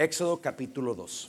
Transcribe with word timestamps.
Éxodo 0.00 0.40
capítulo 0.40 0.94
2. 0.94 1.28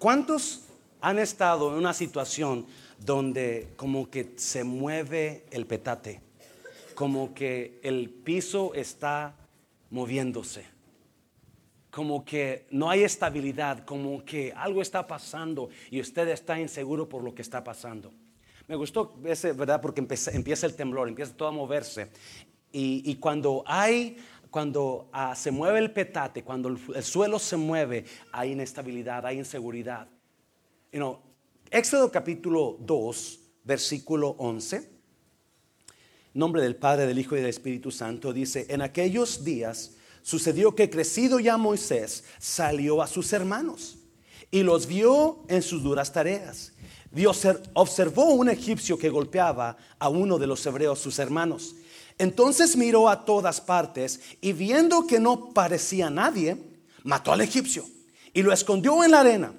¿Cuántos 0.00 0.62
han 1.00 1.20
estado 1.20 1.70
en 1.70 1.78
una 1.78 1.94
situación 1.94 2.66
donde 2.98 3.68
como 3.76 4.10
que 4.10 4.32
se 4.34 4.64
mueve 4.64 5.44
el 5.52 5.64
petate? 5.64 6.20
Como 6.96 7.34
que 7.34 7.78
el 7.84 8.10
piso 8.10 8.74
está 8.74 9.36
moviéndose. 9.90 10.66
Como 11.92 12.24
que 12.24 12.66
no 12.72 12.90
hay 12.90 13.04
estabilidad, 13.04 13.84
como 13.84 14.24
que 14.24 14.52
algo 14.56 14.82
está 14.82 15.06
pasando 15.06 15.68
y 15.88 16.00
usted 16.00 16.26
está 16.26 16.58
inseguro 16.58 17.08
por 17.08 17.22
lo 17.22 17.32
que 17.32 17.42
está 17.42 17.62
pasando. 17.62 18.12
Me 18.66 18.74
gustó 18.74 19.14
ese, 19.24 19.52
¿verdad? 19.52 19.80
Porque 19.80 20.00
empieza, 20.00 20.66
el 20.66 20.74
temblor, 20.74 21.06
empieza 21.06 21.32
todo 21.36 21.46
a 21.46 21.52
moverse. 21.52 22.10
Y, 22.72 23.14
cuando 23.16 23.62
hay, 23.64 24.18
cuando 24.56 25.10
ah, 25.12 25.34
se 25.36 25.50
mueve 25.50 25.80
el 25.80 25.90
petate, 25.90 26.42
cuando 26.42 26.70
el, 26.70 27.04
suelo 27.04 27.38
se 27.38 27.58
mueve, 27.58 28.06
hay 28.32 28.52
inestabilidad, 28.52 29.26
hay 29.26 29.36
inseguridad. 29.36 30.08
You 30.90 30.98
know, 30.98 31.18
Éxodo 31.70 32.10
capítulo 32.10 32.78
2, 32.80 33.40
versículo 33.64 34.30
11. 34.38 34.90
Nombre 36.32 36.62
del 36.62 36.74
Padre, 36.74 37.06
del 37.06 37.18
Hijo 37.18 37.36
y 37.36 37.40
del 37.40 37.50
Espíritu 37.50 37.90
Santo 37.90 38.32
dice, 38.32 38.64
en 38.70 38.80
aquellos 38.80 39.44
días 39.44 39.96
sucedió 40.22 40.74
que 40.74 40.88
crecido 40.88 41.38
ya 41.38 41.58
Moisés 41.58 42.24
salió 42.38 43.02
a 43.02 43.08
sus 43.08 43.34
hermanos 43.34 43.98
y 44.50 44.62
los 44.62 44.86
vio 44.86 45.44
en 45.48 45.60
sus 45.60 45.82
duras 45.82 46.14
tareas. 46.14 46.72
Dios 47.10 47.46
observó 47.74 48.32
un 48.32 48.48
egipcio 48.48 48.96
que 48.96 49.10
golpeaba 49.10 49.76
a 49.98 50.08
uno 50.08 50.38
de 50.38 50.46
los 50.46 50.64
hebreos, 50.64 50.98
sus 50.98 51.18
hermanos. 51.18 51.76
Entonces 52.18 52.76
miró 52.76 53.08
a 53.08 53.24
todas 53.24 53.60
partes 53.60 54.20
y 54.40 54.52
viendo 54.52 55.06
que 55.06 55.20
no 55.20 55.50
parecía 55.50 56.08
nadie, 56.08 56.56
mató 57.02 57.32
al 57.32 57.42
egipcio 57.42 57.84
y 58.32 58.42
lo 58.42 58.52
escondió 58.52 59.04
en 59.04 59.10
la 59.10 59.20
arena. 59.20 59.52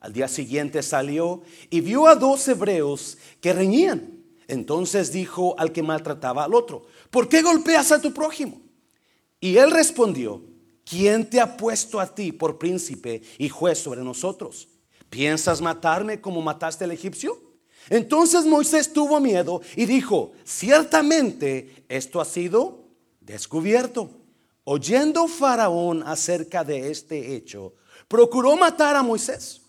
Al 0.00 0.12
día 0.12 0.28
siguiente 0.28 0.82
salió 0.82 1.42
y 1.68 1.80
vio 1.80 2.06
a 2.06 2.14
dos 2.14 2.46
hebreos 2.46 3.18
que 3.40 3.52
reñían. 3.52 4.22
Entonces 4.46 5.10
dijo 5.10 5.58
al 5.58 5.72
que 5.72 5.82
maltrataba 5.82 6.44
al 6.44 6.54
otro, 6.54 6.86
¿por 7.10 7.28
qué 7.28 7.42
golpeas 7.42 7.90
a 7.90 8.00
tu 8.00 8.12
prójimo? 8.12 8.60
Y 9.40 9.56
él 9.56 9.72
respondió, 9.72 10.42
¿quién 10.84 11.28
te 11.28 11.40
ha 11.40 11.56
puesto 11.56 11.98
a 11.98 12.14
ti 12.14 12.30
por 12.30 12.58
príncipe 12.58 13.22
y 13.38 13.48
juez 13.48 13.78
sobre 13.78 14.02
nosotros? 14.02 14.68
¿Piensas 15.10 15.60
matarme 15.60 16.20
como 16.20 16.42
mataste 16.42 16.84
al 16.84 16.92
egipcio? 16.92 17.45
Entonces 17.88 18.44
Moisés 18.44 18.92
tuvo 18.92 19.20
miedo 19.20 19.60
y 19.76 19.86
dijo, 19.86 20.32
ciertamente 20.44 21.84
esto 21.88 22.20
ha 22.20 22.24
sido 22.24 22.84
descubierto. 23.20 24.10
Oyendo 24.64 25.28
Faraón 25.28 26.02
acerca 26.02 26.64
de 26.64 26.90
este 26.90 27.36
hecho, 27.36 27.74
procuró 28.08 28.56
matar 28.56 28.96
a 28.96 29.02
Moisés. 29.02 29.60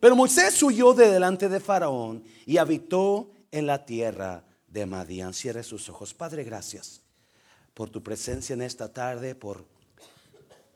Pero 0.00 0.16
Moisés 0.16 0.60
huyó 0.62 0.92
de 0.94 1.10
delante 1.10 1.48
de 1.48 1.60
Faraón 1.60 2.24
y 2.46 2.56
habitó 2.56 3.30
en 3.52 3.66
la 3.66 3.84
tierra 3.84 4.44
de 4.66 4.86
Madián. 4.86 5.34
Cierre 5.34 5.62
sus 5.62 5.88
ojos. 5.88 6.14
Padre, 6.14 6.42
gracias 6.42 7.02
por 7.74 7.90
tu 7.90 8.02
presencia 8.02 8.54
en 8.54 8.62
esta 8.62 8.92
tarde, 8.92 9.34
por, 9.34 9.64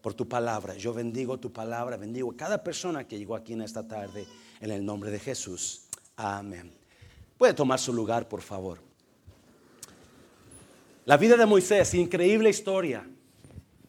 por 0.00 0.14
tu 0.14 0.28
palabra. 0.28 0.74
Yo 0.76 0.94
bendigo 0.94 1.38
tu 1.38 1.52
palabra, 1.52 1.96
bendigo 1.96 2.30
a 2.30 2.36
cada 2.36 2.62
persona 2.62 3.08
que 3.08 3.18
llegó 3.18 3.34
aquí 3.34 3.54
en 3.54 3.62
esta 3.62 3.88
tarde 3.88 4.26
en 4.60 4.70
el 4.70 4.84
nombre 4.84 5.10
de 5.10 5.18
Jesús. 5.18 5.88
Amén. 6.16 6.83
Puede 7.38 7.54
tomar 7.54 7.78
su 7.78 7.92
lugar, 7.92 8.28
por 8.28 8.42
favor. 8.42 8.78
La 11.04 11.16
vida 11.16 11.36
de 11.36 11.46
Moisés, 11.46 11.92
increíble 11.94 12.48
historia. 12.48 13.06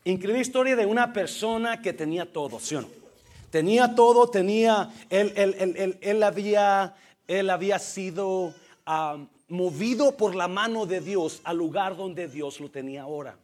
Increíble 0.03 0.41
historia 0.41 0.75
de 0.75 0.85
una 0.85 1.13
persona 1.13 1.81
que 1.81 1.93
tenía 1.93 2.31
todo, 2.31 2.59
¿sí 2.59 2.75
o 2.75 2.81
no? 2.81 2.89
Tenía 3.49 3.95
todo, 3.95 4.29
tenía, 4.29 4.91
él, 5.09 5.33
él, 6.01 6.23
había, 6.23 6.95
él 7.27 7.49
había 7.49 7.79
sido 7.79 8.53
movido 9.47 10.17
por 10.17 10.35
la 10.35 10.50
mano 10.50 10.85
de 10.85 11.00
Dios 11.00 11.39
al 11.45 11.57
lugar 11.57 11.95
donde 11.95 12.28
Dios 12.28 12.59
lo 12.59 12.69
tenía 12.69 13.03
ahora. 13.03 13.38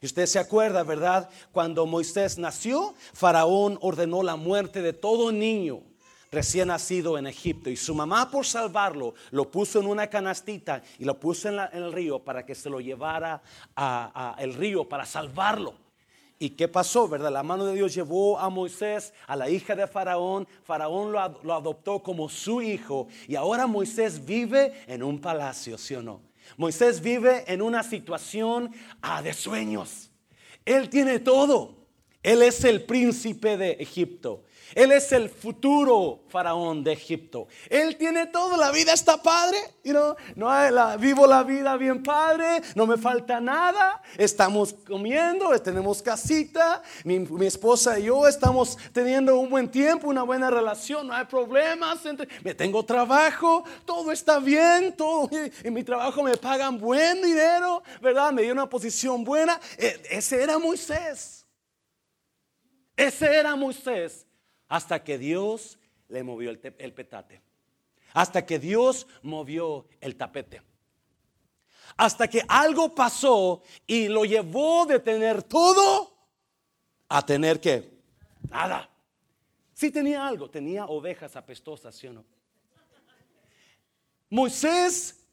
Y 0.00 0.06
usted 0.06 0.26
se 0.26 0.38
acuerda, 0.38 0.84
¿verdad? 0.84 1.28
Cuando 1.52 1.84
Moisés 1.84 2.38
nació, 2.38 2.94
Faraón 3.12 3.78
ordenó 3.82 4.22
la 4.22 4.36
muerte 4.36 4.80
de 4.80 4.94
todo 4.94 5.32
niño 5.32 5.82
recién 6.30 6.68
nacido 6.68 7.18
en 7.18 7.26
Egipto. 7.26 7.70
Y 7.70 7.76
su 7.76 7.94
mamá, 7.94 8.30
por 8.30 8.46
salvarlo, 8.46 9.14
lo 9.30 9.50
puso 9.50 9.80
en 9.80 9.86
una 9.86 10.08
canastita 10.08 10.82
y 10.98 11.04
lo 11.04 11.18
puso 11.18 11.48
en, 11.48 11.58
el 11.72 11.92
río 11.92 12.18
para 12.18 12.44
que 12.44 12.54
se 12.54 12.70
lo 12.70 12.80
llevara 12.80 13.42
al 13.74 14.54
río 14.54 14.88
para 14.88 15.06
salvarlo. 15.06 15.74
¿Y 16.40 16.50
qué 16.50 16.68
pasó, 16.68 17.08
verdad? 17.08 17.32
La 17.32 17.42
mano 17.42 17.64
de 17.66 17.74
Dios 17.74 17.92
llevó 17.92 18.38
a 18.38 18.48
Moisés, 18.48 19.12
a 19.26 19.34
la 19.34 19.50
hija 19.50 19.74
de 19.74 19.88
Faraón. 19.88 20.46
Faraón 20.62 21.10
lo, 21.10 21.20
adoptó 21.20 22.00
como 22.00 22.28
su 22.28 22.62
hijo. 22.62 23.08
Y 23.26 23.34
ahora 23.34 23.66
Moisés 23.66 24.24
vive 24.24 24.84
en 24.86 25.02
un 25.02 25.20
palacio, 25.20 25.76
¿sí 25.76 25.94
o 25.94 26.02
no? 26.02 26.20
Moisés 26.56 27.00
vive 27.00 27.44
en 27.52 27.60
una 27.60 27.82
situación 27.82 28.70
ah, 29.02 29.20
de 29.20 29.34
sueños. 29.34 30.10
Él 30.64 30.88
tiene 30.88 31.18
todo. 31.18 31.74
Él 32.22 32.42
es 32.42 32.64
el 32.64 32.84
príncipe 32.84 33.56
de 33.56 33.72
Egipto. 33.72 34.44
Él 34.74 34.92
es 34.92 35.12
el 35.12 35.30
futuro 35.30 36.20
faraón 36.28 36.84
de 36.84 36.92
Egipto. 36.92 37.48
Él 37.68 37.96
tiene 37.96 38.26
todo, 38.26 38.56
la 38.56 38.70
vida 38.70 38.92
está 38.92 39.22
padre, 39.22 39.58
no 40.36 40.70
la, 40.70 40.96
vivo 40.96 41.26
la 41.26 41.42
vida 41.42 41.76
bien 41.76 42.02
padre, 42.02 42.62
no 42.74 42.86
me 42.86 42.96
falta 42.96 43.40
nada, 43.40 44.02
estamos 44.16 44.74
comiendo, 44.86 45.58
tenemos 45.60 46.02
casita, 46.02 46.82
mi, 47.04 47.26
esposa 47.46 47.98
y 47.98 48.04
yo 48.04 48.28
estamos 48.28 48.76
teniendo 48.92 49.38
un 49.38 49.48
buen 49.48 49.70
tiempo, 49.70 50.08
una 50.08 50.22
buena 50.22 50.50
relación, 50.50 51.06
no 51.06 51.14
hay 51.14 51.24
problemas, 51.24 52.00
me 52.42 52.54
tengo 52.54 52.84
trabajo, 52.84 53.64
todo 53.84 54.12
está 54.12 54.38
bien, 54.38 54.94
todo, 54.96 55.30
en 55.32 55.72
mi 55.72 55.82
trabajo 55.82 56.22
me 56.22 56.36
pagan 56.36 56.78
buen 56.78 57.22
dinero, 57.22 57.82
¿verdad? 58.02 58.32
Me 58.32 58.42
dio 58.42 58.52
una 58.52 58.68
posición 58.68 59.24
buena. 59.24 59.58
E, 59.78 60.00
ese 60.10 60.42
era 60.42 60.58
Moisés. 60.58 61.46
Ese 62.96 63.38
era 63.38 63.54
Moisés 63.54 64.27
hasta 64.68 65.02
que 65.02 65.18
Dios 65.18 65.78
le 66.08 66.22
movió 66.22 66.50
el, 66.50 66.58
petate. 66.92 67.40
Hasta 68.12 68.44
que 68.44 68.58
Dios 68.58 69.06
movió 69.22 69.86
el 70.00 70.16
tapete. 70.16 70.62
Hasta 71.96 72.28
que 72.28 72.42
algo 72.46 72.94
pasó 72.94 73.62
y 73.86 74.08
lo 74.08 74.24
llevó 74.24 74.86
de 74.86 75.00
tener 75.00 75.42
todo 75.42 76.14
a 77.08 77.24
tener 77.24 77.60
que 77.60 77.98
nada. 78.50 78.88
Sí 79.72 79.90
tenía 79.90 80.26
algo, 80.26 80.50
tenía 80.50 80.86
ovejas 80.86 81.34
apestosas, 81.36 81.94
¿sí 81.94 82.08
o 82.08 82.12
no? 82.12 82.24
Moisés 84.30 85.24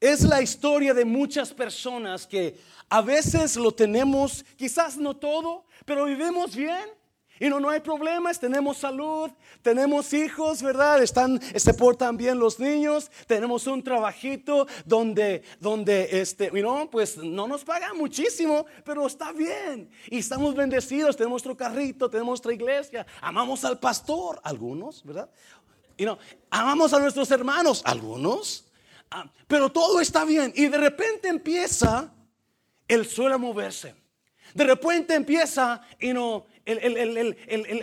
es 0.00 0.22
la 0.22 0.42
historia 0.42 0.92
de 0.94 1.04
muchas 1.04 1.52
personas 1.52 2.26
que 2.26 2.58
a 2.88 3.00
veces 3.00 3.56
lo 3.56 3.72
tenemos, 3.72 4.44
quizás 4.56 4.96
no 4.96 5.16
todo, 5.16 5.66
pero 5.84 6.04
vivimos 6.06 6.54
bien. 6.56 6.97
Y 7.40 7.48
no, 7.48 7.60
no 7.60 7.70
hay 7.70 7.80
problemas, 7.80 8.40
tenemos 8.40 8.78
salud, 8.78 9.30
tenemos 9.62 10.12
hijos, 10.12 10.62
¿verdad? 10.62 11.02
Están, 11.02 11.40
se 11.40 11.74
portan 11.74 12.16
bien 12.16 12.38
los 12.38 12.58
niños, 12.58 13.10
tenemos 13.26 13.66
un 13.66 13.82
trabajito 13.82 14.66
donde, 14.84 15.42
donde 15.60 16.08
este, 16.20 16.50
you 16.52 16.88
pues 16.90 17.16
no 17.16 17.46
nos 17.46 17.64
pagan 17.64 17.96
muchísimo, 17.96 18.66
pero 18.84 19.06
está 19.06 19.32
bien. 19.32 19.90
Y 20.08 20.18
estamos 20.18 20.54
bendecidos, 20.54 21.16
tenemos 21.16 21.44
nuestro 21.44 21.56
carrito, 21.56 22.10
tenemos 22.10 22.28
nuestra 22.28 22.52
iglesia, 22.52 23.06
amamos 23.20 23.64
al 23.64 23.78
pastor, 23.78 24.40
algunos, 24.42 25.04
¿verdad? 25.04 25.30
Y 25.96 26.04
no, 26.04 26.18
amamos 26.50 26.92
a 26.92 27.00
nuestros 27.00 27.30
hermanos, 27.30 27.82
algunos, 27.84 28.64
ah, 29.10 29.30
pero 29.46 29.70
todo 29.70 30.00
está 30.00 30.24
bien. 30.24 30.52
Y 30.54 30.66
de 30.66 30.78
repente 30.78 31.28
empieza 31.28 32.12
el 32.86 33.06
suelo 33.06 33.34
a 33.34 33.38
moverse. 33.38 33.94
De 34.54 34.64
repente 34.64 35.14
empieza, 35.14 35.82
y 36.00 36.12
no, 36.12 36.46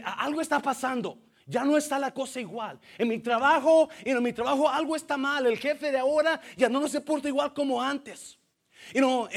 algo 0.03 0.41
está 0.41 0.59
pasando. 0.59 1.19
Ya 1.47 1.63
no 1.63 1.77
está 1.77 1.99
la 1.99 2.11
cosa 2.11 2.39
igual. 2.39 2.79
En 2.97 3.07
mi 3.07 3.19
trabajo, 3.19 3.89
en 4.03 4.21
mi 4.23 4.33
trabajo 4.33 4.67
algo 4.67 4.95
está 4.95 5.15
mal. 5.15 5.45
El 5.45 5.57
jefe 5.57 5.91
de 5.91 5.99
ahora 5.99 6.41
ya 6.57 6.69
no 6.69 6.87
se 6.87 7.01
porta 7.01 7.27
igual 7.27 7.53
como 7.53 7.81
antes. 7.81 8.39
Y 8.93 8.99
no, 9.01 9.27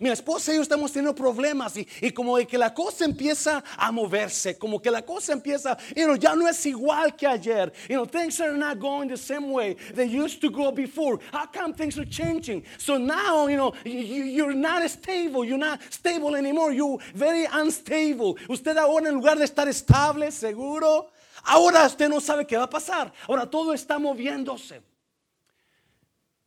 mi 0.00 0.10
esposa 0.10 0.52
y 0.52 0.56
yo 0.56 0.62
estamos 0.62 0.92
teniendo 0.92 1.14
problemas 1.14 1.76
y, 1.76 2.10
como 2.12 2.36
de 2.36 2.46
que 2.46 2.58
la 2.58 2.74
cosa 2.74 3.04
empieza 3.04 3.62
a 3.76 3.92
moverse, 3.92 4.58
como 4.58 4.80
que 4.80 4.90
la 4.90 5.02
cosa 5.02 5.32
empieza, 5.32 5.76
you 5.94 6.04
know, 6.04 6.16
ya 6.16 6.34
no 6.34 6.48
es 6.48 6.64
igual 6.66 7.16
que 7.16 7.26
ayer. 7.26 7.72
You 7.88 7.96
know, 7.96 8.06
things 8.06 8.40
are 8.40 8.56
not 8.56 8.78
going 8.78 9.08
the 9.08 9.16
same 9.16 9.52
way 9.52 9.76
they 9.94 10.06
used 10.06 10.40
to 10.40 10.50
go 10.50 10.72
before. 10.72 11.18
How 11.32 11.46
come 11.46 11.74
things 11.74 11.98
are 11.98 12.04
changing? 12.04 12.64
So 12.78 12.98
now, 12.98 13.46
you 13.46 13.56
know, 13.56 13.72
you, 13.84 14.24
you're 14.24 14.54
not 14.54 14.88
stable, 14.90 15.44
you're 15.44 15.58
not 15.58 15.80
stable 15.90 16.36
anymore, 16.36 16.72
you're 16.72 16.98
very 17.14 17.46
unstable. 17.52 18.36
Usted 18.48 18.76
ahora 18.76 19.08
en 19.08 19.14
lugar 19.14 19.38
de 19.38 19.44
estar 19.44 19.68
estable, 19.68 20.30
seguro, 20.32 21.10
ahora 21.44 21.86
usted 21.86 22.08
no 22.08 22.20
sabe 22.20 22.46
qué 22.46 22.56
va 22.56 22.64
a 22.64 22.70
pasar. 22.70 23.12
Ahora 23.28 23.46
todo 23.46 23.72
está 23.72 23.98
moviéndose. 23.98 24.82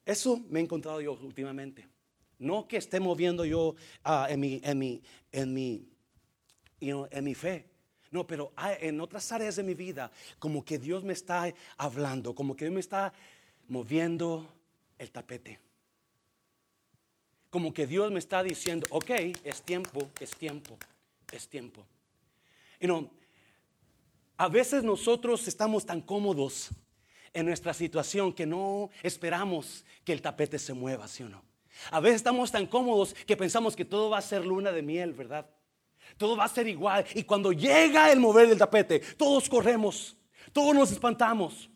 Eso 0.05 0.41
me 0.49 0.59
he 0.59 0.63
encontrado 0.63 0.99
yo 0.99 1.13
últimamente. 1.13 1.92
No 2.43 2.67
que 2.67 2.77
esté 2.77 2.99
moviendo 2.99 3.45
yo 3.45 3.75
ah, 4.03 4.27
en, 4.29 4.39
mi, 4.39 4.61
en, 4.63 4.77
mi, 4.77 5.01
en, 5.31 5.53
mi, 5.53 5.87
en 6.79 7.23
mi 7.23 7.33
fe. 7.33 7.65
No, 8.11 8.27
pero 8.27 8.53
en 8.79 9.01
otras 9.01 9.31
áreas 9.31 9.55
de 9.55 9.63
mi 9.63 9.73
vida, 9.73 10.11
como 10.37 10.63
que 10.63 10.77
Dios 10.77 11.03
me 11.03 11.13
está 11.13 11.51
hablando, 11.77 12.35
como 12.35 12.55
que 12.55 12.65
Dios 12.65 12.73
me 12.73 12.79
está 12.79 13.11
moviendo 13.67 14.47
el 14.99 15.09
tapete. 15.09 15.59
Como 17.49 17.73
que 17.73 17.87
Dios 17.87 18.11
me 18.11 18.19
está 18.19 18.43
diciendo, 18.43 18.85
ok, 18.91 19.09
es 19.43 19.63
tiempo, 19.63 20.09
es 20.19 20.31
tiempo, 20.35 20.77
es 21.31 21.47
tiempo. 21.47 21.85
No, 22.81 23.09
a 24.37 24.47
veces 24.49 24.83
nosotros 24.83 25.47
estamos 25.47 25.85
tan 25.85 26.01
cómodos 26.01 26.69
en 27.33 27.45
nuestra 27.45 27.73
situación 27.73 28.33
que 28.33 28.45
no 28.45 28.89
esperamos 29.01 29.85
que 30.03 30.13
el 30.13 30.21
tapete 30.21 30.59
se 30.59 30.73
mueva, 30.73 31.07
¿sí 31.07 31.23
o 31.23 31.29
no? 31.29 31.52
A 31.91 31.99
veces 31.99 32.17
estamos 32.17 32.51
tan 32.51 32.65
cómodos 32.65 33.13
que 33.13 33.37
pensamos 33.37 33.75
que 33.75 33.85
todo 33.85 34.09
va 34.09 34.17
a 34.17 34.21
ser 34.21 34.45
luna 34.45 34.71
de 34.71 34.81
miel, 34.81 35.13
¿verdad? 35.13 35.45
Todo 36.17 36.35
va 36.37 36.45
a 36.45 36.49
ser 36.49 36.67
igual. 36.67 37.05
Y 37.15 37.23
cuando 37.23 37.51
llega 37.51 38.11
el 38.11 38.19
mover 38.19 38.47
del 38.47 38.57
tapete, 38.57 38.99
todos 39.17 39.49
corremos, 39.49 40.15
todos 40.51 40.75
nos 40.75 40.91
espantamos, 40.91 41.69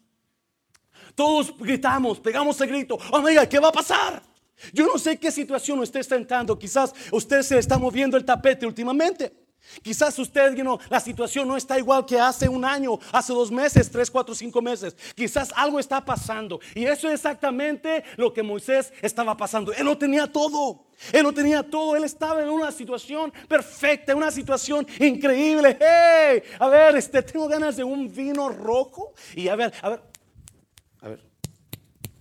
todos 1.16 1.58
gritamos, 1.58 2.20
pegamos 2.20 2.60
el 2.62 2.70
grito, 2.70 2.98
oh 3.12 3.24
¿qué 3.50 3.60
va 3.60 3.70
a 3.70 3.72
pasar? 3.72 4.22
Yo 4.74 4.86
no 4.86 4.98
sé 4.98 5.20
qué 5.20 5.32
situación 5.32 5.80
usted 5.80 6.00
está 6.00 6.16
entrando, 6.16 6.58
quizás 6.58 6.94
usted 7.12 7.42
se 7.42 7.60
está 7.60 7.78
moviendo 7.78 8.18
el 8.18 8.26
tapete 8.26 8.66
últimamente. 8.66 9.47
Quizás 9.82 10.18
usted, 10.20 10.58
la 10.90 11.00
situación 11.00 11.48
no 11.48 11.58
está 11.58 11.78
igual 11.78 12.06
que 12.06 12.20
hace 12.20 12.48
un 12.50 12.66
año, 12.66 13.00
hace 13.12 13.34
dos 13.34 13.52
meses, 13.52 13.90
tres, 13.92 14.10
cuatro, 14.10 14.34
cinco 14.34 14.62
meses. 14.62 14.96
Quizás 15.16 15.52
algo 15.56 15.80
está 15.80 16.04
pasando. 16.04 16.60
Y 16.74 16.86
eso 16.86 17.08
es 17.08 17.16
exactamente 17.16 18.04
lo 18.16 18.34
que 18.34 18.44
Moisés 18.44 18.94
estaba 19.02 19.36
pasando. 19.36 19.74
Él 19.74 19.86
lo 19.86 19.98
tenía 19.98 20.32
todo. 20.32 20.88
Él 21.12 21.24
lo 21.24 21.34
tenía 21.34 21.64
todo. 21.64 21.96
Él 21.96 22.04
estaba 22.04 22.42
en 22.42 22.50
una 22.50 22.72
situación 22.72 23.32
perfecta, 23.48 24.16
una 24.16 24.32
situación 24.32 24.88
increíble. 25.00 25.78
Hey, 25.80 26.44
a 26.60 26.68
ver, 26.68 26.96
este, 26.96 27.22
tengo 27.22 27.48
ganas 27.48 27.78
de 27.78 27.84
un 27.84 28.14
vino 28.14 28.50
rojo. 28.50 29.14
Y 29.36 29.48
a 29.48 29.56
ver, 29.56 29.74
a 29.82 29.90
ver, 29.90 30.02
a 31.02 31.10
ver. 31.10 31.28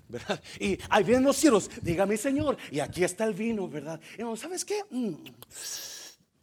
¿verdad? 0.09 0.41
Y 0.61 0.79
ahí 0.89 1.03
vienen 1.03 1.25
los 1.25 1.37
cielos, 1.37 1.69
dígame 1.83 2.17
Señor, 2.17 2.57
y 2.71 2.79
aquí 2.79 3.03
está 3.03 3.25
el 3.25 3.35
vino, 3.35 3.69
¿verdad? 3.69 4.01
Y 4.17 4.23
no, 4.23 4.37
¿sabes 4.37 4.65
qué? 4.65 4.85
Mm, 4.91 5.15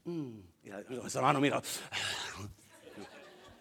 mm. 0.03 0.52
Mira, 0.63 0.83
hermano, 1.13 1.41
mira. 1.41 1.61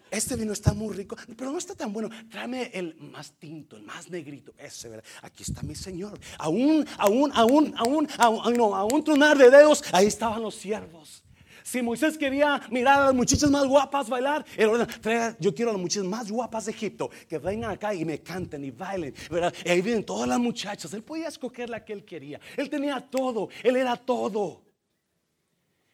Este 0.09 0.35
vino 0.35 0.53
está 0.53 0.73
muy 0.73 0.95
rico, 0.95 1.17
pero 1.35 1.51
no 1.51 1.57
está 1.57 1.73
tan 1.73 1.91
bueno. 1.91 2.07
Tráeme 2.29 2.69
el 2.73 2.95
más 2.95 3.31
tinto, 3.31 3.75
el 3.75 3.81
más 3.81 4.09
negrito. 4.09 4.53
Ese, 4.59 4.87
¿verdad? 4.87 5.03
Aquí 5.23 5.41
está 5.41 5.63
mi 5.63 5.73
Señor. 5.73 6.19
Aún, 6.37 6.85
aún, 6.99 7.31
aún, 7.33 7.73
aún, 7.75 8.07
aún, 8.19 8.53
no, 8.55 8.75
aún 8.75 9.03
tronar 9.03 9.37
de 9.37 9.49
dedos, 9.49 9.83
ahí 9.91 10.05
estaban 10.05 10.43
los 10.43 10.53
siervos. 10.53 11.23
Si 11.63 11.81
Moisés 11.81 12.17
quería 12.17 12.61
mirar 12.69 13.01
a 13.01 13.05
las 13.05 13.15
muchachas 13.15 13.49
más 13.49 13.65
guapas 13.65 14.07
bailar, 14.07 14.45
él 14.55 14.69
ordena, 14.69 15.35
yo 15.39 15.55
quiero 15.55 15.71
a 15.71 15.73
las 15.73 15.81
muchachas 15.81 16.07
más 16.07 16.29
guapas 16.29 16.65
de 16.65 16.73
Egipto 16.73 17.09
que 17.27 17.39
vengan 17.39 17.71
acá 17.71 17.95
y 17.95 18.05
me 18.05 18.21
canten 18.21 18.63
y 18.65 18.69
bailen, 18.69 19.15
¿verdad? 19.31 19.53
Y 19.65 19.69
ahí 19.69 19.81
vienen 19.81 20.05
todas 20.05 20.27
las 20.27 20.39
muchachas. 20.39 20.93
Él 20.93 21.03
podía 21.03 21.27
escoger 21.27 21.69
la 21.69 21.83
que 21.83 21.93
él 21.93 22.05
quería. 22.05 22.39
Él 22.55 22.69
tenía 22.69 23.01
todo, 23.01 23.49
él 23.63 23.77
era 23.77 23.95
todo. 23.95 24.62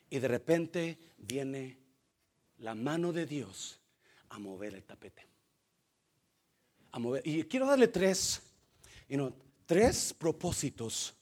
Y 0.09 0.19
de 0.19 0.27
repente 0.27 0.97
viene 1.17 1.77
la 2.59 2.75
mano 2.75 3.13
de 3.13 3.25
Dios 3.25 3.79
a 4.29 4.39
mover 4.39 4.73
el 4.73 4.83
tapete. 4.83 5.25
A 6.91 6.99
mover. 6.99 7.25
Y 7.25 7.43
quiero 7.43 7.67
darle 7.67 7.87
tres, 7.87 8.41
tres 9.65 10.13
propósitos 10.13 11.13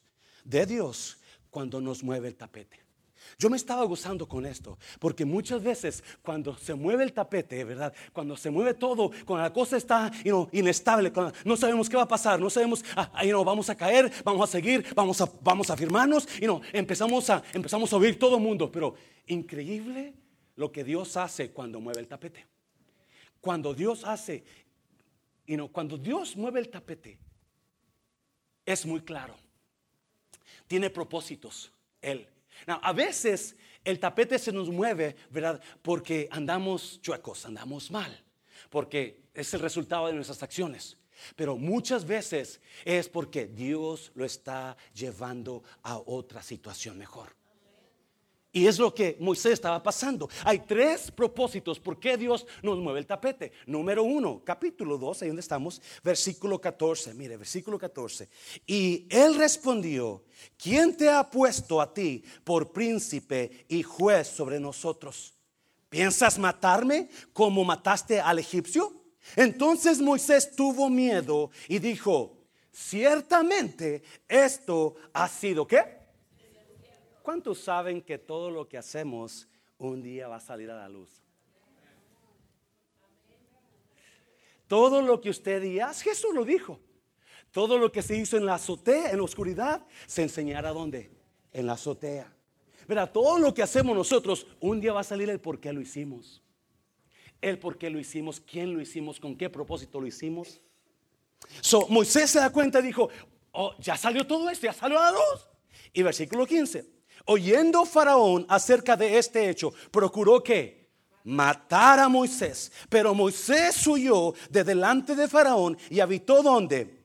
de 0.44 0.66
Dios 0.66 1.18
cuando 1.50 1.80
nos 1.80 2.02
mueve 2.02 2.28
el 2.28 2.36
tapete. 2.36 2.87
Yo 3.36 3.50
me 3.50 3.56
estaba 3.56 3.84
gozando 3.84 4.26
con 4.26 4.46
esto, 4.46 4.78
porque 4.98 5.24
muchas 5.24 5.62
veces 5.62 6.02
cuando 6.22 6.56
se 6.56 6.74
mueve 6.74 7.04
el 7.04 7.12
tapete, 7.12 7.64
¿verdad? 7.64 7.92
Cuando 8.12 8.36
se 8.36 8.50
mueve 8.50 8.74
todo, 8.74 9.10
cuando 9.26 9.42
la 9.42 9.52
cosa 9.52 9.76
está 9.76 10.10
inestable, 10.52 11.12
no 11.44 11.56
sabemos 11.56 11.88
qué 11.88 11.96
va 11.96 12.04
a 12.04 12.08
pasar, 12.08 12.40
no 12.40 12.48
sabemos, 12.48 12.84
ah, 12.96 13.10
vamos 13.44 13.68
a 13.68 13.76
caer, 13.76 14.10
vamos 14.24 14.48
a 14.48 14.52
seguir, 14.52 14.86
vamos 14.94 15.20
a, 15.20 15.30
vamos 15.42 15.70
a 15.70 15.76
firmarnos, 15.76 16.26
y 16.40 16.46
no, 16.46 16.60
empezamos 16.72 17.28
a, 17.30 17.42
empezamos 17.52 17.92
a 17.92 17.96
oír 17.96 18.18
todo 18.18 18.36
el 18.36 18.42
mundo, 18.42 18.70
pero 18.70 18.94
increíble 19.26 20.14
lo 20.56 20.72
que 20.72 20.84
Dios 20.84 21.16
hace 21.16 21.50
cuando 21.50 21.80
mueve 21.80 22.00
el 22.00 22.08
tapete. 22.08 22.46
Cuando 23.40 23.74
Dios 23.74 24.04
hace, 24.04 24.44
y 25.46 25.56
no, 25.56 25.68
cuando 25.68 25.96
Dios 25.96 26.36
mueve 26.36 26.60
el 26.60 26.68
tapete, 26.68 27.18
es 28.64 28.84
muy 28.84 29.00
claro. 29.00 29.36
Tiene 30.66 30.90
propósitos, 30.90 31.72
Él 32.02 32.28
a 32.66 32.92
veces 32.92 33.56
el 33.84 33.98
tapete 33.98 34.38
se 34.38 34.52
nos 34.52 34.68
mueve, 34.68 35.16
¿verdad? 35.30 35.60
Porque 35.82 36.28
andamos 36.30 37.00
chuecos, 37.00 37.46
andamos 37.46 37.90
mal, 37.90 38.22
porque 38.70 39.22
es 39.34 39.52
el 39.54 39.60
resultado 39.60 40.06
de 40.08 40.14
nuestras 40.14 40.42
acciones. 40.42 40.96
Pero 41.34 41.56
muchas 41.56 42.04
veces 42.04 42.60
es 42.84 43.08
porque 43.08 43.46
Dios 43.46 44.12
lo 44.14 44.24
está 44.24 44.76
llevando 44.94 45.62
a 45.82 45.98
otra 45.98 46.42
situación 46.42 46.98
mejor. 46.98 47.37
Y 48.50 48.66
es 48.66 48.78
lo 48.78 48.94
que 48.94 49.16
Moisés 49.20 49.52
estaba 49.52 49.82
pasando. 49.82 50.28
Hay 50.42 50.60
tres 50.60 51.10
propósitos 51.10 51.78
por 51.78 52.00
qué 52.00 52.16
Dios 52.16 52.46
nos 52.62 52.78
mueve 52.78 53.00
el 53.00 53.06
tapete. 53.06 53.52
Número 53.66 54.02
uno, 54.02 54.42
capítulo 54.42 54.96
2, 54.96 55.22
ahí 55.22 55.28
donde 55.28 55.40
estamos, 55.40 55.82
versículo 56.02 56.58
14. 56.58 57.12
Mire, 57.12 57.36
versículo 57.36 57.78
14. 57.78 58.28
Y 58.66 59.06
él 59.10 59.34
respondió, 59.34 60.24
¿quién 60.56 60.96
te 60.96 61.10
ha 61.10 61.28
puesto 61.28 61.78
a 61.80 61.92
ti 61.92 62.24
por 62.42 62.72
príncipe 62.72 63.66
y 63.68 63.82
juez 63.82 64.28
sobre 64.28 64.58
nosotros? 64.58 65.34
¿Piensas 65.90 66.38
matarme 66.38 67.10
como 67.34 67.64
mataste 67.64 68.18
al 68.18 68.38
egipcio? 68.38 68.94
Entonces 69.36 70.00
Moisés 70.00 70.56
tuvo 70.56 70.88
miedo 70.88 71.50
y 71.68 71.78
dijo, 71.80 72.38
ciertamente 72.72 74.02
esto 74.26 74.94
ha 75.12 75.28
sido, 75.28 75.66
¿qué? 75.66 75.97
¿Cuántos 77.28 77.58
saben 77.58 78.00
que 78.00 78.16
todo 78.16 78.50
lo 78.50 78.66
que 78.66 78.78
hacemos 78.78 79.46
un 79.76 80.00
día 80.00 80.28
va 80.28 80.36
a 80.36 80.40
salir 80.40 80.70
a 80.70 80.76
la 80.76 80.88
luz? 80.88 81.10
Todo 84.66 85.02
lo 85.02 85.20
que 85.20 85.28
usted 85.28 85.60
diga, 85.60 85.92
Jesús 85.92 86.34
lo 86.34 86.46
dijo. 86.46 86.80
Todo 87.52 87.76
lo 87.76 87.92
que 87.92 88.00
se 88.00 88.16
hizo 88.16 88.38
en 88.38 88.46
la 88.46 88.54
azotea, 88.54 89.10
en 89.10 89.18
la 89.18 89.24
oscuridad, 89.24 89.84
se 90.06 90.22
enseñará 90.22 90.70
dónde? 90.70 91.10
En 91.52 91.66
la 91.66 91.74
azotea. 91.74 92.34
Verá, 92.86 93.12
todo 93.12 93.38
lo 93.38 93.52
que 93.52 93.62
hacemos 93.62 93.94
nosotros, 93.94 94.46
un 94.58 94.80
día 94.80 94.94
va 94.94 95.00
a 95.00 95.04
salir 95.04 95.28
el 95.28 95.38
por 95.38 95.60
qué 95.60 95.70
lo 95.70 95.82
hicimos. 95.82 96.42
El 97.42 97.58
por 97.58 97.76
qué 97.76 97.90
lo 97.90 97.98
hicimos, 97.98 98.40
quién 98.40 98.72
lo 98.72 98.80
hicimos, 98.80 99.20
con 99.20 99.36
qué 99.36 99.50
propósito 99.50 100.00
lo 100.00 100.06
hicimos. 100.06 100.62
Moisés 101.90 102.30
se 102.30 102.38
da 102.38 102.48
cuenta 102.48 102.80
y 102.80 102.84
dijo, 102.84 103.10
oh, 103.52 103.74
ya 103.80 103.98
salió 103.98 104.26
todo 104.26 104.48
esto, 104.48 104.64
ya 104.64 104.72
salió 104.72 104.98
a 104.98 105.12
la 105.12 105.12
luz. 105.12 105.46
Y 105.92 106.02
versículo 106.02 106.46
15. 106.46 106.96
Oyendo 107.30 107.84
Faraón 107.84 108.46
acerca 108.48 108.96
de 108.96 109.18
este 109.18 109.50
hecho, 109.50 109.74
procuró 109.90 110.42
que 110.42 110.88
matar 111.24 111.98
a 111.98 112.08
Moisés. 112.08 112.72
Pero 112.88 113.14
Moisés 113.14 113.86
huyó 113.86 114.32
de 114.48 114.64
delante 114.64 115.14
de 115.14 115.28
Faraón 115.28 115.76
y 115.90 116.00
habitó 116.00 116.42
donde? 116.42 117.04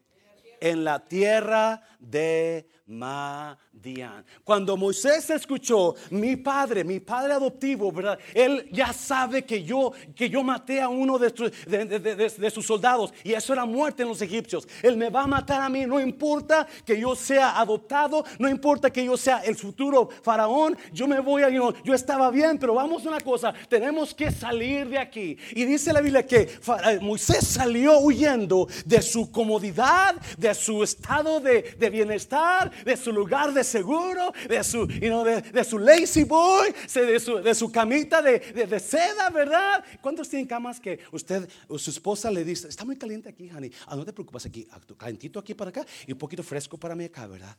En 0.61 0.85
la 0.85 1.03
tierra 1.03 1.81
de 1.99 2.69
Madian. 2.85 4.25
Cuando 4.43 4.75
Moisés 4.75 5.29
escuchó, 5.29 5.95
mi 6.09 6.35
padre, 6.35 6.83
mi 6.83 6.99
padre 6.99 7.33
adoptivo, 7.33 7.91
¿verdad? 7.93 8.19
Él 8.33 8.67
ya 8.73 8.91
sabe 8.91 9.45
que 9.45 9.63
yo, 9.63 9.93
que 10.13 10.29
yo 10.29 10.43
maté 10.43 10.81
a 10.81 10.89
uno 10.89 11.17
de, 11.17 11.29
de, 11.29 12.51
sus 12.51 12.65
soldados 12.65 13.13
y 13.23 13.31
eso 13.31 13.53
era 13.53 13.65
muerte 13.65 14.03
en 14.03 14.09
los 14.09 14.21
egipcios. 14.21 14.67
Él 14.81 14.97
me 14.97 15.09
va 15.09 15.23
a 15.23 15.27
matar 15.27 15.61
a 15.61 15.69
mí, 15.69 15.85
no 15.85 15.97
importa 15.99 16.67
que 16.85 16.99
yo 16.99 17.15
sea 17.15 17.57
adoptado, 17.57 18.25
no 18.37 18.49
importa 18.49 18.91
que 18.91 19.05
yo 19.05 19.15
sea 19.15 19.39
el 19.39 19.55
futuro 19.55 20.09
faraón, 20.21 20.77
yo 20.91 21.07
me 21.07 21.21
voy 21.21 21.43
a, 21.43 21.49
yo, 21.49 21.73
yo 21.85 21.93
estaba 21.93 22.31
bien, 22.31 22.57
pero 22.57 22.73
vamos 22.73 23.05
a 23.05 23.09
una 23.09 23.21
cosa, 23.21 23.53
tenemos 23.69 24.13
que 24.13 24.29
salir 24.29 24.89
de 24.89 24.97
aquí. 24.97 25.37
Y 25.51 25.63
dice 25.63 25.93
la 25.93 26.01
Biblia 26.01 26.27
que 26.27 26.41
eh, 26.41 26.99
Moisés 27.01 27.47
salió 27.47 27.99
huyendo 27.99 28.67
de 28.85 29.01
su 29.01 29.31
comodidad, 29.31 30.15
de 30.37 30.53
su 30.53 30.83
estado 30.83 31.39
de 31.39 31.89
bienestar, 31.89 32.72
de 32.85 32.97
su 32.97 33.11
lugar 33.11 33.53
de 33.53 33.63
seguro, 33.63 34.33
de 34.47 34.63
su, 34.63 34.87
de, 34.87 35.63
su 35.63 35.79
lazy 35.79 36.23
boy, 36.23 36.73
de 36.93 37.19
su, 37.19 37.39
de 37.39 37.55
su 37.55 37.71
camita 37.71 38.21
de, 38.21 38.39
de, 38.39 38.79
seda, 38.79 39.29
¿verdad? 39.29 39.83
¿Cuántos 40.01 40.29
tienen 40.29 40.47
camas 40.47 40.79
que 40.79 40.99
usted 41.11 41.47
o 41.67 41.77
su 41.77 41.91
esposa 41.91 42.31
le 42.31 42.43
dice, 42.43 42.67
está 42.67 42.85
muy 42.85 42.97
caliente 42.97 43.29
aquí, 43.29 43.49
honey? 43.49 43.71
Ah, 43.87 43.95
no 43.95 44.05
te 44.05 44.13
preocupes 44.13 44.45
aquí, 44.45 44.67
ah, 44.71 44.79
calentito 44.97 45.39
aquí 45.39 45.53
para 45.53 45.69
acá 45.69 45.85
y 46.07 46.11
un 46.11 46.17
poquito 46.17 46.43
fresco 46.43 46.77
para 46.77 46.95
mí 46.95 47.05
acá, 47.05 47.27
¿verdad? 47.27 47.55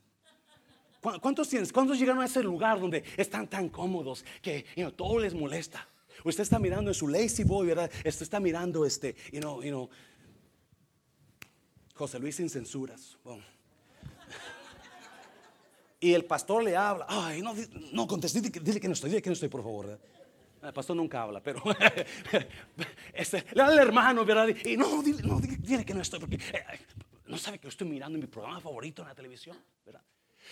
¿Cuántos 1.20 1.50
tienes? 1.50 1.70
¿Cuántos 1.70 1.98
llegaron 1.98 2.22
a 2.22 2.24
ese 2.24 2.42
lugar 2.42 2.80
donde 2.80 3.04
están 3.18 3.46
tan 3.46 3.68
cómodos 3.68 4.24
que 4.40 4.64
todo 4.96 5.18
les 5.18 5.34
molesta? 5.34 5.86
Usted 6.24 6.42
está 6.42 6.58
mirando 6.58 6.90
en 6.90 6.94
su 6.94 7.08
lazy 7.08 7.44
boy, 7.44 7.66
¿verdad? 7.66 7.90
Usted 7.98 8.22
está 8.22 8.40
mirando 8.40 8.86
este, 8.86 9.14
you 9.30 9.40
know, 9.40 9.62
you 9.62 9.68
know, 9.68 9.90
José 11.94 12.18
Luis 12.18 12.36
sin 12.36 12.48
censuras. 12.48 13.18
Y 16.04 16.12
el 16.12 16.26
pastor 16.26 16.62
le 16.62 16.76
habla. 16.76 17.06
Ay, 17.08 17.40
no, 17.40 17.54
no 17.92 18.06
conteste, 18.06 18.38
dile, 18.42 18.78
que 18.78 18.88
no 18.88 18.92
estoy, 18.92 19.08
dile 19.08 19.22
que 19.22 19.30
no 19.30 19.32
estoy, 19.32 19.48
por 19.48 19.62
favor. 19.62 19.98
El 20.62 20.72
pastor 20.74 20.94
nunca 20.94 21.22
habla, 21.22 21.42
pero 21.42 21.62
este, 23.14 23.42
le 23.52 23.62
da 23.62 23.68
al 23.68 23.78
hermano, 23.78 24.22
¿verdad? 24.22 24.48
Y 24.66 24.76
no, 24.76 25.02
dile, 25.02 25.22
no, 25.22 25.40
dile 25.40 25.82
que 25.82 25.94
no 25.94 26.02
estoy, 26.02 26.20
porque 26.20 26.36
eh, 26.36 26.78
no 27.26 27.38
sabe 27.38 27.58
que 27.58 27.68
estoy 27.68 27.88
mirando 27.88 28.18
mi 28.18 28.26
programa 28.26 28.60
favorito 28.60 29.00
en 29.00 29.08
la 29.08 29.14
televisión, 29.14 29.56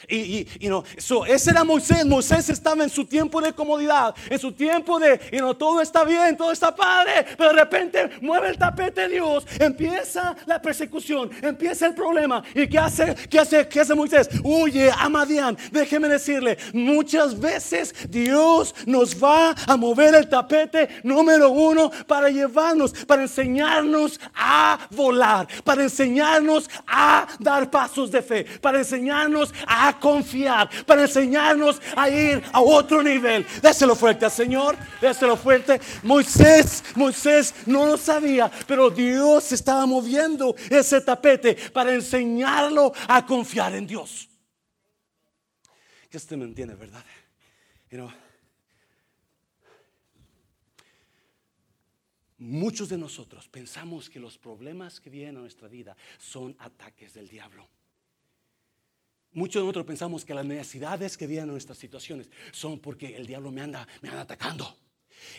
Y, 0.08 0.48
y, 0.60 0.68
no, 0.68 0.84
ese 1.26 1.50
era 1.50 1.64
Moisés. 1.64 2.04
Moisés 2.04 2.48
estaba 2.48 2.82
en 2.82 2.90
su 2.90 3.04
tiempo 3.04 3.40
de 3.40 3.52
comodidad, 3.52 4.14
en 4.28 4.38
su 4.38 4.52
tiempo 4.52 4.98
de, 4.98 5.20
y 5.30 5.36
no, 5.36 5.54
todo 5.56 5.80
está 5.80 6.04
bien, 6.04 6.36
todo 6.36 6.52
está 6.52 6.74
padre. 6.74 7.26
Pero 7.36 7.50
de 7.50 7.60
repente 7.60 8.10
mueve 8.20 8.48
el 8.48 8.58
tapete 8.58 9.08
Dios, 9.08 9.46
empieza 9.58 10.34
la 10.46 10.60
persecución, 10.60 11.30
empieza 11.40 11.86
el 11.86 11.94
problema. 11.94 12.42
¿Y 12.54 12.66
qué 12.66 12.78
hace? 12.78 13.14
¿Qué 13.30 13.38
hace? 13.38 13.68
¿Qué 13.68 13.80
hace 13.80 13.94
Moisés? 13.94 14.28
Huye 14.42 14.90
a 14.90 15.08
Madián. 15.08 15.56
Déjeme 15.70 16.08
decirle, 16.08 16.58
muchas 16.72 17.38
veces 17.38 17.94
Dios 18.08 18.74
nos 18.86 19.22
va 19.22 19.54
a 19.66 19.76
mover 19.76 20.14
el 20.14 20.28
tapete 20.28 20.88
número 21.02 21.50
uno 21.50 21.90
para 22.06 22.28
llevarnos, 22.28 22.92
para 23.06 23.22
enseñarnos 23.22 24.20
a 24.34 24.78
volar, 24.90 25.46
para 25.64 25.82
enseñarnos 25.82 26.68
a 26.86 27.26
dar 27.38 27.70
pasos 27.70 28.10
de 28.10 28.22
fe, 28.22 28.44
para 28.60 28.78
enseñarnos 28.78 29.52
a 29.66 29.81
confiar, 29.98 30.68
para 30.84 31.02
enseñarnos 31.02 31.80
a 31.96 32.08
ir 32.08 32.42
a 32.52 32.60
otro 32.60 33.02
nivel. 33.02 33.46
Déselo 33.60 33.96
fuerte 33.96 34.24
al 34.24 34.30
Señor, 34.30 34.76
déselo 35.00 35.36
fuerte. 35.36 35.80
Moisés, 36.02 36.84
Moisés 36.94 37.54
no 37.66 37.86
lo 37.86 37.96
sabía, 37.96 38.50
pero 38.66 38.90
Dios 38.90 39.52
estaba 39.52 39.86
moviendo 39.86 40.54
ese 40.70 41.00
tapete 41.00 41.54
para 41.72 41.92
enseñarlo 41.92 42.92
a 43.08 43.24
confiar 43.24 43.74
en 43.74 43.86
Dios. 43.86 44.28
Que 46.10 46.18
usted 46.18 46.36
me 46.36 46.44
entiende, 46.44 46.74
¿verdad? 46.74 47.02
muchos 52.38 52.88
de 52.88 52.98
nosotros 52.98 53.48
pensamos 53.48 54.10
que 54.10 54.18
los 54.18 54.36
problemas 54.36 55.00
que 55.00 55.10
vienen 55.10 55.36
a 55.36 55.40
nuestra 55.40 55.68
vida 55.68 55.96
son 56.18 56.56
ataques 56.58 57.14
del 57.14 57.28
diablo. 57.28 57.68
Muchos 59.32 59.60
de 59.60 59.64
nosotros 59.64 59.86
pensamos 59.86 60.24
que 60.24 60.34
las 60.34 60.44
necesidades 60.44 61.16
que 61.16 61.26
vienen 61.26 61.48
en 61.48 61.52
nuestras 61.52 61.78
situaciones 61.78 62.30
son 62.50 62.78
porque 62.78 63.16
el 63.16 63.26
diablo 63.26 63.50
me 63.50 63.62
anda, 63.62 63.86
me 64.00 64.08
anda 64.08 64.22
atacando. 64.22 64.76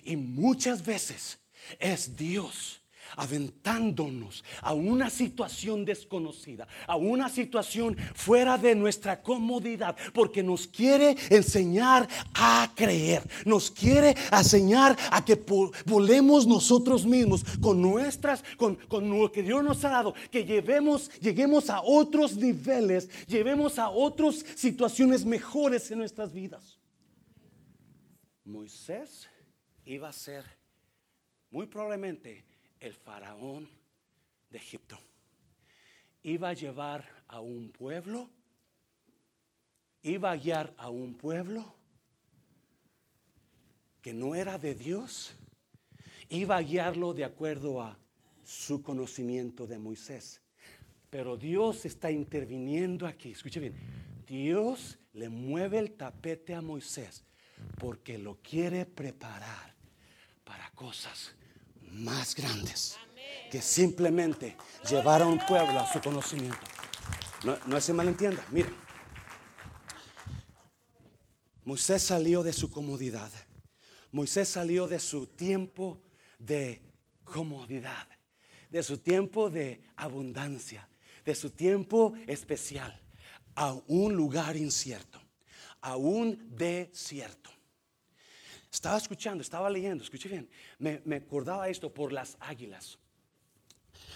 Y 0.04 0.16
muchas 0.16 0.86
veces 0.86 1.40
es 1.80 2.16
Dios 2.16 2.83
aventándonos 3.16 4.44
a 4.62 4.74
una 4.74 5.10
situación 5.10 5.86
desconocida, 5.86 6.68
a 6.88 6.96
una 6.96 7.30
situación 7.30 7.98
fuera 8.14 8.58
de 8.58 8.76
nuestra 8.76 9.22
comodidad, 9.22 9.96
porque 10.14 10.44
nos 10.44 10.68
quiere 10.68 11.16
enseñar 11.30 12.08
a 12.34 12.72
creer, 12.76 13.24
nos 13.46 13.72
quiere 13.72 14.16
enseñar 14.32 14.98
a 15.12 15.24
que 15.24 15.42
volemos 15.86 16.48
nosotros 16.48 17.06
mismos 17.06 17.44
con 17.62 17.82
nuestras, 17.82 18.44
con, 18.58 18.76
con 18.76 19.10
lo 19.10 19.32
que 19.32 19.44
Dios 19.44 19.64
nos 19.64 19.84
ha 19.86 19.90
dado, 19.90 20.14
que 20.32 20.46
llevemos, 20.46 21.10
lleguemos 21.20 21.70
a 21.70 21.82
otros 21.82 22.36
niveles, 22.36 23.10
llevemos 23.28 23.80
a 23.80 23.90
otras 23.90 24.46
situaciones 24.56 25.26
mejores 25.26 25.92
en 25.92 26.00
nuestras 26.00 26.34
vidas. 26.34 26.80
Moisés 28.46 29.30
iba 29.86 30.10
a 30.10 30.14
ser 30.14 30.44
muy 31.50 31.66
probablemente 31.68 32.46
el 32.84 32.94
faraón 32.94 33.70
de 34.50 34.58
Egipto. 34.58 35.00
Iba 36.22 36.50
a 36.50 36.54
llevar 36.54 37.08
a 37.28 37.40
un 37.40 37.72
pueblo, 37.72 38.30
iba 40.02 40.32
a 40.32 40.36
guiar 40.36 40.74
a 40.78 40.90
un 40.90 41.16
pueblo 41.16 41.74
que 44.02 44.14
no 44.14 44.36
era 44.36 44.58
de 44.58 44.76
Dios, 44.76 45.34
iba 46.28 46.58
a 46.58 46.62
guiarlo 46.62 47.14
de 47.14 47.24
acuerdo 47.24 47.82
a 47.82 47.98
su 48.44 48.84
conocimiento 48.84 49.66
de 49.66 49.80
Moisés. 49.80 50.42
Pero 51.10 51.38
Dios 51.38 51.86
está 51.86 52.12
interviniendo 52.12 53.08
aquí. 53.08 53.32
Escuche 53.32 53.62
bien. 53.62 53.76
Dios 54.28 55.00
le 55.14 55.30
mueve 55.30 55.80
el 55.80 55.94
tapete 55.94 56.54
a 56.54 56.62
Moisés 56.62 57.24
porque 57.80 58.18
lo 58.18 58.40
quiere 58.42 58.86
preparar 58.86 59.74
para 60.44 60.70
cosas 60.72 61.34
más 61.94 62.36
grandes 62.36 62.98
que 63.52 63.62
simplemente 63.62 64.58
llevar 64.90 65.22
a 65.22 65.28
un 65.28 65.40
pueblo 65.40 65.80
a 65.80 65.92
su 65.92 66.02
conocimiento. 66.02 66.58
No, 67.44 67.58
no 67.68 67.80
se 67.80 67.94
malentienda. 67.94 68.44
Miren, 68.52 68.74
Moisés 71.66 72.04
salió 72.04 72.44
de 72.44 72.52
su 72.52 72.70
comodidad. 72.70 73.32
Moisés 74.12 74.50
salió 74.50 74.88
de 74.88 75.00
su 75.00 75.28
tiempo 75.28 76.02
de 76.38 76.82
comodidad, 77.24 78.08
de 78.70 78.84
su 78.84 78.98
tiempo 78.98 79.50
de 79.50 79.82
abundancia, 79.96 80.88
de 81.24 81.36
su 81.36 81.52
tiempo 81.52 82.14
especial, 82.28 83.00
a 83.56 83.74
un 83.88 84.14
lugar 84.14 84.58
incierto, 84.58 85.22
a 85.82 85.96
un 85.96 86.56
desierto. 86.56 87.50
Estaba 88.74 88.98
escuchando, 88.98 89.44
estaba 89.44 89.70
leyendo, 89.70 90.04
escuché 90.04 90.28
bien. 90.28 90.50
Me, 90.80 91.16
acordaba 91.16 91.70
esto 91.70 91.94
por 91.94 92.12
las 92.12 92.36
águilas. 92.40 92.98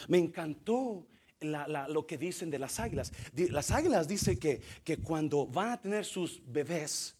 Me 0.08 0.18
encantó 0.18 1.06
lo 1.40 2.08
que 2.08 2.18
dicen 2.18 2.50
de 2.50 2.58
las 2.58 2.80
águilas. 2.80 3.14
Las 3.52 3.70
águilas 3.70 4.08
dicen 4.08 4.40
que, 4.40 4.60
que 4.84 4.98
cuando 4.98 5.46
van 5.46 5.70
a 5.70 5.80
tener 5.80 6.06
sus 6.06 6.42
bebés, 6.44 7.16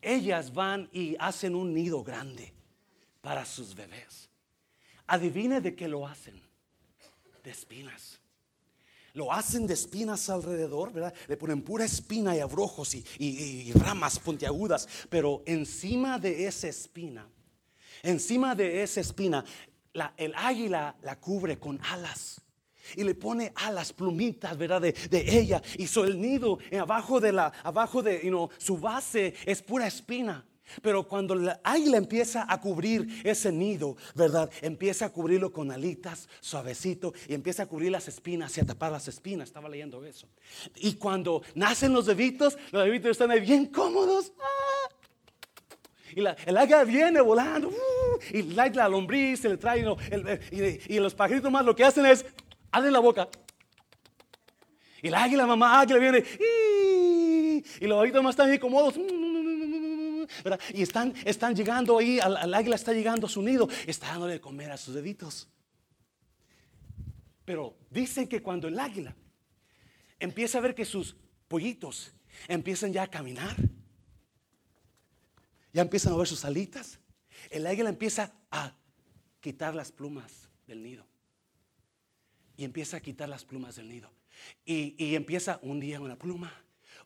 ellas 0.00 0.50
van 0.50 0.88
y 0.92 1.14
hacen 1.20 1.54
un 1.54 1.74
nido 1.74 2.02
grande 2.02 2.54
para 3.20 3.44
sus 3.44 3.74
bebés. 3.74 4.30
Adivine 5.06 5.60
de 5.60 5.74
qué 5.76 5.86
lo 5.86 6.06
hacen. 6.06 6.40
De 7.44 7.50
espinas. 7.50 8.21
Lo 9.14 9.30
hacen 9.32 9.66
de 9.66 9.74
espinas 9.74 10.30
alrededor, 10.30 10.92
¿verdad? 10.92 11.12
Le 11.28 11.36
ponen 11.36 11.62
pura 11.62 11.84
espina 11.84 12.34
y 12.34 12.40
abrojos 12.40 12.94
y, 12.94 13.72
ramas 13.74 14.18
puntiagudas. 14.18 14.88
Pero 15.10 15.42
encima 15.44 16.18
de 16.18 16.46
esa 16.46 16.68
espina, 16.68 17.28
encima 18.02 18.54
de 18.54 18.82
esa 18.82 19.00
espina, 19.00 19.44
el 20.16 20.34
águila 20.34 20.96
la 21.02 21.20
cubre 21.20 21.58
con 21.58 21.78
alas. 21.84 22.40
Y 22.96 23.04
le 23.04 23.14
pone 23.14 23.52
alas, 23.54 23.92
plumitas, 23.92 24.56
¿verdad? 24.56 24.80
De, 24.80 24.94
ella. 25.38 25.62
Y 25.76 25.86
el 26.00 26.20
nido 26.20 26.58
abajo 26.80 27.20
de 27.20 27.32
la, 27.32 27.52
abajo 27.62 28.02
de, 28.02 28.48
su 28.58 28.78
base 28.78 29.34
es 29.44 29.62
pura 29.62 29.86
espina. 29.86 30.44
Pero 30.80 31.06
cuando 31.06 31.34
la 31.34 31.60
águila 31.64 31.96
empieza 31.96 32.46
a 32.48 32.60
cubrir 32.60 33.20
ese 33.24 33.52
nido, 33.52 33.96
¿verdad? 34.14 34.50
Empieza 34.62 35.06
a 35.06 35.08
cubrirlo 35.10 35.52
con 35.52 35.70
alitas, 35.70 36.28
suavecito, 36.40 37.12
y 37.28 37.34
empieza 37.34 37.64
a 37.64 37.66
cubrir 37.66 37.90
las 37.90 38.08
espinas 38.08 38.56
y 38.56 38.60
a 38.60 38.66
tapar 38.66 38.92
las 38.92 39.08
espinas. 39.08 39.48
Estaba 39.48 39.68
leyendo 39.68 40.04
eso. 40.04 40.26
Y 40.76 40.94
cuando 40.94 41.42
nacen 41.54 41.92
los 41.92 42.06
bebitos, 42.06 42.56
los 42.70 42.84
bebitos 42.84 43.10
están 43.10 43.30
ahí 43.30 43.40
bien 43.40 43.66
cómodos. 43.66 44.32
¡ah! 44.40 44.88
Y 46.14 46.20
la, 46.20 46.36
el 46.46 46.56
águila 46.56 46.84
viene 46.84 47.20
volando. 47.20 47.68
¡uh! 47.68 47.72
y 48.32 48.42
la, 48.42 48.68
la 48.68 48.88
lombriz 48.88 49.40
se 49.40 49.48
le 49.48 49.56
trae. 49.56 49.84
y, 50.88 50.98
los 50.98 51.14
pajaritos 51.14 51.50
más 51.50 51.64
lo 51.64 51.74
que 51.74 51.84
hacen 51.84 52.06
es, 52.06 52.24
abren 52.70 52.92
la 52.92 53.00
boca. 53.00 53.28
Y 55.02 55.08
la 55.08 55.24
águila, 55.24 55.46
mamá 55.46 55.80
águila 55.80 55.98
viene. 55.98 56.24
Y, 57.80 57.86
los 57.86 58.00
bebitos 58.00 58.22
más 58.22 58.32
están 58.32 58.50
ahí 58.50 58.58
cómodos. 58.58 58.94
Y 60.72 60.82
están, 60.82 61.14
están 61.24 61.54
llegando 61.54 61.98
ahí, 61.98 62.18
al, 62.20 62.52
águila 62.54 62.76
está 62.76 62.92
llegando 62.92 63.26
a 63.26 63.30
su 63.30 63.42
nido, 63.42 63.68
está 63.86 64.08
dándole 64.08 64.34
de 64.34 64.40
comer 64.40 64.70
a 64.70 64.76
sus 64.76 64.94
deditos. 64.94 65.48
Pero 67.44 67.76
dicen 67.90 68.28
que 68.28 68.42
cuando 68.42 68.68
el 68.68 68.78
águila 68.78 69.14
empieza 70.18 70.58
a 70.58 70.60
ver 70.60 70.74
que 70.74 70.84
sus 70.84 71.16
pollitos 71.48 72.12
empiezan 72.48 72.92
ya 72.92 73.02
a 73.02 73.06
caminar, 73.08 73.56
ya 75.72 75.82
empiezan 75.82 76.12
a 76.12 76.16
ver 76.16 76.28
sus 76.28 76.44
alitas, 76.44 76.98
el 77.50 77.66
águila 77.66 77.88
empieza 77.88 78.32
a 78.50 78.74
quitar 79.40 79.74
las 79.74 79.90
plumas 79.90 80.48
del 80.66 80.82
nido. 80.82 81.06
Y 82.56 82.64
empieza 82.64 82.98
a 82.98 83.00
quitar 83.00 83.28
las 83.28 83.44
plumas 83.44 83.76
del 83.76 83.88
nido. 83.88 84.10
Y, 84.64 84.94
y 85.02 85.16
empieza 85.16 85.58
un 85.62 85.80
día 85.80 86.00
una 86.00 86.16
pluma, 86.16 86.52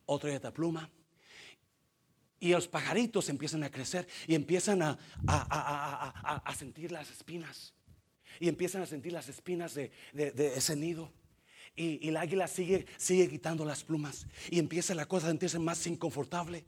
otro 0.04 0.28
día 0.28 0.38
otra 0.38 0.52
pluma, 0.52 0.90
y 2.38 2.50
los 2.50 2.68
pajaritos 2.68 3.28
empiezan 3.28 3.62
a 3.64 3.70
crecer 3.70 4.06
y 4.26 4.34
empiezan 4.34 4.82
a, 4.82 4.98
a, 5.26 6.54
sentir 6.54 6.92
las 6.92 7.10
espinas. 7.10 7.72
Y 8.38 8.48
empiezan 8.48 8.82
a 8.82 8.86
sentir 8.86 9.12
las 9.12 9.28
espinas 9.28 9.74
de, 9.74 9.90
ese 10.56 10.76
nido. 10.76 11.10
Y, 11.74 12.08
el 12.08 12.16
águila 12.16 12.46
sigue, 12.48 12.86
sigue 12.98 13.28
quitando 13.28 13.64
las 13.64 13.84
plumas. 13.84 14.26
Y 14.50 14.58
empieza 14.58 14.94
la 14.94 15.06
cosa 15.06 15.26
a 15.26 15.30
sentirse 15.30 15.58
más 15.58 15.86
inconfortable. 15.86 16.64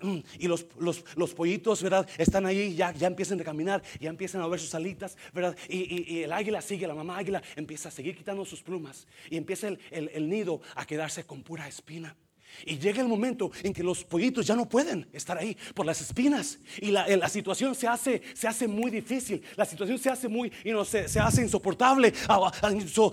Mm, 0.00 0.18
y 0.38 0.48
los, 0.48 0.66
los, 0.78 1.34
pollitos, 1.34 1.82
¿verdad? 1.82 2.08
Están 2.18 2.46
ahí, 2.46 2.74
ya, 2.74 2.92
ya 2.92 3.06
empiezan 3.06 3.40
a 3.40 3.44
caminar, 3.44 3.82
ya 3.98 4.10
empiezan 4.10 4.42
a 4.42 4.46
ver 4.46 4.60
sus 4.60 4.74
alitas, 4.74 5.16
¿verdad? 5.32 5.56
Y, 5.68 6.14
y, 6.14 6.22
el 6.22 6.32
águila 6.32 6.60
sigue, 6.60 6.86
la 6.86 6.94
mamá 6.94 7.18
águila 7.18 7.42
empieza 7.56 7.88
a 7.88 7.92
seguir 7.92 8.16
quitando 8.16 8.44
sus 8.44 8.62
plumas. 8.62 9.06
Y 9.30 9.36
empieza 9.36 9.68
el, 9.68 9.80
el 9.90 10.28
nido 10.28 10.60
a 10.74 10.86
quedarse 10.86 11.24
con 11.24 11.42
pura 11.42 11.68
espina. 11.68 12.16
Y 12.66 12.78
llega 12.78 13.00
el 13.00 13.08
momento 13.08 13.50
en 13.62 13.72
que 13.72 13.82
los 13.82 14.04
pollitos 14.04 14.46
ya 14.46 14.54
no 14.54 14.68
pueden 14.68 15.08
estar 15.12 15.38
ahí 15.38 15.56
por 15.74 15.86
las 15.86 16.00
espinas. 16.00 16.58
Y 16.78 16.90
la, 16.90 17.06
la 17.16 17.28
situación 17.28 17.74
se 17.74 17.86
hace, 17.86 18.22
se 18.34 18.48
hace 18.48 18.68
muy 18.68 18.90
difícil. 18.90 19.42
La 19.56 19.64
situación 19.64 19.98
se 19.98 20.10
hace 20.10 20.28
muy, 20.28 20.52
y 20.64 20.70
no, 20.70 20.84
se, 20.84 21.08
se, 21.08 21.20
hace 21.20 21.42
insoportable. 21.42 22.12
Ah, 22.28 22.50
ah, 22.62 22.70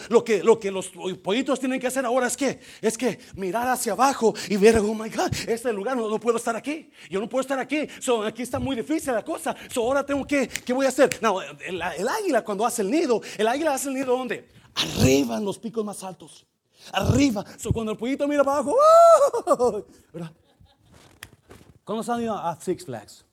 lo, 0.10 0.24
que, 0.24 0.44
lo 0.44 0.60
que 0.60 0.72
los 0.72 0.92
pollitos 1.24 1.60
tienen 1.60 1.80
que 1.80 1.88
hacer 1.88 2.06
ahora 2.06 2.28
es 2.28 2.38
que, 2.38 2.60
es 2.82 2.98
que 2.98 3.20
mirar 3.36 3.68
hacia 3.68 3.94
abajo 3.94 4.34
y 4.50 4.58
ver, 4.58 4.78
oh 4.80 4.94
my 4.94 5.10
God, 5.10 5.32
este 5.48 5.72
lugar 5.74 5.96
no, 5.96 6.10
no 6.10 6.20
puedo 6.20 6.38
estar 6.38 6.56
aquí. 6.56 6.90
Yo 7.10 7.20
no 7.20 7.30
puedo 7.30 7.42
estar 7.42 7.60
aquí. 7.60 7.88
So, 8.00 8.24
aquí 8.24 8.44
está 8.44 8.60
muy 8.60 8.76
difícil 8.76 9.14
la 9.14 9.24
cosa. 9.24 9.56
So, 9.72 9.82
ahora 9.84 10.06
tengo 10.06 10.26
que, 10.26 10.48
¿qué 10.48 10.74
voy 10.74 10.86
a 10.86 10.90
hacer? 10.90 11.18
No, 11.22 11.42
el, 11.42 11.82
el 11.98 12.08
águila 12.08 12.44
cuando 12.44 12.66
hace 12.66 12.82
el 12.82 12.92
nido, 12.92 13.22
el 13.38 13.48
águila 13.48 13.74
hace 13.74 13.90
el 13.90 13.96
nido 13.96 14.18
¿dónde? 14.18 14.48
Arriba 14.76 15.38
en 15.38 15.46
los 15.46 15.58
picos 15.58 15.84
más 15.84 16.04
altos 16.04 16.46
arriba. 16.92 17.46
cuando 17.74 17.92
el 17.92 17.98
pollito 17.98 18.28
mira 18.28 18.44
para 18.44 18.60
abajo, 18.60 18.76
¡oh! 19.46 19.86
¿verdad? 20.14 20.32
¿Cuándo 21.84 22.14
han 22.14 22.22
ido 22.22 22.36
a 22.36 22.60
Six 22.60 22.86
Flags? 22.86 23.26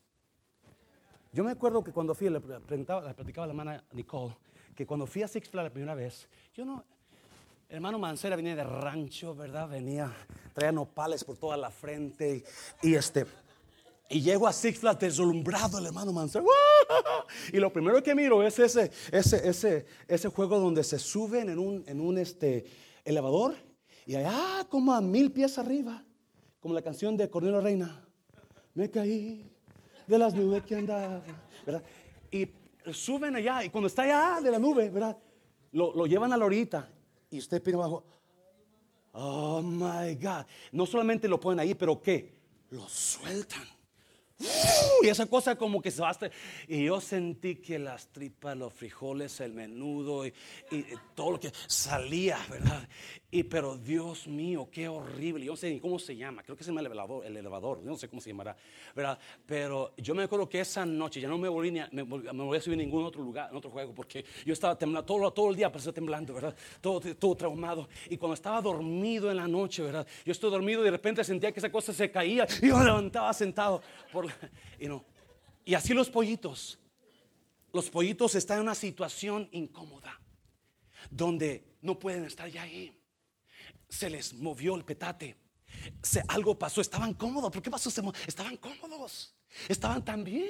Yo 1.33 1.43
me 1.43 1.51
acuerdo 1.51 1.83
que 1.83 1.91
cuando 1.91 2.15
fui, 2.15 2.29
le, 2.29 2.39
le 2.39 2.59
platicaba 2.59 3.01
a 3.01 3.47
la 3.47 3.51
hermana 3.51 3.83
Nicole, 3.91 4.33
que 4.73 4.85
cuando 4.85 5.05
fui 5.05 5.23
a 5.23 5.27
Six 5.27 5.49
Flags 5.49 5.65
la 5.65 5.73
primera 5.73 5.93
vez, 5.93 6.29
yo 6.53 6.63
no, 6.63 6.85
hermano 7.67 7.99
Mancera 7.99 8.37
venía 8.37 8.55
de 8.55 8.63
rancho, 8.63 9.35
¿verdad? 9.35 9.67
Venía, 9.67 10.09
traía 10.53 10.71
nopales 10.71 11.25
por 11.25 11.35
toda 11.35 11.57
la 11.57 11.69
frente 11.69 12.45
y, 12.81 12.95
este, 12.95 13.25
y 14.09 14.21
llego 14.21 14.47
a 14.47 14.53
Six 14.53 14.79
Flags 14.79 14.99
deslumbrado 14.99 15.79
el 15.79 15.87
hermano 15.87 16.13
Mancera. 16.13 16.45
Y 17.51 17.57
lo 17.57 17.73
primero 17.73 18.01
que 18.01 18.15
miro 18.15 18.41
es 18.43 18.57
ese, 18.59 18.91
ese, 19.11 19.49
ese, 19.49 19.85
ese 20.07 20.29
juego 20.29 20.59
donde 20.59 20.83
se 20.83 20.99
suben 20.99 21.49
en 21.49 21.59
un, 21.59 21.83
en 21.87 21.99
un 21.99 22.17
este, 22.17 22.65
elevador 23.05 23.55
y 24.05 24.15
allá 24.15 24.65
como 24.69 24.93
a 24.93 24.99
mil 24.99 25.31
pies 25.31 25.57
arriba, 25.57 26.03
como 26.59 26.73
la 26.73 26.81
canción 26.81 27.15
de 27.15 27.29
Cornelio 27.29 27.61
Reina, 27.61 28.05
me 28.73 28.89
caí 28.89 29.49
de 30.05 30.17
las 30.17 30.33
nubes 30.33 30.63
que 30.63 30.75
andaba. 30.75 31.21
Y 32.31 32.49
suben 32.91 33.35
allá 33.35 33.63
y 33.63 33.69
cuando 33.69 33.87
está 33.87 34.03
allá 34.03 34.41
de 34.41 34.51
la 34.51 34.59
nube, 34.59 34.89
¿verdad? 34.89 35.17
Lo, 35.71 35.93
lo 35.95 36.05
llevan 36.05 36.33
a 36.33 36.37
la 36.37 36.45
orita 36.45 36.89
y 37.29 37.39
usted 37.39 37.61
pide 37.61 37.75
abajo, 37.75 38.03
oh 39.13 39.61
my 39.61 40.15
God, 40.15 40.45
no 40.71 40.85
solamente 40.85 41.27
lo 41.27 41.39
ponen 41.39 41.59
ahí, 41.59 41.73
pero 41.73 42.01
¿qué? 42.01 42.35
Lo 42.69 42.87
sueltan. 42.87 43.74
Y 45.01 45.07
esa 45.07 45.25
cosa 45.27 45.55
como 45.55 45.81
que 45.81 45.91
se 45.91 46.01
va 46.01 46.17
Y 46.67 46.85
yo 46.85 46.99
sentí 46.99 47.55
que 47.55 47.79
las 47.79 48.07
tripas, 48.07 48.57
los 48.57 48.73
frijoles, 48.73 49.39
el 49.39 49.53
menudo 49.53 50.25
y, 50.25 50.33
todo 51.13 51.31
lo 51.31 51.39
que 51.39 51.51
salía, 51.67 52.37
¿verdad? 52.49 52.87
Y 53.31 53.43
pero 53.43 53.77
Dios 53.77 54.27
mío, 54.27 54.69
qué 54.71 54.87
horrible. 54.87 55.45
Yo 55.45 55.53
no 55.53 55.57
sé 55.57 55.69
ni 55.69 55.79
cómo 55.79 55.99
se 55.99 56.15
llama. 56.15 56.43
Creo 56.43 56.57
que 56.57 56.63
se 56.63 56.71
llama 56.71 56.81
el 56.81 56.87
elevador, 56.87 57.25
el 57.25 57.37
elevador. 57.37 57.81
no 57.83 57.97
sé 57.97 58.09
cómo 58.09 58.21
se 58.21 58.29
llamará, 58.29 58.55
¿verdad? 58.95 59.17
Pero 59.45 59.93
yo 59.97 60.13
me 60.15 60.23
acuerdo 60.23 60.49
que 60.49 60.59
esa 60.59 60.85
noche 60.85 61.21
ya 61.21 61.29
no 61.29 61.37
me 61.37 61.47
volví, 61.47 61.77
a, 61.79 61.87
me, 61.91 62.03
voy 62.03 62.57
a 62.57 62.61
subir 62.61 62.79
en 62.79 62.85
ningún 62.85 63.05
otro 63.05 63.21
lugar, 63.21 63.49
en 63.51 63.57
otro 63.57 63.71
juego, 63.71 63.93
porque 63.93 64.25
yo 64.45 64.53
estaba 64.53 64.77
temblando 64.77 65.05
todo, 65.05 65.31
todo 65.31 65.49
el 65.49 65.55
día, 65.55 65.71
pasé 65.71 65.93
temblando, 65.93 66.33
¿verdad? 66.33 66.55
Todo, 66.81 66.99
todo 67.15 67.35
traumado. 67.35 67.87
Y 68.09 68.17
cuando 68.17 68.33
estaba 68.33 68.61
dormido 68.61 69.31
en 69.31 69.37
la 69.37 69.47
noche, 69.47 69.81
¿verdad? 69.81 70.05
Yo 70.25 70.31
estoy 70.31 70.51
dormido 70.51 70.81
y 70.81 70.85
de 70.85 70.91
repente 70.91 71.23
sentía 71.23 71.51
que 71.51 71.59
esa 71.59 71.71
cosa 71.71 71.93
se 71.93 72.11
caía 72.11 72.45
y 72.61 72.67
yo 72.67 72.77
me 72.77 72.85
levantaba 72.85 73.33
sentado 73.33 73.81
por 74.11 74.24
no. 74.79 75.05
Y 75.63 75.73
así 75.73 75.93
los 75.93 76.09
pollitos. 76.09 76.79
Los 77.73 77.89
pollitos 77.89 78.35
están 78.35 78.57
en 78.57 78.63
una 78.63 78.75
situación 78.75 79.49
incómoda, 79.51 80.21
donde 81.09 81.75
no 81.81 81.99
pueden 81.99 82.23
estar 82.23 82.47
ya 82.47 82.61
ahí. 82.61 82.97
Se 83.89 84.09
les 84.09 84.33
movió 84.33 84.75
el 84.75 84.85
petate. 84.85 85.35
Se, 86.01 86.23
algo 86.27 86.57
pasó, 86.57 86.79
estaban 86.79 87.13
cómodos. 87.13 87.51
¿Por 87.51 87.61
qué 87.61 87.69
pasó? 87.69 87.89
Estaban 88.25 88.57
cómodos. 88.57 89.35
Estaban 89.67 90.05
tan 90.05 90.23
bien. 90.23 90.49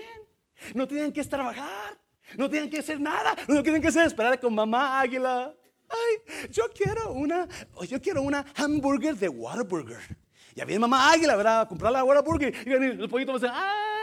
No 0.74 0.88
tenían 0.88 1.12
que 1.12 1.24
trabajar. 1.24 2.00
No 2.38 2.50
tenían 2.50 2.70
que 2.70 2.80
hacer 2.80 3.00
nada. 3.00 3.36
No 3.48 3.64
tienen 3.64 3.82
que 3.82 3.88
hacer 3.88 4.06
esperar 4.06 4.40
con 4.40 4.54
mamá 4.54 5.00
águila. 5.00 5.56
Ay, 5.90 6.50
yo 6.52 6.66
quiero 6.74 7.14
una, 7.14 7.48
yo 7.88 8.02
quiero 8.02 8.22
una 8.22 8.46
hamburger 8.56 9.16
de 9.16 9.30
Whataburger. 9.30 10.25
Ya 10.56 10.66
viene 10.66 10.80
mamá 10.80 11.12
águila, 11.12 11.36
¿verdad? 11.36 11.62
A 11.62 11.68
comprar 11.68 11.92
la 11.92 12.04
Whataburger. 12.04 12.56
Y 12.66 12.72
el 12.72 13.10
pollito 13.10 13.34
va 13.34 13.38
a 13.38 13.42
decir, 13.42 13.54
ay. 13.54 13.96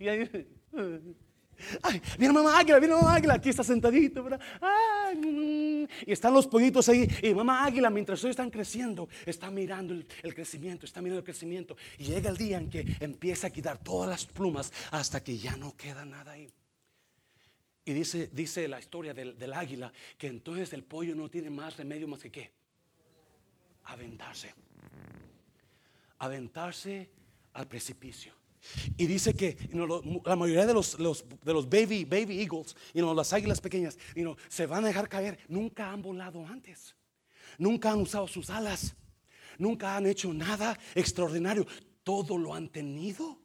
Y 0.00 0.08
ahí, 0.08 0.28
Ay, 1.82 2.00
viene 2.18 2.32
mamá 2.32 2.58
águila, 2.58 2.78
viene 2.78 2.94
mamá 2.94 3.14
águila, 3.14 3.34
aquí 3.34 3.50
está 3.50 3.62
sentadito, 3.62 4.22
¿verdad? 4.22 4.40
Ay, 4.60 5.86
y 6.06 6.12
están 6.12 6.32
los 6.32 6.46
pollitos 6.46 6.88
ahí. 6.88 7.08
Y 7.22 7.34
mamá 7.34 7.64
águila, 7.64 7.90
mientras 7.90 8.20
ellos 8.20 8.30
están 8.30 8.50
creciendo, 8.50 9.08
está 9.26 9.50
mirando 9.50 9.94
el, 9.94 10.34
crecimiento, 10.34 10.86
está 10.86 11.00
mirando 11.00 11.18
el 11.18 11.24
crecimiento. 11.24 11.76
Y 11.98 12.04
llega 12.04 12.30
el 12.30 12.36
día 12.36 12.58
en 12.58 12.70
que 12.70 12.96
empieza 13.00 13.48
a 13.48 13.50
quitar 13.50 13.78
todas 13.78 14.08
las 14.08 14.26
plumas 14.26 14.72
hasta 14.90 15.22
que 15.22 15.36
ya 15.36 15.56
no 15.56 15.76
queda 15.76 16.04
nada 16.04 16.32
ahí. 16.32 16.48
Y 17.84 17.92
dice, 17.92 18.30
dice 18.32 18.68
la 18.68 18.78
historia 18.78 19.14
del 19.14 19.52
águila 19.52 19.92
que 20.16 20.28
entonces 20.28 20.72
el 20.72 20.84
pollo 20.84 21.14
no 21.14 21.28
tiene 21.28 21.50
más 21.50 21.76
remedio 21.76 22.06
más 22.06 22.20
que 22.20 22.30
qué? 22.30 22.59
Aventarse. 23.84 24.54
Aventarse 26.18 27.10
al 27.54 27.66
precipicio. 27.66 28.40
Y 28.96 29.06
dice 29.06 29.34
que 29.34 29.56
la 30.24 30.36
mayoría 30.36 30.66
de 30.66 30.74
los, 30.74 30.96
de 30.98 31.52
los 31.52 31.68
baby, 31.68 32.04
baby 32.04 32.40
eagles, 32.40 32.76
las 32.92 33.32
águilas 33.32 33.60
pequeñas, 33.60 33.98
se 34.48 34.66
van 34.66 34.84
a 34.84 34.88
dejar 34.88 35.08
caer. 35.08 35.38
Nunca 35.48 35.90
han 35.90 36.02
volado 36.02 36.46
antes. 36.46 36.94
Nunca 37.58 37.90
han 37.90 38.00
usado 38.00 38.28
sus 38.28 38.50
alas. 38.50 38.94
Nunca 39.58 39.96
han 39.96 40.06
hecho 40.06 40.32
nada 40.32 40.78
extraordinario. 40.94 41.66
Todo 42.02 42.38
lo 42.38 42.54
han 42.54 42.68
tenido. 42.68 43.38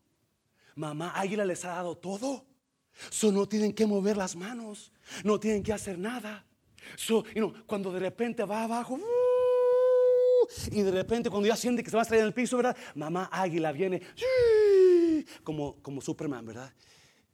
Mamá 0.76 1.12
águila 1.16 1.46
les 1.46 1.64
ha 1.66 1.70
dado 1.70 1.98
todo. 1.98 2.46
So, 3.10 3.32
no 3.32 3.48
tienen 3.48 3.74
que 3.74 3.86
mover 3.86 4.18
las 4.18 4.36
manos. 4.36 4.92
No 5.24 5.40
tienen 5.40 5.64
que 5.64 5.74
hacer 5.74 5.98
nada. 5.98 6.46
So, 6.96 7.24
cuando 7.66 7.92
de 7.92 8.00
repente 8.00 8.44
va 8.44 8.64
abajo. 8.64 9.00
Y 10.72 10.82
de 10.82 10.92
repente 10.92 11.30
cuando 11.30 11.48
ya 11.48 11.56
siente 11.56 11.84
que 11.84 11.90
se 11.90 11.96
va 11.96 12.02
a 12.02 12.04
estrellar 12.04 12.24
en 12.24 12.28
el 12.28 12.34
piso, 12.34 12.58
¿verdad? 12.58 12.76
Mamá 12.96 13.30
águila 13.32 13.72
viene 13.72 14.02
como, 15.44 15.76
como 15.82 16.02
Superman, 16.02 16.46
¿verdad? 16.46 16.74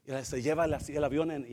Y 0.05 0.25
se 0.25 0.41
lleva 0.41 0.65
el, 0.65 1.03
avión 1.03 1.31
en, 1.31 1.47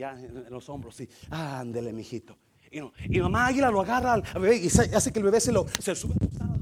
los 0.49 0.69
hombros, 0.69 0.99
y 1.01 1.09
ándele, 1.29 1.93
mijito. 1.93 2.37
Y, 2.71 2.79
no, 2.79 2.93
y 3.07 3.19
mamá 3.19 3.47
águila 3.47 3.71
lo 3.71 3.81
agarra 3.81 4.13
al 4.13 4.21
bebé 4.21 4.57
y 4.57 4.67
hace 4.67 5.11
que 5.11 5.19
el 5.19 5.25
bebé 5.25 5.39
se 5.39 5.51
lo 5.51 5.65
se 5.79 5.95
sube 5.95 6.13
¿verdad? 6.19 6.59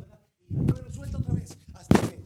Y 0.49 0.65
lo 0.65 0.91
suelta 0.93 1.17
otra 1.17 1.33
vez 1.33 1.57
hasta 1.73 1.99
que 1.99 2.17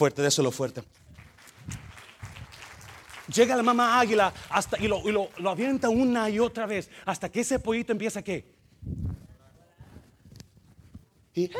fuerte, 0.00 0.22
de 0.22 0.42
lo 0.42 0.50
fuerte. 0.50 0.82
Llega 3.34 3.54
la 3.54 3.62
mamá 3.62 4.00
águila 4.00 4.32
hasta, 4.48 4.78
y, 4.78 4.88
lo, 4.88 5.06
y 5.06 5.12
lo, 5.12 5.28
lo, 5.36 5.50
avienta 5.50 5.90
una 5.90 6.30
y 6.30 6.38
otra 6.38 6.64
vez 6.64 6.88
hasta 7.04 7.28
que 7.28 7.40
ese 7.40 7.58
pollito 7.58 7.92
empieza 7.92 8.20
a 8.20 8.22
qué? 8.22 8.50
Y, 11.34 11.50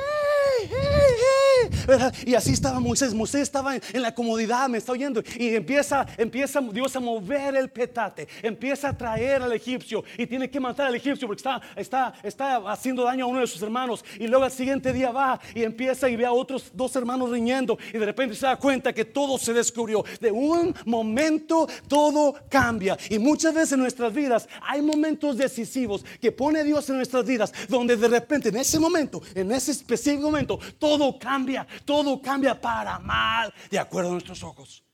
y 2.24 2.34
así 2.34 2.52
estaba 2.52 2.80
Moisés. 2.80 3.14
Moisés 3.14 3.42
estaba 3.42 3.76
en, 3.76 4.02
la 4.02 4.14
comodidad, 4.14 4.68
me 4.68 4.78
está 4.78 4.92
oyendo. 4.92 5.22
Y 5.38 5.54
empieza, 5.54 6.06
empieza 6.16 6.60
Dios 6.60 6.94
a 6.96 7.00
mover 7.00 7.56
el 7.56 7.68
petate. 7.70 8.28
Empieza 8.42 8.88
a 8.88 8.96
traer 8.96 9.42
al 9.42 9.52
egipcio. 9.52 10.04
Y 10.16 10.26
tiene 10.26 10.50
que 10.50 10.60
matar 10.60 10.86
al 10.86 10.94
egipcio 10.94 11.26
porque 11.26 11.40
está, 11.40 11.60
está, 11.76 12.14
está 12.22 12.56
haciendo 12.70 13.04
daño 13.04 13.24
a 13.24 13.28
uno 13.28 13.40
de 13.40 13.46
sus 13.46 13.62
hermanos. 13.62 14.04
Y 14.18 14.26
luego 14.26 14.44
al 14.44 14.52
siguiente 14.52 14.92
día 14.92 15.10
va 15.10 15.40
y 15.54 15.62
empieza 15.62 16.08
y 16.08 16.16
ve 16.16 16.26
a 16.26 16.32
otros 16.32 16.70
dos 16.74 16.94
hermanos 16.96 17.30
riñendo. 17.30 17.78
Y 17.92 17.98
de 17.98 18.06
repente 18.06 18.34
se 18.34 18.46
da 18.46 18.56
cuenta 18.56 18.92
que 18.92 19.04
todo 19.04 19.38
se 19.38 19.52
descubrió. 19.52 20.04
De 20.20 20.30
un 20.30 20.74
momento 20.84 21.68
todo 21.88 22.34
cambia. 22.48 22.96
Y 23.08 23.18
muchas 23.18 23.54
veces 23.54 23.72
en 23.72 23.80
nuestras 23.80 24.12
vidas 24.12 24.48
hay 24.62 24.82
momentos 24.82 25.36
decisivos 25.36 26.04
que 26.20 26.32
pone 26.32 26.64
Dios 26.64 26.88
en 26.90 26.96
nuestras 26.96 27.24
vidas. 27.24 27.52
Donde 27.68 27.96
de 27.96 28.08
repente 28.08 28.48
en 28.48 28.56
ese 28.56 28.78
momento, 28.78 29.22
en 29.34 29.50
ese 29.52 29.72
específico 29.72 30.22
momento, 30.22 30.58
todo 30.78 31.18
cambia, 31.18 31.49
todo 31.84 32.20
cambia 32.20 32.60
para 32.60 32.98
mal, 32.98 33.52
de 33.70 33.78
acuerdo 33.78 34.10
a 34.10 34.12
nuestros 34.12 34.42
ojos. 34.42 34.84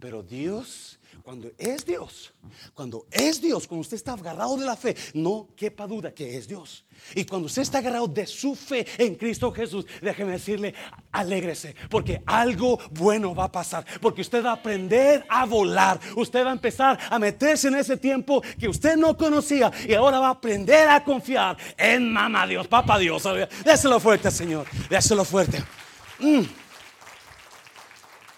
Pero 0.00 0.22
Dios 0.22 0.97
cuando 1.28 1.52
es 1.58 1.84
Dios, 1.84 2.32
cuando 2.72 3.06
es 3.10 3.38
Dios, 3.38 3.68
cuando 3.68 3.82
usted 3.82 3.96
está 3.98 4.14
agarrado 4.14 4.56
de 4.56 4.64
la 4.64 4.76
fe, 4.76 4.96
no 5.12 5.48
quepa 5.54 5.86
duda 5.86 6.14
que 6.14 6.38
es 6.38 6.48
Dios. 6.48 6.86
Y 7.14 7.26
cuando 7.26 7.48
usted 7.48 7.60
está 7.60 7.78
agarrado 7.78 8.08
de 8.08 8.26
su 8.26 8.54
fe 8.54 8.86
en 8.96 9.14
Cristo 9.14 9.52
Jesús, 9.52 9.84
déjeme 10.00 10.32
decirle, 10.32 10.72
alégrese, 11.12 11.76
porque 11.90 12.22
algo 12.24 12.78
bueno 12.92 13.34
va 13.34 13.44
a 13.44 13.52
pasar, 13.52 13.84
porque 14.00 14.22
usted 14.22 14.42
va 14.42 14.52
a 14.52 14.54
aprender 14.54 15.26
a 15.28 15.44
volar, 15.44 16.00
usted 16.16 16.42
va 16.46 16.48
a 16.48 16.54
empezar 16.54 16.98
a 17.10 17.18
meterse 17.18 17.68
en 17.68 17.74
ese 17.74 17.98
tiempo 17.98 18.40
que 18.58 18.66
usted 18.66 18.96
no 18.96 19.14
conocía 19.14 19.70
y 19.86 19.92
ahora 19.92 20.20
va 20.20 20.28
a 20.28 20.30
aprender 20.30 20.88
a 20.88 21.04
confiar 21.04 21.58
en 21.76 22.10
mamá 22.10 22.46
Dios, 22.46 22.66
papá 22.68 22.98
Dios. 22.98 23.22
Déselo 23.66 24.00
fuerte, 24.00 24.30
Señor, 24.30 24.66
déselo 24.88 25.26
fuerte. 25.26 25.62
Mm. 26.20 26.40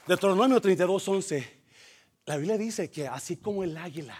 Deuteronomio 0.08 0.60
32, 0.60 1.06
11. 1.06 1.59
La 2.26 2.36
Biblia 2.36 2.58
dice 2.58 2.90
que 2.90 3.08
así 3.08 3.36
como 3.36 3.64
el 3.64 3.76
águila, 3.76 4.16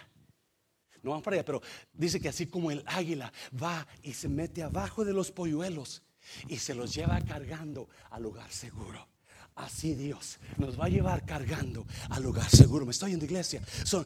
no 1.03 1.11
van 1.11 1.21
para 1.21 1.35
allá, 1.35 1.45
pero 1.45 1.61
dice 1.93 2.19
que 2.19 2.29
así 2.29 2.47
como 2.47 2.71
el 2.71 2.83
águila 2.85 3.31
va 3.61 3.87
y 4.03 4.13
se 4.13 4.29
mete 4.29 4.63
abajo 4.63 5.03
de 5.03 5.13
los 5.13 5.31
polluelos 5.31 6.03
y 6.47 6.57
se 6.57 6.75
los 6.75 6.93
lleva 6.93 7.19
cargando 7.21 7.89
al 8.09 8.23
lugar 8.23 8.51
seguro. 8.51 9.10
Así 9.61 9.93
Dios 9.93 10.39
nos 10.57 10.79
va 10.79 10.85
a 10.85 10.89
llevar 10.89 11.23
cargando 11.23 11.85
al 12.09 12.23
lugar 12.23 12.49
seguro. 12.49 12.83
Me 12.83 12.91
estoy 12.91 13.13
en 13.13 13.19
la 13.19 13.25
iglesia. 13.25 13.61
Son, 13.83 14.05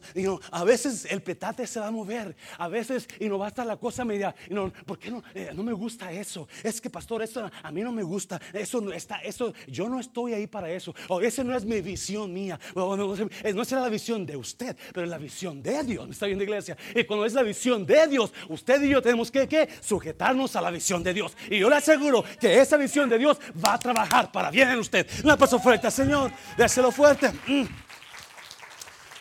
a 0.50 0.64
veces 0.64 1.06
el 1.06 1.22
petate 1.22 1.66
se 1.66 1.80
va 1.80 1.86
a 1.86 1.90
mover. 1.90 2.36
A 2.58 2.68
veces 2.68 3.08
y 3.18 3.28
no 3.28 3.38
va 3.38 3.46
a 3.46 3.48
estar 3.48 3.66
la 3.66 3.76
cosa 3.78 4.04
media. 4.04 4.34
Y 4.50 4.54
no, 4.54 4.70
¿Por 4.84 4.98
qué 4.98 5.10
no? 5.10 5.22
Eh, 5.34 5.52
no 5.54 5.62
me 5.62 5.72
gusta 5.72 6.12
eso. 6.12 6.46
Es 6.62 6.78
que 6.80 6.90
pastor, 6.90 7.22
eso 7.22 7.50
a 7.62 7.72
mí 7.72 7.80
no 7.80 7.90
me 7.90 8.02
gusta. 8.02 8.40
Eso 8.52 8.82
no 8.82 8.92
está. 8.92 9.16
Eso 9.20 9.54
yo 9.66 9.88
no 9.88 9.98
estoy 9.98 10.34
ahí 10.34 10.46
para 10.46 10.70
eso. 10.70 10.94
O 11.08 11.22
esa 11.22 11.42
no 11.42 11.56
es 11.56 11.64
mi 11.64 11.80
visión 11.80 12.32
mía. 12.32 12.60
no, 12.74 13.64
será 13.64 13.80
la 13.80 13.88
visión 13.88 14.26
de 14.26 14.36
usted, 14.36 14.76
pero 14.92 15.04
es 15.04 15.10
la 15.10 15.18
visión 15.18 15.62
de 15.62 15.82
Dios. 15.84 16.06
Me 16.06 16.12
estoy 16.12 16.32
en 16.32 16.38
la 16.38 16.44
iglesia. 16.44 16.76
Y 16.94 17.04
cuando 17.04 17.24
es 17.24 17.32
la 17.32 17.42
visión 17.42 17.86
de 17.86 18.06
Dios, 18.08 18.30
usted 18.48 18.82
y 18.82 18.90
yo 18.90 19.00
tenemos 19.00 19.30
que, 19.30 19.68
sujetarnos 19.80 20.54
a 20.54 20.60
la 20.60 20.70
visión 20.70 21.02
de 21.02 21.14
Dios. 21.14 21.34
Y 21.48 21.60
yo 21.60 21.70
le 21.70 21.76
aseguro 21.76 22.22
que 22.38 22.60
esa 22.60 22.76
visión 22.76 23.08
de 23.08 23.18
Dios 23.18 23.38
va 23.64 23.74
a 23.74 23.78
trabajar 23.78 24.30
para 24.30 24.50
bien 24.50 24.68
en 24.68 24.78
usted 24.78 25.06
paso 25.46 25.60
fuerte, 25.60 25.88
Señor. 25.92 26.32
Déselo 26.56 26.90
fuerte. 26.90 27.30
Mm. 27.46 27.66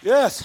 Yes. 0.02 0.44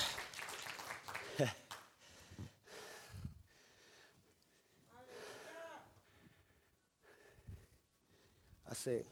Hace 8.67 9.07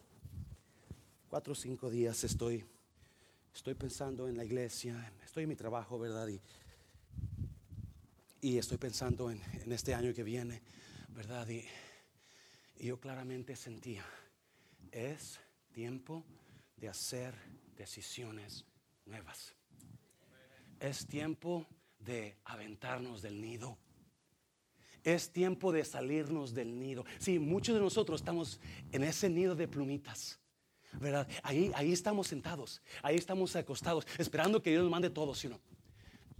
cuatro 1.31 1.55
o 1.55 1.57
cinco 1.57 1.89
días 1.89 2.23
estoy, 2.25 2.63
estoy 3.55 3.73
pensando 3.73 4.29
en 4.29 4.37
la 4.37 4.45
iglesia, 4.45 5.11
estoy 5.25 5.45
en 5.45 5.49
mi 5.49 5.57
trabajo, 5.57 5.99
¿verdad? 5.99 6.29
Y, 6.29 6.39
y 8.43 8.59
estoy 8.59 8.77
pensando 8.77 9.31
en, 9.31 9.41
este 9.73 9.95
año 9.95 10.13
que 10.13 10.23
viene, 10.23 10.61
¿verdad? 11.17 11.49
Y 11.49 11.65
yo 12.79 13.01
claramente 13.01 13.57
sentía, 13.57 14.05
es 14.93 15.41
tiempo 15.73 16.25
de 16.81 16.89
hacer 16.89 17.35
decisiones 17.77 18.65
nuevas. 19.05 19.55
Es 20.81 21.07
tiempo 21.07 21.67
de 21.99 22.37
aventarnos 22.45 23.23
del 23.23 23.41
nido. 23.41 23.79
Es 25.03 25.33
tiempo 25.33 25.73
de 25.73 25.85
salirnos 25.85 26.55
del 26.55 26.79
nido. 26.79 27.05
Sí, 27.19 27.39
muchos 27.39 27.75
de 27.75 27.81
nosotros 27.81 28.21
estamos 28.21 28.61
en 28.93 29.05
ese 29.05 29.29
nido 29.29 29.55
de 29.55 29.69
plumitas. 29.69 30.39
¿Verdad? 30.93 31.29
Ahí, 31.43 31.71
ahí 31.75 31.93
estamos 31.93 32.29
sentados, 32.29 32.81
ahí 33.03 33.17
estamos 33.17 33.55
acostados, 33.57 34.07
esperando 34.17 34.63
que 34.63 34.71
Dios 34.71 34.83
nos 34.83 34.91
mande 34.91 35.11
todo, 35.11 35.35
sino 35.35 35.61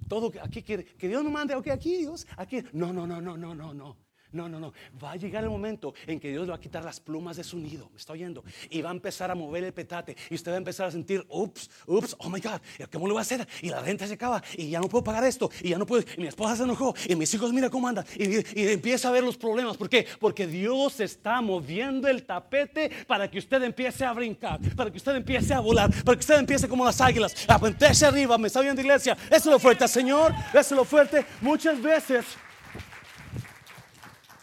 todo 0.09 0.33
aquí 0.41 0.63
que, 0.63 0.85
que 0.85 1.07
Dios 1.07 1.23
nos 1.23 1.33
mande, 1.33 1.55
ok, 1.55 1.69
aquí 1.69 1.99
Dios, 1.99 2.27
aquí. 2.37 2.63
No, 2.73 2.93
no, 2.93 3.07
no, 3.07 3.21
no, 3.21 3.37
no, 3.37 3.55
no, 3.55 3.75
no. 3.75 4.08
No, 4.33 4.49
no, 4.49 4.61
no. 4.61 4.75
Va 5.03 5.13
a 5.13 5.17
llegar 5.17 5.43
el 5.43 5.51
momento 5.51 5.95
en 6.07 6.21
que 6.21 6.31
Dios 6.31 6.45
le 6.45 6.51
va 6.51 6.57
a 6.57 6.61
quitar 6.61 6.85
las 6.85 7.01
plumas 7.01 7.39
de 7.39 7.45
su 7.45 7.59
nido. 7.59 7.89
Me 7.91 7.97
está 7.99 8.13
oyendo. 8.13 8.45
Y 8.69 8.83
va 8.83 8.91
a 8.91 8.93
empezar 8.93 9.31
a 9.31 9.35
mover 9.35 9.65
el 9.65 9.73
petate. 9.73 10.17
Y 10.29 10.35
usted 10.35 10.51
va 10.51 10.57
a 10.57 10.59
empezar 10.59 10.87
a 10.87 10.91
sentir, 10.91 11.25
ups, 11.31 11.71
ups, 11.87 12.15
oh 12.19 12.29
my 12.29 12.41
God, 12.41 12.61
¿cómo 12.93 13.09
lo 13.09 13.15
va 13.15 13.21
a 13.21 13.23
hacer? 13.23 13.47
Y 13.63 13.71
la 13.71 13.81
renta 13.81 14.07
se 14.07 14.15
acaba. 14.15 14.43
Y 14.57 14.69
ya 14.71 14.81
no 14.81 14.89
puedo 14.89 15.03
pagar 15.03 15.25
esto. 15.25 15.51
Y 15.63 15.71
ya 15.71 15.79
no 15.79 15.87
puedo. 15.87 16.05
Y 16.17 16.21
mi 16.21 16.27
esposa 16.27 16.57
se 16.57 16.65
enojó. 16.65 16.95
Y 17.09 17.17
mis 17.17 17.33
hijos, 17.33 17.53
mira 17.53 17.71
cómo 17.71 17.89
andan. 17.89 18.05
Y, 18.17 18.69
empieza 18.69 19.09
a 19.09 19.13
ver 19.13 19.25
los 19.25 19.39
problemas. 19.39 19.79
¿Por 19.79 19.89
qué? 19.89 20.07
Porque 20.21 20.47
Dios 20.47 21.01
está 21.01 21.41
moviendo 21.41 22.07
el 22.07 22.25
tapete 22.25 22.91
para 23.07 23.31
que 23.31 23.39
usted 23.39 23.63
empiece 23.63 24.05
a 24.05 24.13
brincar. 24.13 24.61
Para 24.77 24.91
que 24.91 24.99
usted 24.99 25.17
empiece 25.17 25.55
a 25.55 25.61
volar. 25.61 25.91
Para 26.05 26.17
que 26.17 26.21
usted 26.21 26.39
empiece 26.39 26.69
como 26.69 26.85
las 26.85 27.01
águilas. 27.01 27.35
A 27.49 27.59
arriba. 28.07 28.37
Me 28.37 28.49
está 28.49 28.61
oyendo, 28.61 28.81
iglesia. 28.81 29.17
Eso 29.27 29.37
es 29.37 29.47
lo 29.47 29.59
fuerte, 29.59 29.89
Señor. 29.89 30.35
Eso 30.51 30.61
es 30.61 30.73
lo 30.73 30.85
fuerte. 30.85 31.25
Muchas 31.41 31.81
veces. 31.81 32.27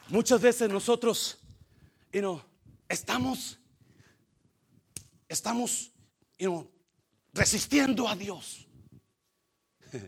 Muchas 0.10 0.40
veces 0.40 0.70
nosotros, 0.70 1.40
estamos, 2.88 3.58
estamos, 5.28 5.92
resistiendo 7.34 8.08
a 8.08 8.16
Dios. 8.16 8.68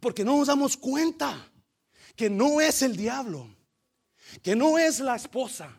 Porque 0.00 0.24
no 0.24 0.36
nos 0.36 0.46
damos 0.46 0.76
cuenta 0.76 1.50
que 2.14 2.30
no 2.30 2.60
es 2.60 2.82
el 2.82 2.96
diablo, 2.96 3.48
que 4.42 4.54
no 4.54 4.78
es 4.78 5.00
la 5.00 5.16
esposa, 5.16 5.76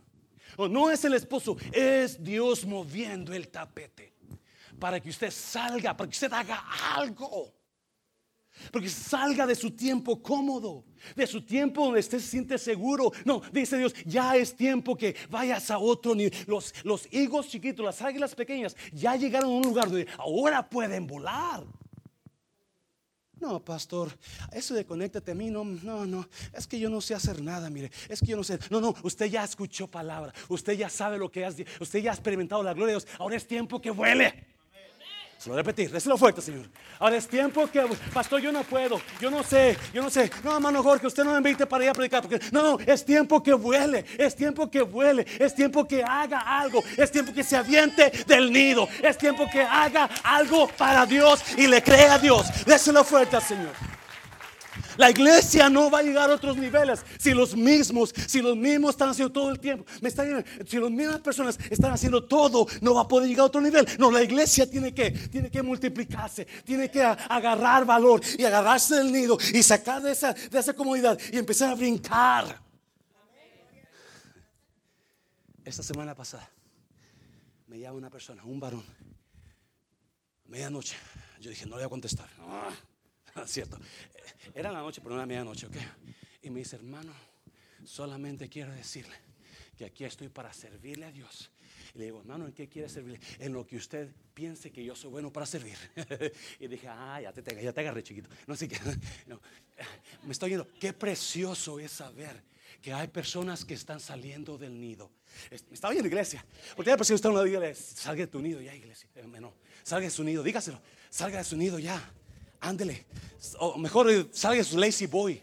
o 0.58 0.68
no 0.68 0.92
es 0.92 1.06
el 1.06 1.14
esposo, 1.14 1.56
es 1.72 2.22
Dios 2.22 2.66
moviendo 2.66 3.34
el 3.34 3.48
tapete 3.48 4.10
para 4.80 5.00
que 5.00 5.10
usted 5.10 5.32
salga, 5.32 5.96
para 5.96 6.10
que 6.10 6.16
usted 6.16 6.32
haga 6.32 6.64
algo. 6.96 7.54
Porque 8.72 8.90
salga 8.90 9.46
de 9.46 9.56
su 9.56 9.72
tiempo 9.72 10.22
cómodo, 10.22 10.84
de 11.16 11.28
su 11.28 11.42
tiempo 11.42 11.86
donde 11.86 12.00
usted 12.00 12.20
se 12.20 12.28
siente 12.28 12.58
seguro. 12.58 13.12
No, 13.26 13.42
dice 13.52 13.78
Dios, 13.78 13.94
ya 14.06 14.36
es 14.36 14.56
tiempo 14.56 14.96
que 14.96 15.16
vayas 15.30 15.72
a 15.72 15.80
otro. 15.80 16.14
Los, 16.48 16.74
los 16.84 17.08
higos 17.12 17.48
chiquitos, 17.48 17.86
las 17.86 18.02
águilas 18.02 18.36
pequeñas, 18.36 18.76
ya 18.92 19.16
llegaron 19.16 19.52
a 19.52 19.54
un 19.54 19.64
lugar 19.64 19.90
donde 19.90 20.08
ahora 20.18 20.68
pueden 20.68 21.08
volar. 21.08 21.64
No, 23.40 23.64
pastor, 23.64 24.12
eso 24.52 24.74
de 24.74 24.86
conéctate 24.86 25.32
a 25.32 25.36
mí, 25.36 25.50
no, 25.50 25.64
no, 25.64 26.06
no, 26.06 26.28
es 26.52 26.68
que 26.68 26.78
yo 26.78 26.90
no 26.90 27.00
sé 27.00 27.16
hacer 27.16 27.42
nada, 27.42 27.70
mire, 27.70 27.90
es 28.10 28.20
que 28.20 28.28
yo 28.28 28.36
no 28.36 28.44
sé, 28.44 28.60
no, 28.70 28.82
no, 28.82 28.94
usted 29.02 29.28
ya 29.28 29.46
escuchó 29.46 29.88
palabra, 29.88 30.34
usted 30.50 30.74
ya 30.74 30.90
sabe 30.90 31.18
lo 31.18 31.32
que 31.32 31.46
has, 31.46 31.56
usted 31.80 32.00
ya 32.00 32.12
ha 32.12 32.14
experimentado 32.14 32.62
la 32.64 32.74
gloria 32.74 32.96
de 32.96 33.00
Dios, 33.00 33.08
ahora 33.18 33.38
es 33.38 33.48
tiempo 33.48 33.80
que 33.82 33.92
vuele. 33.92 34.49
Se 35.40 35.48
lo 35.48 35.54
voy 35.54 35.62
a 35.62 35.64
repetir, 35.64 35.90
déselo 35.90 36.18
fuerte, 36.18 36.42
Señor. 36.42 36.66
Ahora 37.00 37.16
es 37.16 37.26
tiempo 37.26 37.66
que, 37.68 37.82
pastor, 38.14 38.42
yo 38.42 38.52
no 38.52 38.62
puedo, 38.64 39.00
yo 39.22 39.32
no 39.32 39.42
sé, 39.42 39.78
yo 39.94 40.02
no 40.02 40.10
sé. 40.10 40.30
No, 40.44 40.54
hermano 40.56 40.84
Jorge, 40.84 41.08
usted 41.08 41.24
no 41.24 41.32
me 41.32 41.38
invite 41.38 41.66
para 41.66 41.86
ir 41.86 41.90
a 41.92 41.94
predicar. 41.94 42.22
Porque, 42.22 42.42
no, 42.52 42.62
no, 42.62 42.78
es 42.86 43.06
tiempo 43.06 43.42
que 43.42 43.54
vuele, 43.54 44.04
es 44.18 44.36
tiempo 44.36 44.70
que 44.70 44.82
vuele, 44.82 45.26
es 45.40 45.56
tiempo 45.56 45.88
que 45.88 46.04
haga 46.04 46.40
algo, 46.40 46.84
es 46.98 47.10
tiempo 47.10 47.34
que 47.34 47.46
se 47.46 47.56
aviente 47.56 48.12
del 48.28 48.52
nido, 48.52 48.90
es 49.02 49.18
tiempo 49.18 49.50
que 49.50 49.64
haga 49.64 50.10
algo 50.24 50.68
para 50.78 51.06
Dios 51.06 51.42
y 51.58 51.68
le 51.68 51.82
crea 51.82 52.16
a 52.16 52.20
Dios. 52.20 52.46
Déselo 52.66 53.06
fuerte 53.06 53.40
Señor. 53.40 53.99
La 55.00 55.10
iglesia 55.10 55.70
no 55.70 55.90
va 55.90 56.00
a 56.00 56.04
llegar 56.04 56.30
a 56.30 56.34
otros 56.34 56.58
niveles 56.58 57.06
si 57.18 57.34
los 57.34 57.56
mismos, 57.56 58.14
si 58.28 58.42
los 58.42 58.58
mismos 58.58 58.92
están 58.92 59.08
haciendo 59.08 59.32
todo 59.32 59.50
el 59.50 59.58
tiempo. 59.58 59.86
Si 60.68 60.78
las 60.78 60.92
mismas 60.92 61.22
personas 61.22 61.58
están 61.70 61.94
haciendo 61.94 62.26
todo, 62.26 62.68
no 62.82 62.94
va 62.96 63.04
a 63.04 63.08
poder 63.08 63.30
llegar 63.30 63.44
a 63.44 63.46
otro 63.46 63.62
nivel. 63.62 63.88
No, 63.98 64.12
la 64.12 64.22
iglesia 64.22 64.70
tiene 64.70 64.94
que, 64.94 65.12
tiene 65.12 65.50
que 65.50 65.64
multiplicarse, 65.64 66.46
tiene 66.66 66.92
que 66.92 67.02
agarrar 67.02 67.86
valor 67.86 68.20
y 68.38 68.44
agarrarse 68.44 68.96
del 68.96 69.10
nido 69.10 69.38
y 69.54 69.64
sacar 69.64 70.02
de 70.02 70.12
esa, 70.12 70.34
de 70.34 70.60
esa 70.60 70.74
comodidad 70.74 71.18
y 71.32 71.38
empezar 71.38 71.70
a 71.70 71.76
brincar. 71.76 72.62
Esta 75.64 75.82
semana 75.82 76.14
pasada 76.14 76.50
me 77.68 77.80
llama 77.80 78.00
una 78.00 78.10
persona, 78.10 78.44
un 78.44 78.60
varón, 78.60 78.84
medianoche. 80.48 80.98
Yo 81.40 81.52
dije, 81.52 81.66
no 81.66 81.78
le 81.78 81.84
voy 81.84 81.86
a 81.86 81.90
contestar. 81.90 82.28
Ah, 82.42 82.74
cierto. 83.46 83.78
Era 84.54 84.72
la 84.72 84.80
noche, 84.80 85.02
pero 85.02 85.16
no 85.16 85.22
era 85.22 85.26
medianoche, 85.26 85.68
¿ok? 85.68 85.76
Y 86.42 86.50
me 86.50 86.60
dice, 86.60 86.76
hermano, 86.76 87.14
solamente 87.84 88.50
quiero 88.50 88.72
decirle 88.72 89.16
que 89.78 89.86
aquí 89.86 90.04
estoy 90.04 90.30
para 90.30 90.52
servirle 90.54 91.06
a 91.06 91.12
Dios. 91.12 91.52
Y 91.96 92.00
le 92.00 92.06
digo, 92.06 92.20
hermano, 92.20 92.46
¿en 92.46 92.54
qué 92.54 92.68
quiere 92.68 92.90
servirle? 92.90 93.20
En 93.40 93.54
lo 93.54 93.66
que 93.66 93.78
usted 93.78 94.10
piense 94.34 94.72
que 94.72 94.84
yo 94.84 94.96
soy 94.96 95.10
bueno 95.12 95.32
para 95.32 95.46
servir. 95.46 95.78
y 96.60 96.68
dije, 96.68 96.88
ah, 96.88 97.20
ya 97.22 97.32
te, 97.32 97.64
ya 97.64 97.74
te 97.74 97.82
agarré, 97.82 98.04
chiquito. 98.04 98.30
No 98.48 98.56
sé 98.56 98.68
qué. 98.68 98.78
No. 99.28 99.40
Me 100.24 100.32
estoy 100.32 100.50
viendo, 100.50 100.68
qué 100.80 100.92
precioso 100.92 101.80
es 101.80 101.92
saber 101.92 102.44
que 102.82 102.94
hay 102.94 103.08
personas 103.08 103.66
que 103.66 103.74
están 103.74 104.00
saliendo 104.00 104.58
del 104.58 104.80
nido. 104.80 105.10
Estaba 105.50 105.94
en 105.94 106.02
la 106.02 106.08
iglesia. 106.08 106.46
Porque 106.76 106.92
hay 106.92 106.98
personas 106.98 107.22
que 107.22 107.28
están 107.28 107.32
en 107.32 107.38
la 107.38 107.48
iglesia. 107.48 107.98
Salga 107.98 108.22
de 108.22 108.28
tu 108.28 108.42
nido 108.42 108.62
ya, 108.62 108.76
iglesia. 108.76 109.10
Eh, 109.16 109.26
no, 109.40 109.54
salga 109.84 110.06
de 110.06 110.12
su 110.12 110.24
nido, 110.24 110.44
dígaselo. 110.44 110.82
Salga 111.10 111.40
de 111.40 111.44
su 111.44 111.58
nido 111.58 111.80
ya. 111.80 112.12
Ándele. 112.60 113.06
O 113.60 113.78
mejor 113.78 114.12
eh, 114.12 114.28
salga 114.32 114.64
su 114.64 114.78
lazy 114.78 115.08
boy. 115.08 115.42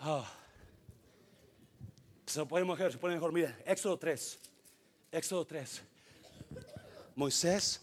oh. 0.00 0.26
Se 2.26 2.44
puede 2.46 2.64
mejor, 2.64 2.90
se 2.90 2.98
pone 2.98 3.14
mejor. 3.14 3.32
Mira, 3.32 3.56
Éxodo 3.64 3.96
3. 3.96 4.38
Éxodo 5.12 5.46
3. 5.46 5.82
Moisés 7.14 7.80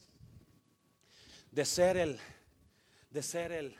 de 1.52 1.64
ser 1.64 1.96
el, 1.96 2.20
de 3.10 3.24
ser 3.24 3.54
el, 3.54 3.74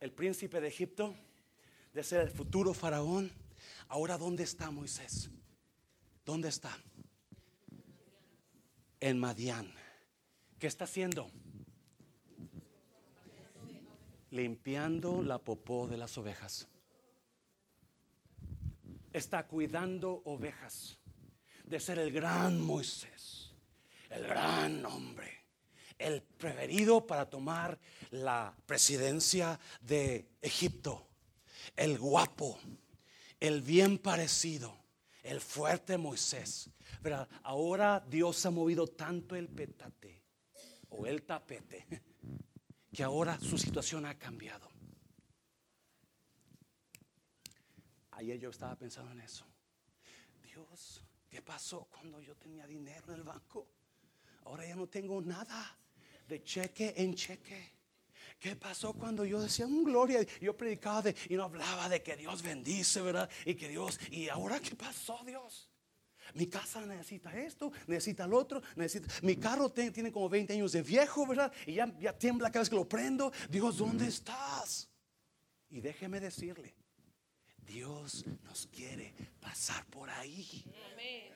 el 0.00 0.10
príncipe 0.10 0.60
de 0.60 0.66
Egipto, 0.66 1.14
de 1.92 2.02
ser 2.02 2.22
el 2.22 2.30
futuro 2.30 2.74
faraón. 2.74 3.30
Ahora, 3.86 4.18
¿dónde 4.18 4.42
está 4.42 4.72
Moisés? 4.72 5.30
¿Dónde 6.24 6.48
está? 6.48 6.76
En 8.98 9.16
Madián. 9.16 9.72
¿Qué 10.62 10.68
está 10.68 10.84
haciendo? 10.84 11.28
Limpiando 14.30 15.20
la 15.20 15.38
popó 15.38 15.88
de 15.88 15.96
las 15.96 16.16
ovejas. 16.18 16.68
Está 19.12 19.48
cuidando 19.48 20.22
ovejas. 20.24 21.00
De 21.64 21.80
ser 21.80 21.98
el 21.98 22.12
gran 22.12 22.60
Moisés. 22.60 23.50
El 24.08 24.24
gran 24.24 24.86
hombre 24.86 25.32
el 25.98 26.22
preferido 26.22 27.08
para 27.08 27.28
tomar 27.28 27.80
la 28.10 28.56
presidencia 28.64 29.58
de 29.80 30.28
Egipto, 30.40 31.08
el 31.74 31.98
guapo, 31.98 32.56
el 33.40 33.62
bien 33.62 33.98
parecido, 33.98 34.76
el 35.24 35.40
fuerte 35.40 35.98
Moisés. 35.98 36.70
Ahora 37.42 38.04
Dios 38.08 38.46
ha 38.46 38.50
movido 38.50 38.86
tanto 38.86 39.34
el 39.34 39.48
petate 39.48 40.21
o 40.92 41.06
el 41.06 41.22
tapete 41.22 41.86
que 42.92 43.02
ahora 43.02 43.38
su 43.38 43.58
situación 43.58 44.06
ha 44.06 44.18
cambiado. 44.18 44.70
Ayer 48.12 48.38
yo 48.38 48.50
estaba 48.50 48.76
pensando 48.76 49.10
en 49.12 49.20
eso. 49.20 49.46
Dios, 50.42 51.02
¿qué 51.28 51.40
pasó 51.40 51.88
cuando 51.90 52.20
yo 52.20 52.36
tenía 52.36 52.66
dinero 52.66 53.08
en 53.08 53.14
el 53.14 53.24
banco? 53.24 53.66
Ahora 54.44 54.66
ya 54.66 54.76
no 54.76 54.86
tengo 54.86 55.20
nada 55.22 55.76
de 56.28 56.42
cheque 56.42 56.94
en 56.96 57.14
cheque. 57.14 57.72
¿Qué 58.38 58.56
pasó 58.56 58.92
cuando 58.92 59.24
yo 59.24 59.40
decía 59.40 59.66
un 59.66 59.82
mm, 59.82 59.84
gloria? 59.84 60.26
Yo 60.40 60.56
predicaba 60.56 61.10
y 61.28 61.36
no 61.36 61.44
hablaba 61.44 61.88
de 61.88 62.02
que 62.02 62.16
Dios 62.16 62.42
bendice, 62.42 63.00
¿verdad? 63.00 63.30
Y 63.46 63.54
que 63.54 63.68
Dios, 63.68 63.98
y 64.10 64.28
ahora 64.28 64.60
qué 64.60 64.74
pasó, 64.74 65.20
Dios? 65.24 65.71
Mi 66.34 66.46
casa 66.46 66.84
necesita 66.86 67.36
esto, 67.38 67.72
necesita 67.86 68.24
el 68.24 68.34
otro, 68.34 68.62
necesita. 68.76 69.12
Mi 69.22 69.36
carro 69.36 69.70
tiene 69.70 70.10
como 70.10 70.28
20 70.28 70.52
años 70.52 70.72
de 70.72 70.82
viejo, 70.82 71.26
¿verdad? 71.26 71.52
Y 71.66 71.74
ya, 71.74 71.92
ya 71.98 72.16
tiembla 72.16 72.50
cada 72.50 72.60
vez 72.60 72.70
que 72.70 72.76
lo 72.76 72.88
prendo. 72.88 73.32
Dios, 73.50 73.78
¿dónde 73.78 74.06
estás? 74.06 74.88
Y 75.70 75.80
déjeme 75.80 76.20
decirle, 76.20 76.74
Dios 77.66 78.24
nos 78.44 78.66
quiere 78.66 79.14
pasar 79.40 79.84
por 79.86 80.10
ahí. 80.10 80.64
Amén. 80.92 81.31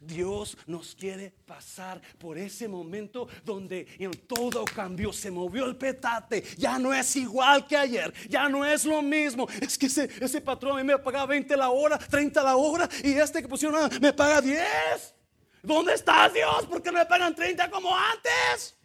Dios 0.00 0.56
nos 0.66 0.94
quiere 0.94 1.32
pasar 1.46 2.00
por 2.18 2.38
ese 2.38 2.68
momento 2.68 3.28
donde 3.44 3.86
todo 4.26 4.64
cambió, 4.64 5.12
se 5.12 5.30
movió 5.30 5.64
el 5.64 5.76
petate, 5.76 6.42
ya 6.56 6.78
no 6.78 6.92
es 6.92 7.16
igual 7.16 7.66
que 7.66 7.76
ayer, 7.76 8.12
ya 8.28 8.48
no 8.48 8.64
es 8.64 8.84
lo 8.84 9.02
mismo. 9.02 9.48
Es 9.60 9.76
que 9.78 9.86
ese, 9.86 10.08
ese 10.20 10.40
patrón 10.40 10.84
me 10.84 10.98
paga 10.98 11.26
20 11.26 11.56
la 11.56 11.70
hora, 11.70 11.98
30 11.98 12.42
la 12.42 12.56
hora 12.56 12.88
y 13.02 13.12
este 13.12 13.42
que 13.42 13.48
pusieron 13.48 13.90
me 14.00 14.12
paga 14.12 14.40
10. 14.40 15.14
¿Dónde 15.62 15.94
estás 15.94 16.32
Dios? 16.32 16.66
¿Por 16.66 16.82
qué 16.82 16.90
no 16.90 16.98
me 16.98 17.06
pagan 17.06 17.34
30 17.34 17.70
como 17.70 17.96
antes? 17.96 18.76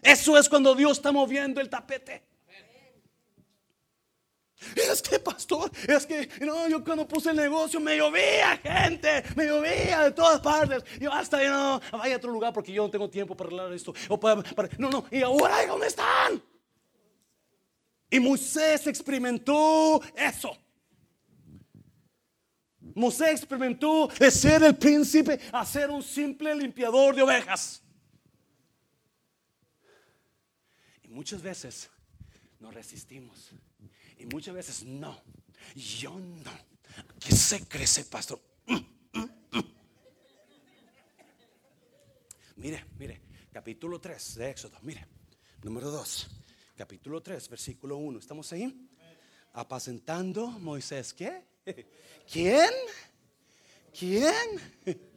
Eso 0.00 0.38
es 0.38 0.48
cuando 0.48 0.74
Dios 0.74 0.98
está 0.98 1.10
moviendo 1.10 1.60
el 1.60 1.68
tapete. 1.68 2.33
Es 4.74 5.02
que, 5.02 5.18
pastor, 5.18 5.70
es 5.86 6.06
que 6.06 6.28
no, 6.40 6.68
yo 6.68 6.82
cuando 6.82 7.06
puse 7.06 7.30
el 7.30 7.36
negocio 7.36 7.80
me 7.80 7.96
llovía 7.96 8.56
gente, 8.58 9.24
me 9.36 9.46
llovía 9.46 10.04
de 10.04 10.12
todas 10.12 10.40
partes. 10.40 10.84
Yo 11.00 11.12
hasta 11.12 11.42
ya 11.42 11.50
no, 11.50 11.80
vaya 11.92 12.14
a 12.14 12.18
otro 12.18 12.30
lugar 12.30 12.52
porque 12.52 12.72
yo 12.72 12.82
no 12.84 12.90
tengo 12.90 13.08
tiempo 13.08 13.36
para 13.36 13.48
arreglar 13.48 13.72
esto. 13.72 13.94
no, 14.78 14.90
no, 14.90 15.04
y 15.10 15.22
ahora, 15.22 15.66
¿dónde 15.66 15.86
están? 15.88 16.42
Y 18.10 18.20
Moisés 18.20 18.86
experimentó 18.86 20.00
eso. 20.14 20.56
Moisés 22.94 23.40
experimentó 23.40 24.08
de 24.18 24.30
ser 24.30 24.62
el 24.62 24.76
príncipe 24.76 25.40
a 25.52 25.64
ser 25.66 25.90
un 25.90 26.02
simple 26.02 26.54
limpiador 26.54 27.16
de 27.16 27.22
ovejas. 27.22 27.82
Y 31.02 31.08
muchas 31.08 31.42
veces 31.42 31.90
nos 32.60 32.72
resistimos 32.72 33.52
muchas 34.26 34.54
veces 34.54 34.84
no, 34.84 35.22
yo 35.74 36.18
no. 36.18 36.52
¿Qué 37.18 37.34
se 37.34 37.66
crece, 37.66 38.04
pastor? 38.04 38.40
Mire, 42.56 42.84
mire, 42.98 43.20
capítulo 43.52 44.00
3 44.00 44.36
de 44.36 44.50
Éxodo, 44.50 44.78
mire, 44.82 45.06
número 45.62 45.90
2, 45.90 46.30
capítulo 46.76 47.20
3, 47.22 47.48
versículo 47.48 47.96
1. 47.96 48.18
¿Estamos 48.20 48.52
ahí? 48.52 48.88
Apacentando 49.52 50.46
Moisés, 50.48 51.12
¿qué? 51.12 51.44
¿Quién? 52.32 52.70
¿Quién? 53.98 54.60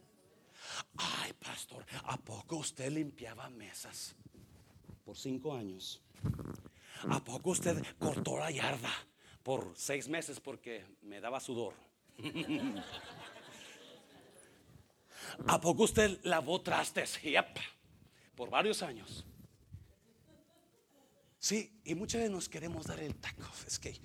Ay, 0.98 1.34
pastor, 1.34 1.86
¿a 2.04 2.18
poco 2.18 2.58
usted 2.58 2.92
limpiaba 2.92 3.50
mesas 3.50 4.16
por 5.06 5.18
cinco 5.18 5.56
años? 5.56 6.02
¿A 7.10 7.24
poco 7.24 7.52
usted 7.52 7.84
cortó 7.98 8.38
la 8.38 8.52
yarda 8.52 8.92
por 9.44 9.74
seis 9.76 10.08
meses 10.08 10.40
porque 10.40 10.86
me 11.02 11.20
daba 11.20 11.40
sudor? 11.40 11.74
¿A 15.48 15.62
poco 15.62 15.84
usted 15.84 16.20
lavó 16.24 16.62
trastes? 16.62 17.22
Yep, 17.22 17.58
por 18.36 18.50
varios 18.50 18.82
años. 18.82 19.26
Sí, 21.40 21.80
y 21.86 21.96
muchas 21.96 22.20
veces 22.20 22.32
nos 22.32 22.50
queremos 22.50 22.88
dar 22.88 23.00
el 23.00 23.16
taco. 23.16 23.50
Es 23.66 23.80
que, 23.80 24.00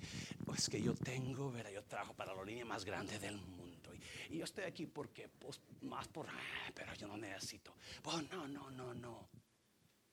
es 0.55 0.69
que 0.69 0.81
yo 0.81 0.93
tengo, 0.93 1.51
verá, 1.51 1.71
yo 1.71 1.83
trabajo 1.83 2.13
para 2.13 2.33
la 2.33 2.43
línea 2.43 2.63
más 2.63 2.85
grande 2.85 3.19
del 3.19 3.37
mundo. 3.37 3.91
Y, 4.29 4.37
yo 4.37 4.45
estoy 4.45 4.63
aquí 4.65 4.85
porque, 4.85 5.27
pues, 5.27 5.59
más 5.81 6.07
por, 6.07 6.27
ah, 6.29 6.71
pero 6.73 6.93
yo 6.93 7.07
no 7.07 7.17
necesito. 7.17 7.75
Oh, 8.03 8.21
no, 8.31 8.47
no, 8.47 8.69
no, 8.69 8.93
no. 8.93 9.29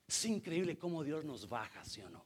Es 0.07 0.25
increíble 0.25 0.77
cómo 0.77 1.03
Dios 1.03 1.23
nos 1.23 1.47
baja, 1.47 1.85
¿sí 1.85 2.01
o 2.01 2.09
no? 2.09 2.25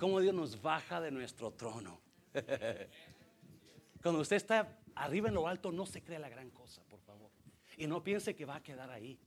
Cómo 0.00 0.18
Dios 0.18 0.34
nos 0.34 0.60
baja 0.60 1.00
de 1.00 1.10
nuestro 1.10 1.52
trono. 1.52 2.00
Cuando 4.02 4.22
usted 4.22 4.36
está 4.36 4.80
arriba 4.94 5.28
en 5.28 5.34
lo 5.34 5.46
alto, 5.46 5.70
no 5.70 5.84
se 5.84 6.02
crea 6.02 6.18
la 6.18 6.30
gran 6.30 6.50
cosa, 6.50 6.82
por 6.84 7.00
favor. 7.02 7.30
Y 7.76 7.86
no 7.86 8.02
piense 8.02 8.34
que 8.34 8.46
va 8.46 8.56
a 8.56 8.62
quedar 8.62 8.90
ahí, 8.90 9.18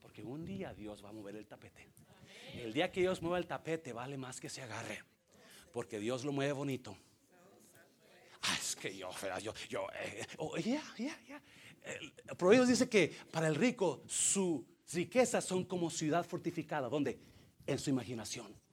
porque 0.00 0.24
un 0.24 0.44
día 0.44 0.72
Dios 0.72 1.04
va 1.04 1.10
a 1.10 1.12
mover 1.12 1.36
el 1.36 1.46
tapete. 1.46 1.86
El 2.54 2.72
día 2.72 2.90
que 2.90 3.02
Dios 3.02 3.20
mueva 3.20 3.36
el 3.36 3.46
tapete, 3.46 3.92
vale 3.92 4.16
más 4.16 4.40
que 4.40 4.48
se 4.48 4.62
agarre, 4.62 5.02
porque 5.72 6.00
Dios 6.00 6.24
lo 6.24 6.32
mueve 6.32 6.52
bonito. 6.52 6.96
Ah, 8.42 8.56
es 8.58 8.76
que 8.76 8.96
yo, 8.96 9.10
yo, 9.42 9.54
yo, 9.68 9.86
eh, 9.94 10.26
oh, 10.38 10.56
ya, 10.56 10.82
ya. 10.96 11.42
El 11.82 12.36
Proverbios 12.36 12.68
dice 12.68 12.88
que 12.88 13.14
para 13.30 13.48
el 13.48 13.54
rico 13.54 14.02
sus 14.06 14.62
riquezas 14.92 15.44
son 15.44 15.64
como 15.64 15.90
ciudad 15.90 16.24
fortificada. 16.24 16.88
¿Dónde? 16.88 17.18
En 17.66 17.78
su 17.78 17.90
imaginación. 17.90 18.63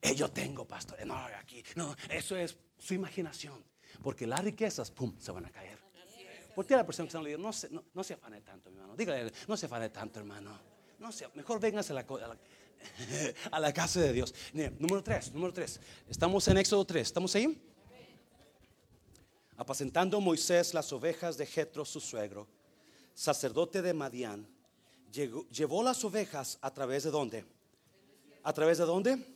Eh, 0.00 0.14
yo 0.14 0.30
tengo, 0.30 0.66
pastor. 0.66 1.04
No, 1.06 1.14
aquí. 1.14 1.62
No, 1.74 1.94
eso 2.10 2.36
es 2.36 2.56
su 2.78 2.94
imaginación. 2.94 3.64
Porque 4.02 4.26
las 4.26 4.42
riquezas, 4.44 4.90
pum, 4.90 5.18
se 5.18 5.32
van 5.32 5.46
a 5.46 5.50
caer. 5.50 5.78
Porque 6.54 6.74
la 6.74 6.86
persona 6.86 7.08
que 7.08 7.18
está 7.18 7.28
en 7.28 7.42
no 7.42 7.52
se, 7.52 7.68
no, 7.70 7.84
no 7.92 8.02
se 8.02 8.14
afane 8.14 8.40
tanto, 8.40 8.70
hermano. 8.70 8.96
Dígale, 8.96 9.32
no 9.46 9.56
se 9.56 9.66
afane 9.66 9.90
tanto, 9.90 10.20
hermano. 10.20 10.58
No 10.98 11.12
se, 11.12 11.28
mejor 11.34 11.60
véngase 11.60 11.92
a 11.92 11.96
la, 11.96 12.06
a 13.52 13.56
a 13.66 13.72
casa 13.72 14.00
de 14.00 14.12
Dios. 14.12 14.34
número 14.78 15.02
3, 15.02 15.32
número 15.34 15.52
3. 15.52 15.80
Estamos 16.08 16.48
en 16.48 16.58
Éxodo 16.58 16.84
3. 16.84 17.06
¿Estamos 17.06 17.34
ahí? 17.34 17.60
Apacentando 19.58 20.20
Moisés 20.20 20.74
las 20.74 20.92
ovejas 20.92 21.36
de 21.36 21.46
Jetro, 21.46 21.84
su 21.84 22.00
suegro, 22.00 22.46
sacerdote 23.14 23.80
de 23.82 23.94
Madián, 23.94 24.46
llevó 25.50 25.82
las 25.82 26.04
ovejas 26.04 26.58
a 26.60 26.72
través 26.72 27.04
de 27.04 27.10
dónde? 27.10 27.44
¿A 28.42 28.52
través 28.52 28.78
de 28.78 28.84
dónde? 28.84 29.35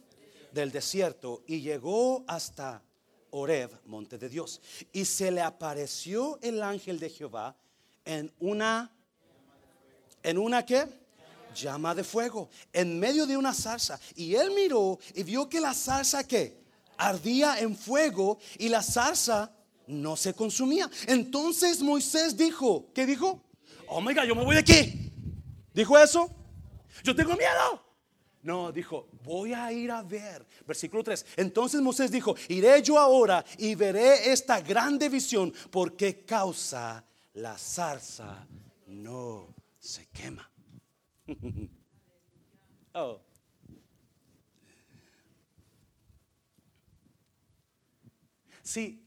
Del 0.52 0.72
desierto 0.72 1.42
y 1.46 1.60
llegó 1.60 2.24
hasta 2.26 2.82
Oreb, 3.30 3.70
monte 3.86 4.18
de 4.18 4.28
Dios. 4.28 4.60
Y 4.92 5.04
se 5.04 5.30
le 5.30 5.40
apareció 5.40 6.38
el 6.42 6.62
ángel 6.62 6.98
de 6.98 7.10
Jehová 7.10 7.56
en 8.04 8.32
una, 8.40 8.90
¿en 10.22 10.38
una? 10.38 10.64
Llama 11.54 11.94
de 11.94 12.04
fuego, 12.04 12.48
en 12.72 12.98
medio 12.98 13.26
de 13.26 13.36
una 13.36 13.52
salsa. 13.52 13.98
Y 14.14 14.34
él 14.34 14.52
miró 14.54 14.98
y 15.14 15.22
vio 15.22 15.48
que 15.48 15.60
la 15.60 15.74
salsa 15.74 16.26
que 16.26 16.60
ardía 16.96 17.58
en 17.58 17.76
fuego 17.76 18.38
y 18.58 18.68
la 18.68 18.82
salsa 18.82 19.52
no 19.86 20.16
se 20.16 20.34
consumía. 20.34 20.88
Entonces 21.06 21.82
Moisés 21.82 22.36
dijo, 22.36 22.86
¿qué 22.94 23.06
dijo? 23.06 23.42
Oh 23.88 24.00
yo 24.00 24.34
me 24.36 24.44
voy 24.44 24.54
de 24.54 24.60
aquí. 24.60 25.12
¿Dijo 25.74 25.98
eso? 25.98 26.30
Yo 27.02 27.14
tengo 27.14 27.34
miedo. 27.36 27.89
No, 28.42 28.72
dijo, 28.72 29.08
voy 29.22 29.52
a 29.52 29.70
ir 29.72 29.90
a 29.90 30.02
ver. 30.02 30.46
Versículo 30.66 31.04
3. 31.04 31.26
Entonces 31.36 31.80
Moisés 31.80 32.10
dijo, 32.10 32.34
iré 32.48 32.82
yo 32.82 32.98
ahora 32.98 33.44
y 33.58 33.74
veré 33.74 34.32
esta 34.32 34.60
grande 34.60 35.08
visión 35.08 35.52
porque 35.70 36.24
causa 36.24 37.04
la 37.34 37.56
zarza 37.58 38.46
no 38.86 39.54
se 39.78 40.06
quema. 40.08 40.50
oh. 42.94 43.20
Sí, 48.62 49.04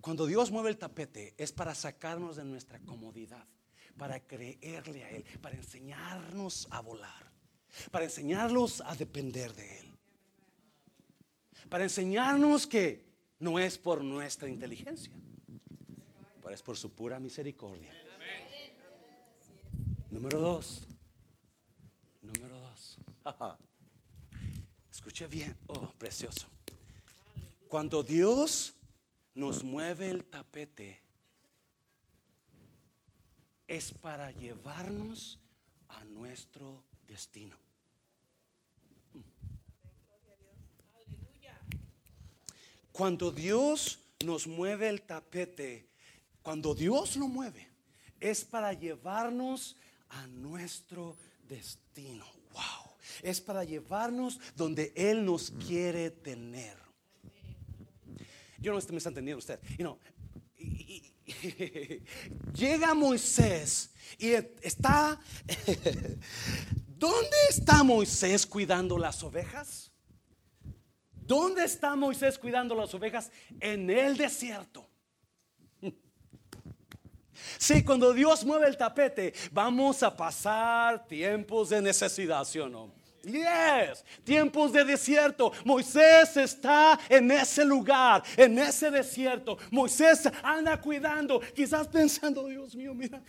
cuando 0.00 0.26
Dios 0.26 0.50
mueve 0.50 0.70
el 0.70 0.78
tapete 0.78 1.34
es 1.38 1.52
para 1.52 1.74
sacarnos 1.74 2.36
de 2.36 2.44
nuestra 2.44 2.78
comodidad, 2.80 3.46
para 3.96 4.20
creerle 4.20 5.04
a 5.04 5.10
Él, 5.10 5.24
para 5.40 5.56
enseñarnos 5.56 6.68
a 6.70 6.80
volar 6.80 7.35
para 7.90 8.04
enseñarlos 8.04 8.80
a 8.80 8.94
depender 8.94 9.52
de 9.54 9.80
Él, 9.80 9.86
para 11.68 11.84
enseñarnos 11.84 12.66
que 12.66 13.04
no 13.38 13.58
es 13.58 13.78
por 13.78 14.02
nuestra 14.02 14.48
inteligencia, 14.48 15.12
pero 16.42 16.54
es 16.54 16.62
por 16.62 16.76
su 16.76 16.90
pura 16.90 17.18
misericordia. 17.18 17.92
Número 20.10 20.40
dos. 20.40 20.86
Número 22.22 22.58
dos. 22.58 22.98
Escuche 24.90 25.26
bien. 25.26 25.56
Oh, 25.66 25.92
precioso. 25.98 26.46
Cuando 27.68 28.02
Dios 28.02 28.74
nos 29.34 29.62
mueve 29.62 30.08
el 30.08 30.24
tapete, 30.24 31.02
es 33.68 33.92
para 33.92 34.30
llevarnos 34.30 35.38
a 35.88 36.04
nuestro 36.04 36.84
destino. 37.06 37.56
Cuando 42.96 43.30
Dios 43.30 43.98
nos 44.24 44.46
mueve 44.46 44.88
el 44.88 45.02
tapete, 45.02 45.86
cuando 46.40 46.74
Dios 46.74 47.16
lo 47.16 47.28
mueve, 47.28 47.68
es 48.18 48.42
para 48.42 48.72
llevarnos 48.72 49.76
a 50.08 50.26
nuestro 50.28 51.14
destino. 51.46 52.24
Wow. 52.54 52.96
Es 53.22 53.42
para 53.42 53.64
llevarnos 53.64 54.40
donde 54.56 54.94
Él 54.96 55.26
nos 55.26 55.50
quiere 55.50 56.10
tener. 56.10 56.78
Yo 58.56 58.72
no 58.72 58.80
me 58.90 58.96
está 58.96 59.10
entendiendo 59.10 59.40
usted. 59.40 59.60
llega 62.54 62.94
Moisés 62.94 63.90
y 64.18 64.32
está. 64.62 65.20
¿Dónde 66.98 67.36
está 67.50 67.82
Moisés 67.82 68.46
cuidando 68.46 68.96
las 68.96 69.22
ovejas? 69.22 69.85
¿Dónde 71.26 71.64
está 71.64 71.96
Moisés 71.96 72.38
cuidando 72.38 72.74
las 72.74 72.94
ovejas? 72.94 73.30
En 73.60 73.90
el 73.90 74.16
desierto. 74.16 74.86
Sí, 77.58 77.84
cuando 77.84 78.14
Dios 78.14 78.44
mueve 78.46 78.66
el 78.66 78.78
tapete, 78.78 79.34
vamos 79.52 80.02
a 80.02 80.16
pasar 80.16 81.06
tiempos 81.06 81.68
de 81.68 81.82
necesidad, 81.82 82.44
¿sí 82.44 82.58
o 82.58 82.68
no? 82.68 82.90
Yes, 83.26 84.04
tiempos 84.22 84.72
de 84.72 84.84
desierto. 84.84 85.52
Moisés 85.64 86.36
está 86.36 86.98
en 87.08 87.28
ese 87.32 87.64
lugar, 87.64 88.22
en 88.36 88.56
ese 88.58 88.88
desierto. 88.88 89.58
Moisés 89.70 90.28
anda 90.42 90.80
cuidando, 90.80 91.40
quizás 91.40 91.88
pensando, 91.88 92.46
Dios 92.46 92.74
mío, 92.76 92.94
mira, 92.94 93.20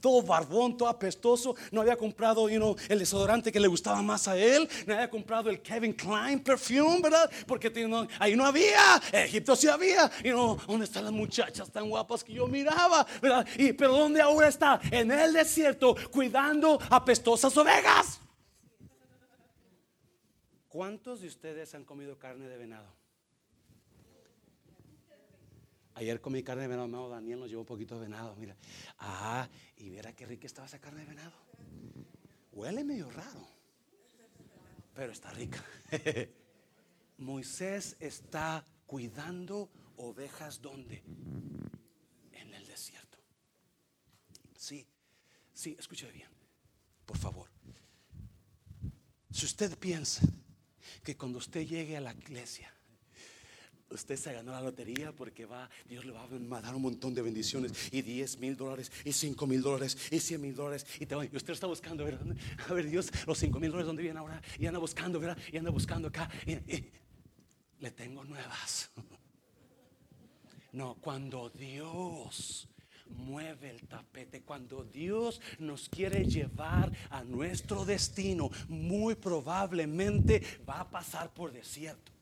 todo 0.00 0.22
barbón, 0.22 0.76
todo 0.76 0.88
apestoso. 0.88 1.54
No 1.70 1.82
había 1.82 1.96
comprado 1.96 2.48
you 2.48 2.74
el 2.88 2.98
desodorante 2.98 3.52
que 3.52 3.60
le 3.60 3.68
gustaba 3.68 4.00
más 4.00 4.26
a 4.28 4.36
él. 4.36 4.66
No 4.86 4.94
había 4.94 5.10
comprado 5.10 5.50
el 5.50 5.60
Kevin 5.60 5.92
Klein 5.92 6.40
perfume, 6.40 7.00
¿verdad? 7.02 7.30
Porque 7.46 7.70
ahí 8.18 8.34
no 8.34 8.46
había. 8.46 9.02
Egipto 9.12 9.54
sí 9.56 9.68
había. 9.68 10.10
Y 10.22 10.30
no, 10.30 10.56
¿dónde 10.66 10.86
están 10.86 11.04
las 11.04 11.12
muchachas 11.12 11.70
tan 11.70 11.90
guapas 11.90 12.24
que 12.24 12.32
yo 12.32 12.46
miraba? 12.46 13.06
¿verdad? 13.20 13.46
Y, 13.56 13.72
pero 13.72 13.92
¿dónde 13.92 14.20
ahora 14.20 14.48
está? 14.48 14.80
En 14.90 15.10
el 15.10 15.32
desierto, 15.32 15.94
cuidando 16.10 16.78
apestosas 16.90 17.54
ovejas. 17.56 18.20
¿Cuántos 20.74 21.20
de 21.20 21.28
ustedes 21.28 21.72
han 21.76 21.84
comido 21.84 22.18
carne 22.18 22.48
de 22.48 22.58
venado? 22.58 22.92
Ayer 25.94 26.20
comí 26.20 26.42
carne 26.42 26.62
de 26.62 26.68
venado, 26.68 26.88
mi 26.88 27.10
Daniel 27.12 27.38
nos 27.38 27.48
llevó 27.48 27.60
un 27.60 27.66
poquito 27.66 27.94
de 27.94 28.00
venado, 28.08 28.34
mira. 28.34 28.56
Ah, 28.98 29.48
y 29.76 29.88
mira 29.88 30.12
qué 30.16 30.26
rica 30.26 30.48
estaba 30.48 30.66
esa 30.66 30.80
carne 30.80 31.02
de 31.02 31.06
venado. 31.06 31.32
Huele 32.50 32.82
medio 32.82 33.08
raro, 33.08 33.46
pero 34.96 35.12
está 35.12 35.30
rica. 35.30 35.64
Moisés 37.18 37.96
está 38.00 38.64
cuidando 38.84 39.70
ovejas 39.98 40.60
¿dónde? 40.60 41.04
En 42.32 42.52
el 42.52 42.66
desierto. 42.66 43.18
Sí, 44.56 44.84
sí, 45.52 45.76
escuche 45.78 46.10
bien, 46.10 46.30
por 47.06 47.16
favor. 47.16 47.48
Si 49.30 49.46
usted 49.46 49.78
piensa 49.78 50.26
que 51.04 51.16
cuando 51.16 51.38
usted 51.38 51.66
llegue 51.66 51.96
a 51.96 52.00
la 52.00 52.12
iglesia, 52.12 52.72
usted 53.90 54.16
se 54.16 54.32
ganó 54.32 54.52
la 54.52 54.60
lotería 54.60 55.12
porque 55.12 55.44
va, 55.44 55.68
Dios 55.86 56.04
le 56.04 56.12
va 56.12 56.24
a 56.24 56.62
dar 56.62 56.74
un 56.74 56.82
montón 56.82 57.14
de 57.14 57.22
bendiciones 57.22 57.72
y 57.92 58.02
10 58.02 58.38
mil 58.40 58.56
dólares 58.56 58.90
y 59.04 59.12
5 59.12 59.46
mil 59.46 59.62
dólares 59.62 59.96
y 60.10 60.18
100 60.18 60.40
mil 60.40 60.54
dólares 60.54 60.86
y, 60.98 61.04
y, 61.04 61.36
usted 61.36 61.52
está 61.52 61.66
buscando, 61.66 62.04
a 62.04 62.72
ver, 62.72 62.90
Dios, 62.90 63.12
los 63.26 63.38
5 63.38 63.60
mil 63.60 63.70
dólares, 63.70 63.86
¿dónde 63.86 64.02
vienen 64.02 64.18
ahora? 64.18 64.42
Y 64.58 64.66
anda 64.66 64.80
buscando, 64.80 65.20
¿verdad? 65.20 65.38
Y 65.52 65.58
anda 65.58 65.70
buscando 65.70 66.08
acá. 66.08 66.28
le 67.80 67.90
tengo 67.90 68.24
nuevas. 68.24 68.90
No, 70.72 70.96
cuando 70.96 71.50
Dios 71.50 72.68
mueve 73.06 73.70
el 73.70 73.86
tapete. 73.86 74.42
Cuando 74.42 74.84
Dios 74.84 75.40
nos 75.58 75.88
quiere 75.88 76.24
llevar 76.24 76.92
a 77.10 77.22
nuestro 77.24 77.84
destino, 77.84 78.50
muy 78.68 79.14
probablemente 79.14 80.42
va 80.68 80.80
a 80.80 80.90
pasar 80.90 81.32
por 81.32 81.52
desierto. 81.52 82.12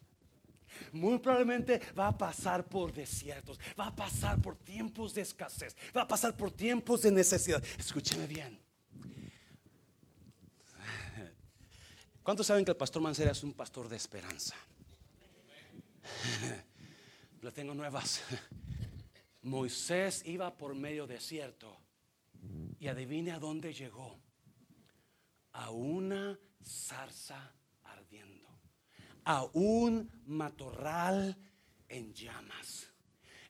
Muy 0.92 1.18
probablemente 1.18 1.80
va 1.98 2.08
a 2.08 2.18
pasar 2.18 2.64
por 2.64 2.92
desiertos, 2.92 3.58
va 3.78 3.88
a 3.88 3.94
pasar 3.94 4.40
por 4.40 4.56
tiempos 4.56 5.14
de 5.14 5.22
escasez, 5.22 5.76
va 5.96 6.02
a 6.02 6.08
pasar 6.08 6.36
por 6.36 6.50
tiempos 6.50 7.02
de 7.02 7.10
necesidad. 7.10 7.62
Escúcheme 7.78 8.26
bien. 8.26 8.58
¿Cuántos 12.22 12.46
saben 12.46 12.64
que 12.64 12.70
el 12.70 12.76
pastor 12.76 13.02
Mancera 13.02 13.32
es 13.32 13.42
un 13.42 13.52
pastor 13.52 13.88
de 13.88 13.96
esperanza? 13.96 14.54
Le 17.42 17.50
tengo 17.50 17.74
nuevas. 17.74 18.22
Moisés 19.42 20.22
iba 20.24 20.56
por 20.56 20.74
medio 20.74 21.06
desierto 21.06 21.76
y 22.78 22.88
adivine 22.88 23.32
a 23.32 23.38
dónde 23.38 23.72
llegó. 23.72 24.18
A 25.52 25.70
una 25.70 26.38
zarza 26.64 27.52
ardiendo, 27.84 28.48
a 29.24 29.44
un 29.52 30.10
matorral 30.24 31.36
en 31.88 32.14
llamas, 32.14 32.88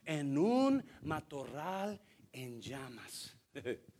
en 0.04 0.36
un 0.36 0.84
matorral 1.02 2.00
en 2.32 2.60
llamas. 2.60 3.36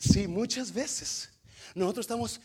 Sí, 0.00 0.28
muchas 0.28 0.72
veces 0.72 1.28
nosotros 1.74 2.04
estamos 2.04 2.40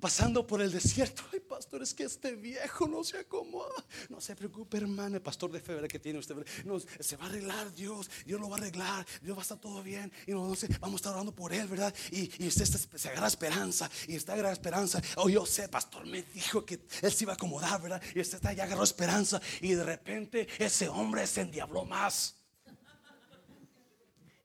pasando 0.00 0.46
por 0.46 0.62
el 0.62 0.70
desierto. 0.70 1.22
Ay, 1.32 1.40
pastor, 1.40 1.82
es 1.82 1.92
que 1.92 2.04
este 2.04 2.36
viejo 2.36 2.86
no 2.86 3.02
se 3.02 3.18
acomoda. 3.18 3.74
No 4.08 4.20
se 4.20 4.36
preocupe, 4.36 4.76
hermano, 4.76 5.16
el 5.16 5.22
pastor 5.22 5.50
de 5.50 5.60
fe 5.60 5.76
que 5.88 5.98
tiene 5.98 6.18
usted. 6.18 6.36
No, 6.64 6.78
se 6.80 7.16
va 7.16 7.24
a 7.24 7.28
arreglar 7.28 7.72
Dios, 7.74 8.10
Dios 8.24 8.40
lo 8.40 8.48
va 8.48 8.56
a 8.56 8.60
arreglar, 8.60 9.06
Dios 9.22 9.36
va 9.36 9.40
a 9.40 9.42
estar 9.42 9.58
todo 9.58 9.82
bien. 9.82 10.12
Y 10.26 10.32
no, 10.32 10.54
sé, 10.54 10.68
vamos 10.80 10.94
a 10.94 10.96
estar 10.96 11.12
orando 11.12 11.34
por 11.34 11.52
él, 11.52 11.66
¿verdad? 11.66 11.94
Y, 12.10 12.46
usted 12.46 12.64
se 12.64 13.08
agarra 13.08 13.26
esperanza, 13.26 13.90
y 14.06 14.16
está 14.16 14.34
agarra 14.34 14.52
esperanza. 14.52 15.00
Oh, 15.16 15.28
yo 15.28 15.44
sé, 15.46 15.68
pastor 15.68 16.06
me 16.06 16.22
dijo 16.22 16.64
que 16.64 16.86
él 17.02 17.12
se 17.12 17.24
iba 17.24 17.32
a 17.32 17.36
acomodar, 17.36 17.80
¿verdad? 17.80 18.02
Y 18.14 18.20
usted 18.20 18.36
está 18.36 18.52
ya 18.52 18.64
agarró 18.64 18.84
esperanza. 18.84 19.40
Y 19.60 19.72
de 19.72 19.84
repente 19.84 20.48
ese 20.58 20.88
hombre 20.88 21.26
se 21.26 21.42
endiabló 21.42 21.84
más. 21.84 22.36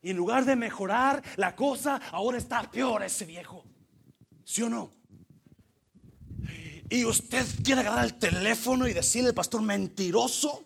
Y 0.02 0.10
en 0.10 0.18
lugar 0.18 0.44
de 0.44 0.56
mejorar 0.58 1.24
la 1.38 1.56
cosa, 1.56 1.96
ahora 2.12 2.38
está 2.38 2.70
peor 2.70 3.04
ese 3.04 3.26
viejo. 3.26 3.64
¿Sí 4.44 4.62
o 4.62 4.70
no? 4.70 5.03
Y 6.94 7.06
usted 7.06 7.44
quiere 7.64 7.82
agarrar 7.82 8.06
el 8.06 8.14
teléfono 8.20 8.88
y 8.88 8.94
decirle 8.94 9.30
al 9.30 9.34
pastor 9.34 9.64
mentiroso. 9.64 10.64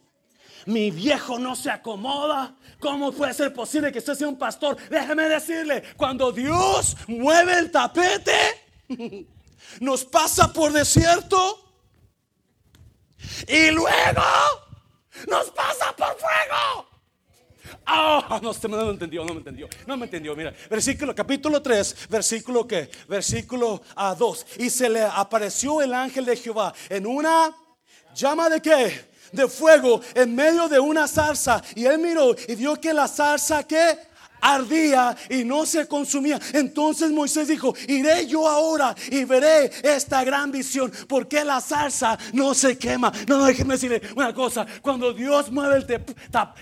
Mi 0.65 0.91
viejo 0.91 1.39
no 1.39 1.55
se 1.55 1.71
acomoda. 1.71 2.53
¿Cómo 2.81 3.13
puede 3.13 3.33
ser 3.33 3.53
posible 3.53 3.93
que 3.93 3.99
usted 3.99 4.13
sea 4.13 4.27
un 4.27 4.37
pastor? 4.37 4.75
Déjeme 4.89 5.29
decirle, 5.29 5.83
cuando 5.95 6.33
Dios 6.33 6.97
mueve 7.07 7.57
el 7.57 7.71
tapete, 7.71 8.35
nos 9.79 10.03
pasa 10.03 10.51
por 10.51 10.73
desierto 10.73 11.73
y 13.47 13.71
luego 13.71 14.21
nos 15.29 15.49
pasa 15.51 15.95
por 15.95 16.13
fuego. 16.19 16.89
Ah, 17.85 18.39
no, 18.41 18.51
usted 18.51 18.69
no 18.69 18.77
me 18.77 18.91
entendió, 18.91 19.23
no 19.23 19.33
me 19.33 19.39
entendió, 19.39 19.67
no 19.85 19.97
me 19.97 20.05
entendió. 20.05 20.35
Mira, 20.35 20.53
versículo, 20.69 21.13
capítulo 21.13 21.61
3, 21.61 22.07
versículo 22.09 22.67
que, 22.67 22.89
versículo 23.07 23.81
a 23.95 24.15
2. 24.15 24.45
Y 24.59 24.69
se 24.69 24.89
le 24.89 25.01
apareció 25.01 25.81
el 25.81 25.93
ángel 25.93 26.25
de 26.25 26.35
Jehová 26.35 26.73
en 26.89 27.05
una 27.05 27.55
llama 28.15 28.49
de 28.49 28.61
qué? 28.61 29.07
De 29.31 29.47
fuego 29.47 30.01
en 30.13 30.35
medio 30.35 30.67
de 30.67 30.79
una 30.79 31.07
zarza. 31.07 31.61
Y 31.75 31.85
él 31.85 31.99
miró 31.99 32.35
y 32.47 32.55
vio 32.55 32.75
que 32.79 32.93
la 32.93 33.07
zarza 33.07 33.63
que 33.65 34.06
ardía 34.41 35.15
y 35.29 35.43
no 35.43 35.65
se 35.65 35.87
consumía. 35.87 36.39
Entonces 36.53 37.11
Moisés 37.11 37.47
dijo, 37.47 37.73
iré 37.87 38.27
yo 38.27 38.47
ahora 38.47 38.95
y 39.09 39.23
veré 39.25 39.71
esta 39.83 40.23
gran 40.23 40.51
visión, 40.51 40.91
porque 41.07 41.43
la 41.43 41.61
salsa 41.61 42.17
no 42.33 42.53
se 42.53 42.77
quema. 42.77 43.11
No, 43.27 43.37
no, 43.37 43.45
déjenme 43.45 43.75
decirle 43.75 44.01
una 44.15 44.33
cosa, 44.33 44.65
cuando 44.81 45.13
Dios 45.13 45.51
mueve 45.51 45.85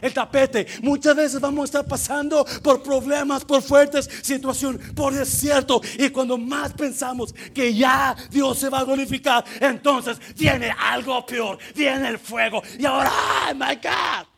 el, 0.02 0.14
tapete, 0.14 0.68
muchas 0.82 1.16
veces 1.16 1.40
vamos 1.40 1.64
a 1.64 1.66
estar 1.66 1.86
pasando 1.86 2.46
por 2.64 2.84
problemas, 2.84 3.46
por 3.46 3.62
fuertes 3.62 4.10
situaciones, 4.22 4.92
por 4.94 5.14
desierto, 5.14 5.82
y 5.98 6.10
cuando 6.10 6.38
más 6.38 6.74
pensamos 6.74 7.34
que 7.54 7.74
ya 7.74 8.16
Dios 8.30 8.60
se 8.60 8.70
va 8.70 8.80
a 8.80 8.84
glorificar, 8.84 9.44
entonces 9.60 10.18
viene 10.36 10.74
algo 10.78 11.26
peor, 11.26 11.58
viene 11.76 12.10
el 12.10 12.20
fuego, 12.20 12.62
y 12.78 12.86
ahora, 12.86 13.12
oh 13.50 13.56
my 13.56 13.76
God. 13.76 14.35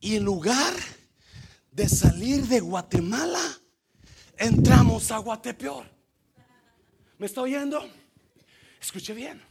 Y 0.00 0.16
en 0.16 0.24
lugar 0.24 0.74
de 1.72 1.88
salir 1.88 2.46
de 2.46 2.60
Guatemala, 2.60 3.60
entramos 4.36 5.10
a 5.10 5.18
Guatepeor. 5.18 5.86
¿Me 7.18 7.26
está 7.26 7.42
oyendo? 7.42 7.88
Escuche 8.80 9.14
bien. 9.14 9.42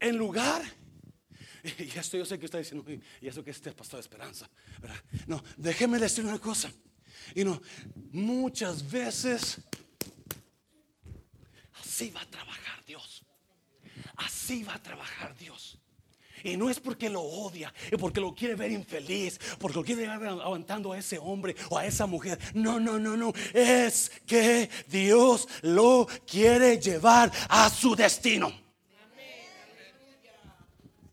En 0.00 0.16
lugar, 0.16 0.62
y 1.78 1.98
esto 1.98 2.16
yo 2.16 2.24
sé 2.24 2.38
que 2.38 2.46
está 2.46 2.58
diciendo, 2.58 2.84
y 3.20 3.26
eso 3.26 3.42
que 3.42 3.50
este 3.50 3.72
pastor 3.72 3.98
de 3.98 4.02
esperanza, 4.02 4.48
No, 5.26 5.42
déjeme 5.56 5.98
decir 5.98 6.24
una 6.24 6.38
cosa. 6.38 6.72
Y 7.34 7.44
no, 7.44 7.60
muchas 8.12 8.88
veces 8.88 9.60
así 11.80 12.10
va 12.10 12.22
a 12.22 12.26
trabajar 12.26 12.84
Dios. 12.84 13.24
Así 14.16 14.62
va 14.62 14.74
a 14.74 14.82
trabajar 14.82 15.36
Dios. 15.36 15.78
Y 16.44 16.56
no 16.56 16.70
es 16.70 16.80
porque 16.80 17.08
lo 17.08 17.22
odia, 17.22 17.72
es 17.90 17.98
porque 17.98 18.20
lo 18.20 18.34
quiere 18.34 18.54
ver 18.54 18.72
infeliz, 18.72 19.38
porque 19.58 19.76
lo 19.76 19.84
quiere 19.84 20.06
ver 20.06 20.28
aguantando 20.28 20.92
a 20.92 20.98
ese 20.98 21.18
hombre 21.18 21.54
o 21.70 21.78
a 21.78 21.86
esa 21.86 22.06
mujer. 22.06 22.38
No, 22.54 22.80
no, 22.80 22.98
no, 22.98 23.16
no. 23.16 23.32
Es 23.52 24.10
que 24.26 24.68
Dios 24.88 25.48
lo 25.62 26.06
quiere 26.26 26.78
llevar 26.78 27.32
a 27.48 27.70
su 27.70 27.94
destino. 27.94 28.52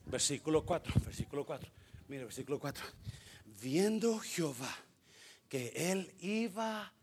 Versículo 0.05 0.65
4, 0.65 0.93
versículo 1.03 1.45
4. 1.45 1.69
Mire, 2.07 2.23
versículo 2.25 2.59
4. 2.59 2.85
Viendo 3.61 4.19
Jehová 4.19 4.73
que 5.49 5.73
él 5.75 6.13
iba 6.19 6.93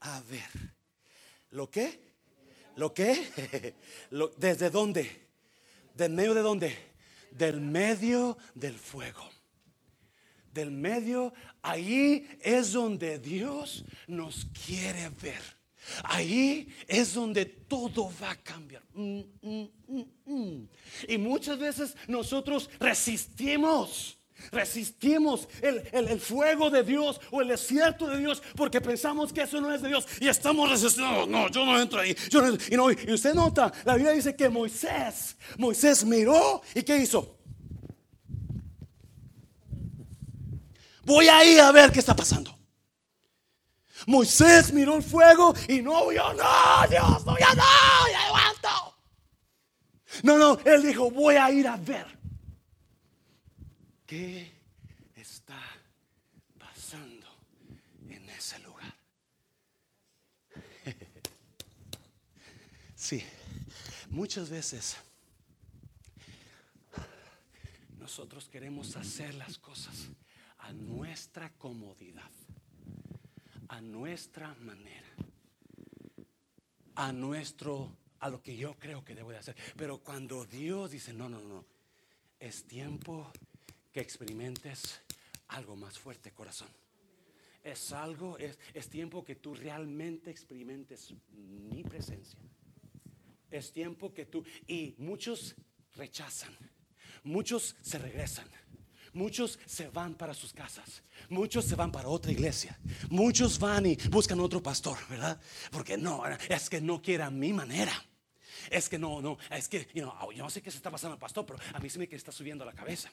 a 0.00 0.20
ver. 0.22 0.50
¿Lo 1.50 1.70
qué? 1.70 2.00
¿Lo 2.76 2.92
qué? 2.92 3.74
¿Desde 4.36 4.70
dónde? 4.70 5.28
¿De 5.94 6.08
medio 6.08 6.34
de 6.34 6.42
dónde? 6.42 6.76
Del 7.30 7.60
medio 7.60 8.38
del 8.54 8.78
fuego. 8.78 9.28
Del 10.52 10.70
medio, 10.70 11.32
ahí 11.62 12.26
es 12.40 12.72
donde 12.72 13.18
Dios 13.18 13.84
nos 14.06 14.46
quiere 14.66 15.08
ver. 15.10 15.58
Ahí 16.04 16.68
es 16.86 17.14
donde 17.14 17.46
todo 17.46 18.12
va 18.20 18.32
a 18.32 18.36
cambiar. 18.36 18.82
Mm, 18.92 19.20
mm, 19.40 19.68
mm, 20.26 20.68
y 21.08 21.18
muchas 21.18 21.58
veces 21.58 21.96
nosotros 22.06 22.68
resistimos. 22.78 24.17
Resistimos 24.50 25.48
el, 25.60 26.20
fuego 26.20 26.70
de 26.70 26.82
Dios 26.82 27.20
o 27.30 27.42
el 27.42 27.48
desierto 27.48 28.06
de 28.06 28.18
Dios 28.18 28.42
porque 28.56 28.80
pensamos 28.80 29.32
que 29.32 29.42
eso 29.42 29.60
no 29.60 29.72
es 29.72 29.82
de 29.82 29.88
Dios 29.88 30.06
y 30.20 30.28
estamos 30.28 30.70
resistiendo. 30.70 31.26
No, 31.26 31.48
yo 31.48 31.64
no 31.64 31.80
entro 31.80 32.00
ahí. 32.00 32.16
y, 32.70 32.76
no, 32.76 32.90
y 32.90 33.12
usted 33.12 33.34
nota, 33.34 33.72
la 33.84 33.94
Biblia 33.94 34.12
dice 34.12 34.34
que 34.34 34.48
Moisés, 34.48 35.36
Moisés 35.56 36.04
miró 36.04 36.62
y 36.74 36.82
¿qué 36.82 36.98
hizo? 36.98 37.36
Voy 41.04 41.28
a 41.28 41.44
ir 41.44 41.60
a 41.60 41.72
ver 41.72 41.90
qué 41.90 42.00
está 42.00 42.14
pasando. 42.14 42.54
Moisés 44.06 44.72
miró 44.72 44.96
el 44.96 45.02
fuego 45.02 45.54
y 45.68 45.82
no 45.82 46.08
vio, 46.08 46.32
no, 46.34 46.88
Dios, 46.88 47.26
no, 47.26 47.38
ya 47.38 47.54
no, 47.54 47.62
ya 48.10 48.26
aguanto. 48.26 48.96
No, 50.22 50.38
no, 50.38 50.58
él 50.64 50.82
dijo, 50.82 51.10
voy 51.10 51.36
a 51.36 51.50
ir 51.50 51.66
a 51.66 51.76
ver. 51.76 52.17
¿Qué 54.08 54.50
está 55.16 55.62
pasando 56.58 57.26
en 58.08 58.26
ese 58.30 58.58
lugar? 58.60 58.94
Sí, 62.94 63.22
muchas 64.10 64.50
veces 64.50 64.96
nosotros 67.96 68.48
queremos 68.48 68.96
hacer 68.96 69.34
las 69.34 69.56
cosas 69.56 70.08
a 70.58 70.72
nuestra 70.72 71.50
comodidad, 71.50 72.30
a 73.68 73.80
nuestra 73.80 74.52
manera, 74.56 75.06
a 76.96 77.12
nuestro, 77.12 77.96
a 78.18 78.30
lo 78.30 78.42
que 78.42 78.56
yo 78.56 78.76
creo 78.80 79.04
que 79.04 79.14
debo 79.14 79.30
de 79.30 79.38
hacer. 79.38 79.54
Pero 79.76 79.98
cuando 79.98 80.44
Dios 80.44 80.90
dice, 80.90 81.12
no, 81.12 81.28
no, 81.28 81.40
no, 81.40 81.64
es 82.40 82.64
tiempo 82.64 83.30
que 83.92 84.00
experimentes 84.00 85.00
algo 85.48 85.76
más 85.76 85.98
fuerte, 85.98 86.32
corazón. 86.32 86.68
Es 87.62 87.92
algo, 87.92 88.38
es, 88.38 88.58
es 88.74 88.88
tiempo 88.88 89.24
que 89.24 89.36
tú 89.36 89.54
realmente 89.54 90.30
experimentes 90.30 91.14
mi 91.32 91.82
presencia. 91.82 92.38
Es 93.50 93.72
tiempo 93.72 94.12
que 94.12 94.26
tú, 94.26 94.44
y 94.66 94.94
muchos 94.98 95.54
rechazan, 95.94 96.56
muchos 97.24 97.76
se 97.82 97.98
regresan. 97.98 98.48
Muchos 99.14 99.58
se 99.64 99.88
van 99.88 100.14
para 100.14 100.34
sus 100.34 100.52
casas, 100.52 101.02
muchos 101.30 101.64
se 101.64 101.74
van 101.74 101.90
para 101.90 102.08
otra 102.08 102.30
iglesia, 102.30 102.78
muchos 103.08 103.58
van 103.58 103.86
y 103.86 103.96
buscan 104.10 104.38
otro 104.38 104.62
pastor, 104.62 104.98
¿verdad? 105.08 105.40
Porque 105.72 105.96
no, 105.96 106.22
es 106.26 106.68
que 106.68 106.80
no 106.80 107.00
quiera 107.00 107.30
mi 107.30 107.52
manera. 107.52 107.92
Es 108.70 108.88
que 108.88 108.98
no, 108.98 109.22
no, 109.22 109.38
es 109.50 109.68
que 109.68 109.88
yo 109.94 110.14
no 110.36 110.50
sé 110.50 110.60
qué 110.60 110.70
se 110.70 110.76
está 110.76 110.90
pasando 110.90 111.14
al 111.14 111.18
pastor, 111.18 111.46
pero 111.46 111.58
a 111.72 111.80
mí 111.80 111.88
se 111.88 111.98
me 111.98 112.08
que 112.08 112.16
está 112.16 112.32
subiendo 112.32 112.64
la 112.64 112.72
cabeza. 112.72 113.10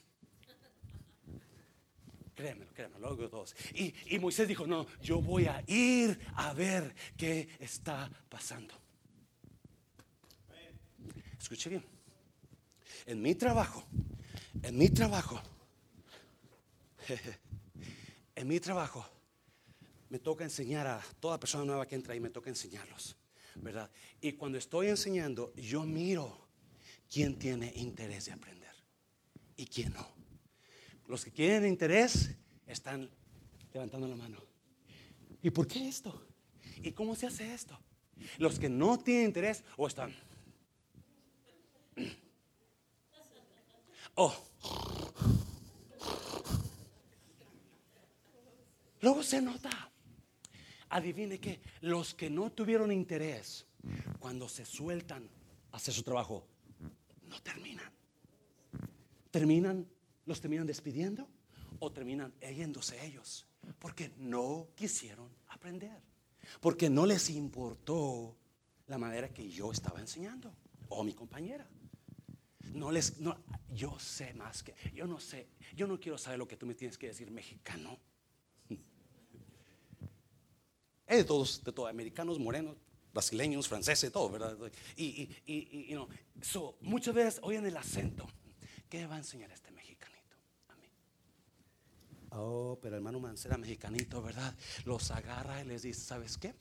Créemelo, 2.36 2.70
créemelo, 2.74 3.00
luego 3.00 3.30
todos. 3.30 3.56
Y, 3.74 3.94
y 4.14 4.18
Moisés 4.18 4.46
dijo, 4.46 4.66
no, 4.66 4.86
yo 5.00 5.22
voy 5.22 5.46
a 5.46 5.64
ir 5.66 6.20
a 6.34 6.52
ver 6.52 6.94
qué 7.16 7.48
está 7.58 8.10
pasando. 8.28 8.74
Escuche 11.40 11.70
bien. 11.70 11.82
En 13.06 13.22
mi 13.22 13.34
trabajo, 13.34 13.84
en 14.62 14.76
mi 14.76 14.90
trabajo, 14.90 15.40
en 18.34 18.48
mi 18.48 18.60
trabajo, 18.60 19.08
me 20.10 20.18
toca 20.18 20.44
enseñar 20.44 20.86
a 20.86 21.02
toda 21.20 21.40
persona 21.40 21.64
nueva 21.64 21.86
que 21.86 21.94
entra 21.94 22.14
y 22.14 22.20
me 22.20 22.28
toca 22.28 22.50
enseñarlos, 22.50 23.16
¿verdad? 23.54 23.90
Y 24.20 24.32
cuando 24.32 24.58
estoy 24.58 24.88
enseñando, 24.88 25.54
yo 25.54 25.84
miro 25.84 26.48
quién 27.10 27.38
tiene 27.38 27.72
interés 27.76 28.26
de 28.26 28.32
aprender 28.32 28.74
y 29.56 29.64
quién 29.66 29.94
no. 29.94 30.15
Los 31.08 31.24
que 31.24 31.30
tienen 31.30 31.66
interés 31.66 32.30
están 32.66 33.08
levantando 33.72 34.08
la 34.08 34.16
mano. 34.16 34.38
¿Y 35.42 35.50
por 35.50 35.66
qué 35.66 35.88
esto? 35.88 36.26
¿Y 36.82 36.92
cómo 36.92 37.14
se 37.14 37.26
hace 37.26 37.54
esto? 37.54 37.78
Los 38.38 38.58
que 38.58 38.68
no 38.68 38.98
tienen 38.98 39.26
interés 39.26 39.62
o 39.76 39.86
están. 39.86 40.14
Oh. 44.14 44.34
Luego 49.00 49.22
se 49.22 49.40
nota. 49.40 49.70
Adivine 50.88 51.38
que 51.38 51.60
los 51.82 52.14
que 52.14 52.30
no 52.30 52.50
tuvieron 52.50 52.90
interés, 52.90 53.66
cuando 54.18 54.48
se 54.48 54.64
sueltan 54.64 55.28
a 55.70 55.76
hacer 55.76 55.92
su 55.92 56.02
trabajo, 56.02 56.46
no 57.28 57.40
terminan. 57.42 57.92
Terminan 59.30 59.86
los 60.26 60.40
terminan 60.40 60.66
despidiendo 60.66 61.28
o 61.78 61.90
terminan 61.90 62.34
yéndose 62.40 63.04
ellos 63.04 63.46
porque 63.78 64.12
no 64.18 64.68
quisieron 64.74 65.28
aprender, 65.48 66.02
porque 66.60 66.88
no 66.88 67.06
les 67.06 67.30
importó 67.30 68.36
la 68.86 68.98
manera 68.98 69.28
que 69.32 69.48
yo 69.48 69.72
estaba 69.72 70.00
enseñando 70.00 70.54
o 70.88 71.02
mi 71.02 71.12
compañera. 71.12 71.68
No 72.72 72.90
les, 72.90 73.18
no, 73.18 73.36
yo 73.70 73.98
sé 73.98 74.34
más 74.34 74.62
que, 74.62 74.74
yo 74.92 75.06
no 75.06 75.18
sé, 75.18 75.48
yo 75.74 75.86
no 75.86 75.98
quiero 75.98 76.18
saber 76.18 76.38
lo 76.38 76.46
que 76.46 76.56
tú 76.56 76.66
me 76.66 76.74
tienes 76.74 76.98
que 76.98 77.08
decir 77.08 77.30
mexicano. 77.30 77.98
Es 81.06 81.18
de 81.18 81.24
todos, 81.24 81.62
de 81.62 81.70
todos, 81.70 81.88
americanos, 81.88 82.36
morenos, 82.40 82.76
brasileños, 83.14 83.68
franceses, 83.68 84.10
todo, 84.10 84.28
¿verdad? 84.28 84.58
Y, 84.96 85.04
y, 85.04 85.30
y, 85.46 85.92
y 85.92 85.94
no, 85.94 86.08
muchas 86.80 87.14
veces 87.14 87.38
oyen 87.42 87.64
el 87.64 87.76
acento. 87.76 88.26
¿Qué 88.88 89.06
va 89.06 89.14
a 89.14 89.18
enseñar 89.18 89.52
este 89.52 89.70
Oh, 92.30 92.78
pero 92.82 92.96
hermano 92.96 93.20
Mancera, 93.20 93.56
mexicanito, 93.56 94.22
¿verdad? 94.22 94.54
Los 94.84 95.10
agarra 95.10 95.62
y 95.62 95.64
les 95.66 95.82
dice, 95.82 96.00
¿sabes 96.00 96.36
qué? 96.36 96.54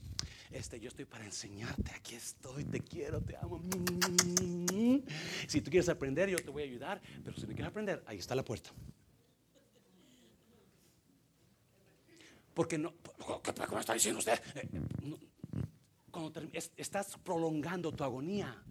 este, 0.52 0.80
yo 0.80 0.88
estoy 0.88 1.06
para 1.06 1.26
enseñarte, 1.26 1.92
aquí 1.94 2.16
estoy, 2.16 2.64
te 2.64 2.80
quiero, 2.80 3.22
te 3.22 3.36
amo. 3.38 3.62
Si 5.48 5.62
tú 5.62 5.70
quieres 5.70 5.90
aprender, 5.90 6.30
yo 6.30 6.38
te 6.38 6.50
voy 6.50 6.64
a 6.64 6.66
ayudar, 6.66 7.02
pero 7.24 7.36
si 7.36 7.42
no 7.42 7.48
quieres 7.48 7.68
aprender, 7.68 8.04
ahí 8.08 8.18
está 8.18 8.36
la 8.36 8.44
puerta. 8.44 8.72
Porque 12.54 12.78
no, 12.78 12.94
¿cómo 13.68 13.80
está 13.80 13.94
diciendo 13.94 14.20
usted? 14.20 14.40
Eh, 14.56 14.70
cuando 16.10 16.32
estás 16.54 17.18
prolongando 17.22 17.92
tu 17.92 18.06
agonía, 18.06 18.64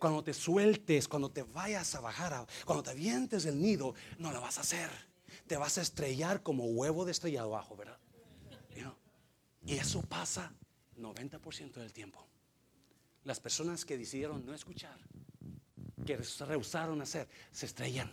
cuando 0.00 0.24
te 0.24 0.34
sueltes, 0.34 1.06
cuando 1.06 1.30
te 1.30 1.44
vayas 1.44 1.94
a 1.94 2.00
bajar, 2.00 2.46
cuando 2.64 2.82
te 2.82 2.90
avientes 2.90 3.44
del 3.44 3.60
nido, 3.60 3.94
no 4.18 4.32
lo 4.32 4.40
vas 4.40 4.58
a 4.58 4.62
hacer. 4.62 5.09
Te 5.50 5.56
vas 5.56 5.78
a 5.78 5.82
estrellar 5.82 6.44
como 6.44 6.64
huevo 6.64 7.04
de 7.04 7.10
estrellado 7.10 7.52
abajo, 7.56 7.74
¿verdad? 7.74 7.98
Y 9.66 9.74
eso 9.74 10.00
pasa 10.02 10.54
90% 10.96 11.72
del 11.72 11.92
tiempo. 11.92 12.24
Las 13.24 13.40
personas 13.40 13.84
que 13.84 13.98
decidieron 13.98 14.46
no 14.46 14.54
escuchar, 14.54 14.96
que 16.06 16.22
se 16.22 16.44
rehusaron 16.44 17.02
hacer, 17.02 17.28
se 17.50 17.66
estrellan. 17.66 18.12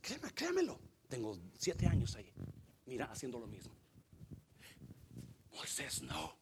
créeme, 0.00 0.30
créamelo. 0.32 0.78
Tengo 1.08 1.36
siete 1.58 1.88
años 1.88 2.14
ahí. 2.14 2.32
Mira, 2.86 3.06
haciendo 3.06 3.40
lo 3.40 3.48
mismo. 3.48 3.74
Moisés 5.50 6.02
no. 6.02 6.38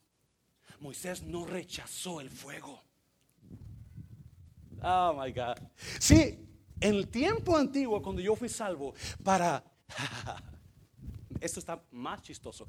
Moisés 0.80 1.22
no 1.22 1.47
rechazó 1.47 2.20
el 2.20 2.28
fuego. 2.28 2.82
Oh 4.82 5.18
my 5.18 5.32
God. 5.32 5.57
Sí, 5.99 6.38
en 6.82 6.94
el 6.97 7.09
tiempo 7.09 7.57
antiguo, 7.57 8.03
cuando 8.03 8.20
yo 8.20 8.36
fui 8.36 8.51
salvo, 8.51 8.94
para. 9.24 9.64
Esto 11.41 11.61
está 11.61 11.82
más 11.93 12.22
chistoso. 12.22 12.66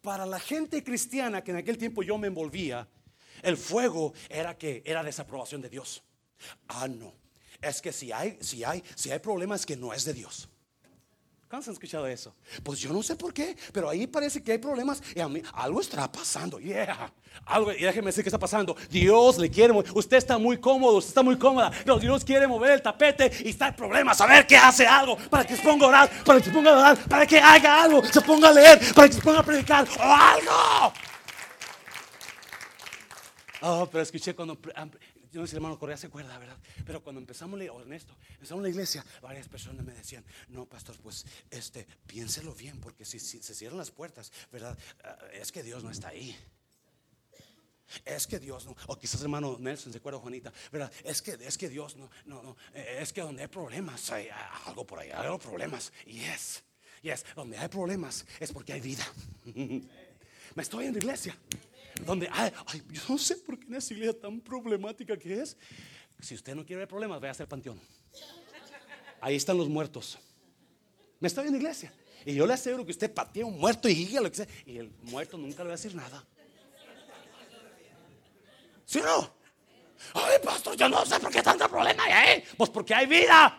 Para 0.00 0.26
la 0.26 0.40
gente 0.40 0.82
cristiana 0.82 1.42
que 1.42 1.52
en 1.52 1.58
aquel 1.58 1.78
tiempo 1.78 2.02
yo 2.02 2.18
me 2.18 2.26
envolvía, 2.26 2.88
el 3.42 3.56
fuego 3.56 4.12
era 4.28 4.56
que 4.56 4.82
era 4.84 5.02
desaprobación 5.02 5.60
de 5.62 5.68
Dios. 5.68 6.02
Ah, 6.68 6.88
no. 6.88 7.14
Es 7.60 7.80
que 7.80 7.92
si 7.92 8.10
hay, 8.10 8.38
si 8.40 8.64
hay, 8.64 8.82
si 8.96 9.10
hay 9.10 9.20
problemas 9.20 9.64
que 9.64 9.76
no 9.76 9.92
es 9.92 10.04
de 10.04 10.14
Dios. 10.14 10.48
¿Cuántos 11.52 11.68
han 11.68 11.74
escuchado 11.74 12.06
eso? 12.06 12.34
Pues 12.62 12.78
yo 12.78 12.94
no 12.94 13.02
sé 13.02 13.14
por 13.14 13.34
qué, 13.34 13.54
pero 13.74 13.86
ahí 13.86 14.06
parece 14.06 14.42
que 14.42 14.52
hay 14.52 14.56
problemas 14.56 15.02
y 15.14 15.20
a 15.20 15.28
mí 15.28 15.42
algo 15.52 15.82
está 15.82 16.10
pasando. 16.10 16.58
Yeah. 16.58 17.12
Algo, 17.44 17.72
y 17.72 17.82
déjeme 17.82 18.06
decir 18.06 18.24
qué 18.24 18.30
está 18.30 18.38
pasando. 18.38 18.74
Dios 18.88 19.36
le 19.36 19.50
quiere, 19.50 19.74
usted 19.92 20.16
está 20.16 20.38
muy 20.38 20.56
cómodo, 20.58 20.96
usted 20.96 21.10
está 21.10 21.22
muy 21.22 21.36
cómoda. 21.36 21.70
Pero 21.84 21.98
Dios 21.98 22.24
quiere 22.24 22.46
mover 22.46 22.70
el 22.70 22.80
tapete 22.80 23.30
y 23.44 23.50
está 23.50 23.68
el 23.68 23.74
problema. 23.74 24.14
Saber 24.14 24.46
que 24.46 24.56
hace 24.56 24.86
algo 24.86 25.18
para 25.28 25.44
que 25.46 25.54
se 25.54 25.62
ponga 25.62 25.84
a 25.84 25.88
orar, 25.90 26.24
para 26.24 26.38
que 26.38 26.44
se 26.46 26.50
ponga 26.52 26.70
a 26.70 26.72
orar, 26.72 26.98
para 27.06 27.26
que 27.26 27.38
haga 27.38 27.82
algo, 27.82 28.02
se 28.02 28.22
ponga 28.22 28.48
a 28.48 28.52
leer, 28.52 28.80
para 28.94 29.08
que 29.08 29.14
se 29.14 29.20
ponga 29.20 29.40
a 29.40 29.42
predicar 29.42 29.86
o 29.86 30.02
algo. 30.02 30.94
Oh, 33.60 33.86
pero 33.92 34.02
escuché 34.02 34.34
cuando 34.34 34.58
yo 35.32 35.40
no 35.40 35.46
sé, 35.46 35.56
hermano 35.56 35.78
Correa 35.78 35.96
se 35.96 36.08
acuerda, 36.08 36.38
¿verdad? 36.38 36.58
Pero 36.84 37.02
cuando 37.02 37.18
empezamos, 37.18 37.58
Ernesto, 37.58 38.14
empezamos 38.34 38.62
la 38.62 38.68
iglesia, 38.68 39.04
varias 39.22 39.48
personas 39.48 39.84
me 39.84 39.94
decían, 39.94 40.22
no, 40.48 40.66
pastor, 40.66 40.96
pues, 41.02 41.24
este, 41.50 41.86
piénselo 42.06 42.54
bien, 42.54 42.78
porque 42.80 43.06
si, 43.06 43.18
se 43.18 43.54
cierran 43.54 43.78
las 43.78 43.90
puertas, 43.90 44.30
¿verdad? 44.52 44.78
Ah, 45.02 45.16
es 45.32 45.50
que 45.50 45.62
Dios 45.62 45.82
no 45.82 45.90
está 45.90 46.08
ahí. 46.08 46.36
Es 48.04 48.26
que 48.26 48.38
Dios 48.38 48.66
no, 48.66 48.76
o 48.86 48.98
quizás 48.98 49.20
hermano 49.22 49.56
Nelson 49.58 49.92
se 49.92 49.98
acuerda 49.98 50.18
Juanita, 50.18 50.52
¿verdad? 50.70 50.92
Es 51.04 51.20
que, 51.20 51.32
es 51.32 51.58
que 51.58 51.68
Dios 51.68 51.96
no, 51.96 52.10
no, 52.26 52.42
no, 52.42 52.56
es 52.74 53.12
que 53.12 53.20
donde 53.22 53.42
hay 53.42 53.48
problemas, 53.48 54.10
hay 54.10 54.28
algo 54.66 54.86
por 54.86 54.98
ahí, 54.98 55.10
hay 55.10 55.24
algo 55.24 55.38
problemas. 55.38 55.92
Y 56.06 56.20
es, 56.20 56.62
y 57.02 57.10
es, 57.10 57.24
donde 57.34 57.58
hay 57.58 57.68
problemas 57.68 58.24
es 58.38 58.52
porque 58.52 58.74
hay 58.74 58.80
vida. 58.80 59.06
Me 59.44 60.62
estoy 60.62 60.86
en 60.86 60.92
la 60.92 60.98
iglesia 60.98 61.36
donde, 62.00 62.28
ay, 62.32 62.52
yo 62.90 63.02
no 63.08 63.18
sé 63.18 63.36
por 63.36 63.58
qué 63.58 63.66
en 63.66 63.74
esa 63.74 63.92
iglesia 63.92 64.18
tan 64.18 64.40
problemática 64.40 65.16
que 65.16 65.40
es. 65.40 65.56
Si 66.20 66.34
usted 66.34 66.54
no 66.54 66.64
quiere 66.64 66.80
ver 66.80 66.88
problemas, 66.88 67.20
vaya 67.20 67.30
a 67.30 67.32
hacer 67.32 67.48
panteón. 67.48 67.80
Ahí 69.20 69.36
están 69.36 69.56
los 69.56 69.68
muertos. 69.68 70.18
Me 71.20 71.28
estoy 71.28 71.46
en 71.46 71.52
la 71.52 71.58
iglesia. 71.58 71.92
Y 72.24 72.34
yo 72.34 72.46
le 72.46 72.54
aseguro 72.54 72.84
que 72.84 72.92
usted 72.92 73.12
patea 73.12 73.44
un 73.44 73.58
muerto 73.58 73.88
y 73.88 73.94
diga 73.94 74.20
lo 74.20 74.30
que 74.30 74.36
sea. 74.36 74.46
Y 74.66 74.78
el 74.78 74.90
muerto 75.02 75.36
nunca 75.36 75.58
le 75.58 75.68
va 75.68 75.74
a 75.74 75.76
decir 75.76 75.94
nada. 75.94 76.24
¿Sí 78.84 78.98
o 78.98 79.04
no? 79.04 79.34
Ay, 80.14 80.38
pastor, 80.42 80.76
yo 80.76 80.88
no 80.88 81.04
sé 81.06 81.18
por 81.20 81.30
qué 81.30 81.42
tanto 81.42 81.68
problema 81.68 82.04
hay 82.04 82.12
ahí. 82.12 82.44
Pues 82.56 82.70
porque 82.70 82.94
hay 82.94 83.06
vida. 83.06 83.58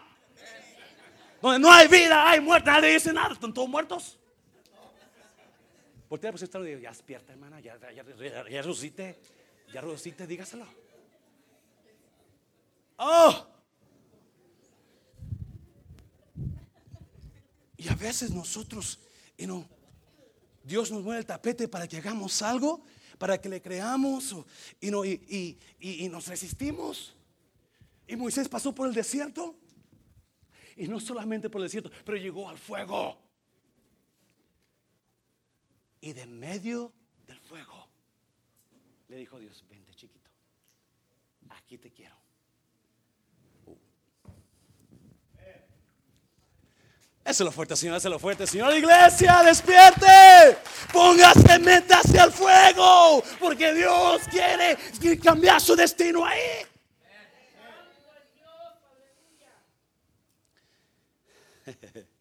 Donde 1.41 1.59
no 1.59 1.71
hay 1.71 1.87
vida, 1.87 2.29
hay 2.29 2.39
muerte. 2.39 2.69
Nadie 2.69 2.93
dice 2.93 3.11
nada. 3.11 3.33
Están 3.33 3.53
todos 3.53 3.67
muertos. 3.67 4.17
Voltea 6.13 6.31
pues 6.31 6.43
y 6.43 6.79
ya 6.79 6.89
despierta, 6.91 7.33
hermana, 7.33 7.59
ya, 7.59 7.75
ya, 7.79 7.91
ya, 7.91 8.47
ya 8.47 8.61
resucite, 8.61 9.19
ya 9.73 9.81
resucite, 9.81 10.27
dígaselo. 10.27 10.67
¡Oh! 12.97 13.47
Y 17.77 17.87
a 17.87 17.95
veces 17.95 18.29
nosotros, 18.29 18.99
y 19.35 19.47
no, 19.47 19.67
Dios 20.63 20.91
nos 20.91 21.01
mueve 21.01 21.21
el 21.21 21.25
tapete 21.25 21.67
para 21.67 21.87
que 21.87 21.97
hagamos 21.97 22.43
algo, 22.43 22.83
para 23.17 23.41
que 23.41 23.49
le 23.49 23.59
creamos 23.59 24.35
y, 24.79 24.91
no, 24.91 25.03
y, 25.03 25.57
y, 25.79 26.05
y 26.05 26.09
nos 26.09 26.27
resistimos. 26.27 27.15
Y 28.05 28.15
Moisés 28.17 28.47
pasó 28.47 28.71
por 28.75 28.87
el 28.87 28.93
desierto. 28.93 29.55
Y 30.77 30.87
no 30.87 30.99
solamente 30.99 31.49
por 31.49 31.61
el 31.61 31.65
desierto, 31.65 31.89
pero 32.05 32.19
llegó 32.19 32.49
al 32.49 32.59
fuego 32.59 33.22
y 36.03 36.11
de 36.11 36.25
medio 36.25 36.91
del 37.25 37.39
fuego 37.39 37.87
le 39.07 39.15
dijo 39.15 39.39
Dios, 39.39 39.63
vente 39.69 39.93
chiquito, 39.95 40.29
aquí 41.49 41.77
te 41.77 41.93
quiero. 41.93 42.17
Uh. 43.65 43.77
Eso 47.23 47.43
es 47.43 47.45
lo 47.45 47.53
fuerte, 47.53 47.77
Señor, 47.77 47.95
eso 47.95 48.09
es 48.09 48.11
lo 48.11 48.19
fuerte, 48.19 48.45
Señor. 48.45 48.75
Iglesia, 48.75 49.43
despierte. 49.43 50.57
Póngase 50.91 51.53
hacia 51.93 52.25
el 52.25 52.31
fuego. 52.33 53.23
Porque 53.39 53.73
Dios 53.73 54.23
quiere 54.29 54.77
cambiar 55.19 55.61
su 55.61 55.73
destino 55.73 56.25
ahí. 56.25 56.65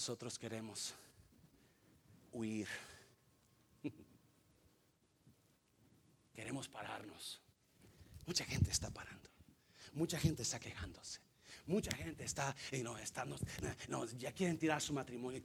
nosotros 0.00 0.38
queremos 0.38 0.94
huir. 2.32 2.66
Queremos 6.34 6.66
pararnos. 6.68 7.38
Mucha 8.24 8.46
gente 8.46 8.70
está 8.70 8.90
parando. 8.90 9.28
Mucha 9.92 10.18
gente 10.18 10.40
está 10.40 10.58
quejándose. 10.58 11.20
Mucha 11.70 11.96
gente 11.96 12.24
está, 12.24 12.52
y 12.72 12.78
no, 12.78 12.98
está, 12.98 13.24
no, 13.86 14.04
ya 14.18 14.32
quieren 14.32 14.58
tirar 14.58 14.82
su 14.82 14.92
matrimonio. 14.92 15.40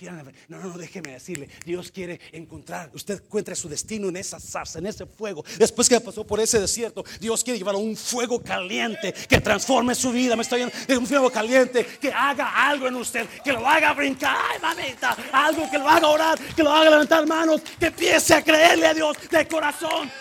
no, 0.47 0.57
no, 0.57 0.69
no, 0.69 0.75
déjeme 0.75 1.11
decirle, 1.11 1.47
Dios 1.63 1.91
quiere 1.91 2.19
encontrar, 2.31 2.89
usted 2.95 3.21
encuentre 3.23 3.53
su 3.53 3.69
destino 3.69 4.09
en 4.09 4.17
esa 4.17 4.39
zarza, 4.39 4.79
en 4.79 4.87
ese 4.87 5.05
fuego. 5.05 5.45
Después 5.59 5.87
que 5.87 6.01
pasó 6.01 6.25
por 6.25 6.39
ese 6.39 6.59
desierto, 6.59 7.05
Dios 7.19 7.43
quiere 7.43 7.59
llevar 7.59 7.75
un 7.75 7.95
fuego 7.95 8.41
caliente 8.41 9.13
que 9.13 9.39
transforme 9.39 9.93
su 9.93 10.11
vida. 10.11 10.35
Me 10.35 10.41
estoy 10.41 10.63
en 10.63 10.97
un 10.97 11.05
fuego 11.05 11.29
caliente 11.29 11.85
que 11.85 12.11
haga 12.11 12.69
algo 12.69 12.87
en 12.87 12.95
usted, 12.95 13.29
que 13.43 13.53
lo 13.53 13.63
haga 13.67 13.93
brincar, 13.93 14.35
ay 14.49 14.59
mamita, 14.59 15.15
algo 15.31 15.69
que 15.69 15.77
lo 15.77 15.87
haga 15.87 16.07
orar, 16.07 16.39
que 16.55 16.63
lo 16.63 16.71
haga 16.71 16.89
levantar 16.89 17.27
manos, 17.27 17.61
que 17.79 17.85
empiece 17.85 18.33
a 18.33 18.43
creerle 18.43 18.87
a 18.87 18.95
Dios 18.95 19.15
de 19.29 19.47
corazón. 19.47 20.11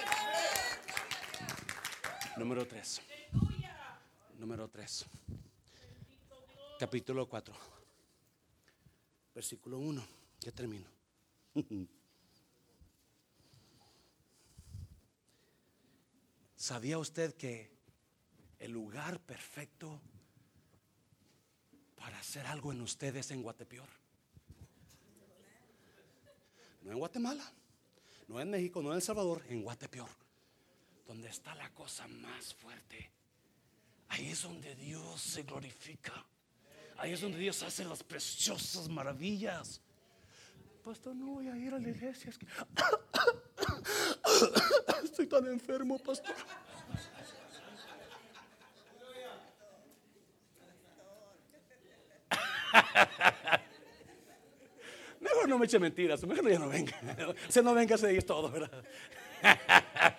Número 2.37 2.67
tres. 2.67 3.01
Número 4.39 4.69
tres 4.69 5.07
capítulo 6.79 7.29
4, 7.29 7.55
versículo 9.35 9.79
1. 9.79 10.07
Ya 10.41 10.53
termino. 10.53 10.87
¿Sabía 16.57 16.99
usted 16.99 17.35
que 17.35 17.71
el 18.59 18.73
lugar 18.73 19.21
perfecto 19.21 20.01
para 21.97 22.19
hacer 22.19 22.47
algo 22.47 22.73
en 22.73 22.81
ustedes 22.81 23.31
en 23.31 23.43
Guatepeor? 23.43 23.89
No 26.83 26.93
en 26.93 26.99
Guatemala, 26.99 27.53
no 28.29 28.41
en 28.41 28.51
México, 28.51 28.83
no 28.83 28.91
en 28.91 28.97
El 28.97 29.03
Salvador, 29.03 29.43
en 29.49 29.63
Guatepeor, 29.63 30.11
donde 31.07 31.29
está 31.29 31.55
la 31.55 31.71
cosa 31.73 32.07
más 32.09 32.53
fuerte. 32.55 33.11
Ahí 34.09 34.29
es 34.29 34.43
donde 34.43 34.75
Dios 34.75 35.21
se 35.21 35.45
glorifica. 35.45 36.13
Ahí 36.99 37.13
es 37.13 37.21
donde 37.21 37.39
Dios 37.39 37.63
hace 37.63 37.85
las 37.85 38.03
preciosas 38.03 38.89
maravillas. 38.89 39.81
Pastor, 40.85 41.17
no 41.17 41.27
voy 41.27 41.49
a 41.49 41.57
ir 41.57 41.75
a 41.75 41.79
la 41.79 41.89
iglesia. 41.89 42.31
Estoy 45.05 45.27
tan 45.27 45.47
enfermo, 45.47 45.99
pastor. 45.99 46.35
Mejor 55.21 55.49
no 55.49 55.59
me 55.59 55.65
eche 55.65 55.79
mentiras, 55.79 56.23
mejor 56.27 56.51
ya 56.51 56.59
no 56.59 56.69
venga. 56.69 56.93
Sea, 57.49 57.63
no 57.63 57.73
venga, 57.73 57.97
se 57.97 58.21
todo, 58.23 58.51
¿verdad? 58.51 58.85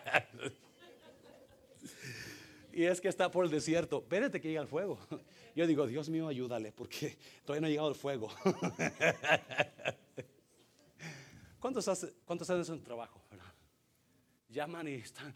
Y 2.76 2.84
es 2.84 3.00
que 3.00 3.08
está 3.08 3.32
por 3.32 3.46
el 3.46 3.52
desierto. 3.52 4.00
Espérate 4.00 4.42
que 4.42 4.50
llegue 4.50 4.60
el 4.60 4.68
fuego. 4.68 5.00
Yo 5.56 5.66
digo, 5.66 5.88
Dios 5.88 6.10
mío, 6.10 6.28
ayúdale, 6.28 6.74
porque 6.74 7.18
todavía 7.46 7.62
no 7.62 7.68
ha 7.68 7.70
llegado 7.70 7.88
el 7.88 7.96
fuego. 7.96 8.30
¿Cuántos, 11.62 11.88
hace, 11.88 12.14
cuántos 12.26 12.50
hacen 12.50 12.66
su 12.66 12.78
trabajo? 12.84 13.22
Llaman 14.50 14.90
y 14.90 14.96
están. 14.96 15.34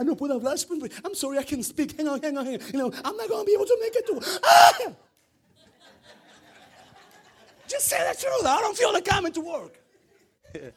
I 0.00 0.04
no 0.04 0.16
puedo 0.16 0.34
hablar. 0.34 0.56
I'm 1.04 1.14
sorry, 1.14 1.38
I 1.38 1.44
can 1.44 1.62
speak. 1.62 1.94
Hang 1.98 2.08
on, 2.08 2.22
hang 2.22 2.38
on, 2.38 2.46
hang 2.46 2.54
on. 2.54 2.60
You 2.72 2.78
know, 2.78 2.90
I'm 3.04 3.16
not 3.18 3.28
going 3.28 3.44
to 3.44 3.46
be 3.46 3.52
able 3.52 3.66
to 3.66 3.76
make 3.78 3.94
it 3.94 4.06
to. 4.06 4.20
Ah! 4.42 4.92
Just 7.68 7.88
say 7.88 7.98
the 7.98 8.18
truth. 8.18 8.46
I 8.46 8.60
don't 8.62 8.76
feel 8.76 8.90
like 8.90 9.04
coming 9.04 9.32
to 9.32 9.40
work. 9.42 9.78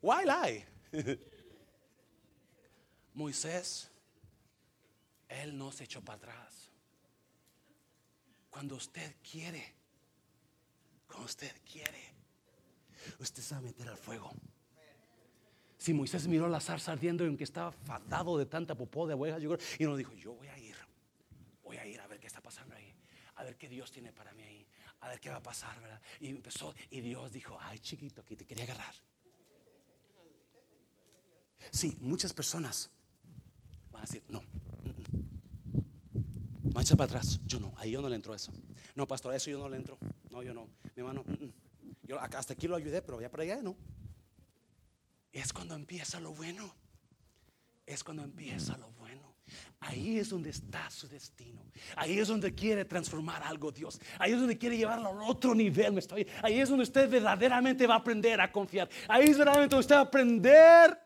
Why 0.00 0.22
lie? 0.22 0.64
Moisés, 3.14 3.90
él 5.28 5.56
no 5.56 5.72
se 5.72 5.84
echó 5.84 6.00
para 6.02 6.16
atrás. 6.16 6.70
Cuando 8.50 8.76
usted 8.76 9.16
quiere, 9.22 9.74
cuando 11.06 11.26
usted 11.26 11.52
quiere, 11.70 12.14
usted 13.18 13.42
se 13.42 13.54
va 13.54 13.58
a 13.58 13.62
meter 13.62 13.88
al 13.88 13.96
fuego. 13.96 14.32
Si 15.78 15.92
Moisés 15.92 16.28
miró 16.28 16.48
la 16.48 16.60
zarza 16.60 16.92
ardiendo 16.92 17.24
en 17.24 17.36
que 17.36 17.44
estaba 17.44 17.72
fatado 17.72 18.38
de 18.38 18.46
tanta 18.46 18.74
popó 18.74 19.06
de 19.06 19.14
ovejas, 19.14 19.42
y 19.78 19.84
no 19.84 19.96
dijo, 19.96 20.12
yo 20.14 20.34
voy 20.34 20.48
a 20.48 20.58
ir, 20.58 20.76
voy 21.64 21.76
a 21.76 21.86
ir 21.86 22.00
a 22.00 22.06
ver 22.06 22.20
qué 22.20 22.28
está 22.28 22.40
pasando 22.40 22.74
ahí, 22.76 22.94
a 23.34 23.42
ver 23.42 23.56
qué 23.56 23.68
Dios 23.68 23.90
tiene 23.90 24.12
para 24.12 24.32
mí 24.32 24.42
ahí, 24.42 24.66
a 25.00 25.08
ver 25.08 25.18
qué 25.18 25.30
va 25.30 25.36
a 25.36 25.42
pasar, 25.42 25.80
¿verdad? 25.80 26.00
Y 26.20 26.28
empezó, 26.28 26.74
y 26.90 27.00
Dios 27.00 27.32
dijo, 27.32 27.58
ay 27.60 27.78
chiquito, 27.80 28.20
aquí 28.20 28.36
te 28.36 28.46
quería 28.46 28.64
agarrar. 28.64 28.94
Sí, 31.70 31.96
muchas 32.00 32.32
personas 32.32 32.90
a 34.02 34.06
decir, 34.06 34.22
no, 34.28 34.42
Mancha 36.72 36.96
para 36.96 37.06
atrás. 37.06 37.40
Yo 37.46 37.60
no, 37.60 37.74
ahí 37.76 37.90
yo 37.90 38.00
no 38.00 38.08
le 38.08 38.16
entro 38.16 38.34
eso. 38.34 38.52
No, 38.94 39.06
pastor, 39.06 39.34
eso 39.34 39.50
yo 39.50 39.58
no 39.58 39.68
le 39.68 39.76
entro. 39.76 39.98
No, 40.30 40.42
yo 40.42 40.54
no. 40.54 40.68
Mi 40.94 41.00
hermano, 41.00 41.24
yo 42.02 42.18
hasta 42.18 42.54
aquí 42.54 42.66
lo 42.66 42.76
ayudé, 42.76 43.02
pero 43.02 43.20
ya 43.20 43.30
para 43.30 43.42
allá 43.42 43.62
no. 43.62 43.76
Es 45.32 45.52
cuando 45.52 45.74
empieza 45.74 46.20
lo 46.20 46.32
bueno. 46.32 46.74
Es 47.84 48.02
cuando 48.02 48.22
empieza 48.22 48.76
lo 48.78 48.90
bueno. 48.92 49.34
Ahí 49.80 50.18
es 50.18 50.30
donde 50.30 50.50
está 50.50 50.88
su 50.88 51.08
destino. 51.08 51.62
Ahí 51.96 52.18
es 52.18 52.28
donde 52.28 52.54
quiere 52.54 52.84
transformar 52.84 53.42
algo 53.42 53.70
Dios. 53.70 54.00
Ahí 54.18 54.32
es 54.32 54.38
donde 54.38 54.56
quiere 54.56 54.76
llevarlo 54.76 55.08
a 55.08 55.26
otro 55.26 55.54
nivel. 55.54 55.98
Ahí 56.42 56.60
es 56.60 56.68
donde 56.68 56.84
usted 56.84 57.10
verdaderamente 57.10 57.86
va 57.86 57.94
a 57.94 57.98
aprender 57.98 58.40
a 58.40 58.50
confiar. 58.50 58.88
Ahí 59.08 59.24
es 59.24 59.36
verdaderamente 59.36 59.74
donde 59.74 59.84
usted 59.84 59.96
va 59.96 60.00
a 60.00 60.04
aprender. 60.04 60.98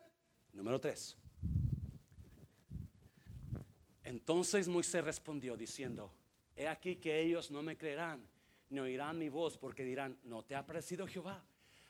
Número 0.53 0.79
tres. 0.79 1.16
Entonces 4.27 4.67
Moisés 4.67 5.05
respondió 5.05 5.55
diciendo, 5.55 6.11
he 6.53 6.67
aquí 6.67 6.97
que 6.97 7.17
ellos 7.21 7.49
no 7.49 7.63
me 7.63 7.77
creerán, 7.77 8.27
ni 8.69 8.77
oirán 8.81 9.17
mi 9.17 9.29
voz, 9.29 9.57
porque 9.57 9.85
dirán, 9.85 10.19
¿no 10.25 10.43
te 10.43 10.53
ha 10.53 10.65
parecido 10.65 11.07
Jehová? 11.07 11.41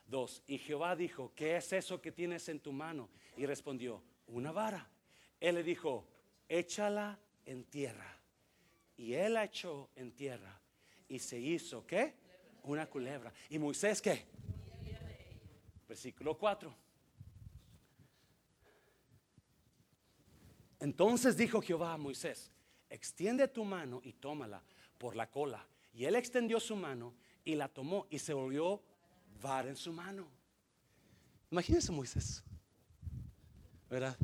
Dos, 0.05 0.43
y 0.45 0.59
Jehová 0.59 0.95
dijo, 0.95 1.31
¿qué 1.35 1.57
es 1.57 1.73
eso 1.73 1.99
que 1.99 2.11
tienes 2.11 2.47
en 2.47 2.59
tu 2.59 2.71
mano? 2.71 3.09
Y 3.37 3.47
respondió, 3.47 4.03
una 4.27 4.51
vara. 4.51 4.87
Él 5.39 5.55
le 5.55 5.63
dijo, 5.63 6.07
échala 6.47 7.19
en 7.43 7.63
tierra. 7.63 8.15
Y 8.97 9.13
él 9.13 9.33
la 9.33 9.45
echó 9.45 9.89
en 9.95 10.11
tierra. 10.11 10.61
Y 11.09 11.17
se 11.17 11.39
hizo, 11.39 11.87
¿qué? 11.87 12.13
Una 12.65 12.85
culebra. 12.85 13.33
¿Y 13.49 13.57
Moisés 13.57 13.99
qué? 13.99 14.25
Versículo 15.87 16.37
4. 16.37 16.86
Entonces 20.79 21.37
dijo 21.37 21.61
Jehová 21.61 21.93
a 21.93 21.97
Moisés, 21.97 22.51
extiende 22.89 23.47
tu 23.47 23.63
mano 23.63 24.01
y 24.03 24.13
tómala 24.13 24.63
por 24.97 25.15
la 25.15 25.29
cola. 25.29 25.65
Y 25.93 26.05
él 26.05 26.15
extendió 26.15 26.59
su 26.59 26.75
mano 26.75 27.15
y 27.43 27.55
la 27.55 27.67
tomó 27.67 28.05
y 28.09 28.19
se 28.19 28.33
volvió 28.33 28.81
vara 29.41 29.69
en 29.69 29.75
su 29.75 29.91
mano. 29.91 30.27
Imagínense 31.49 31.91
Moisés, 31.91 32.43
¿verdad? 33.89 34.17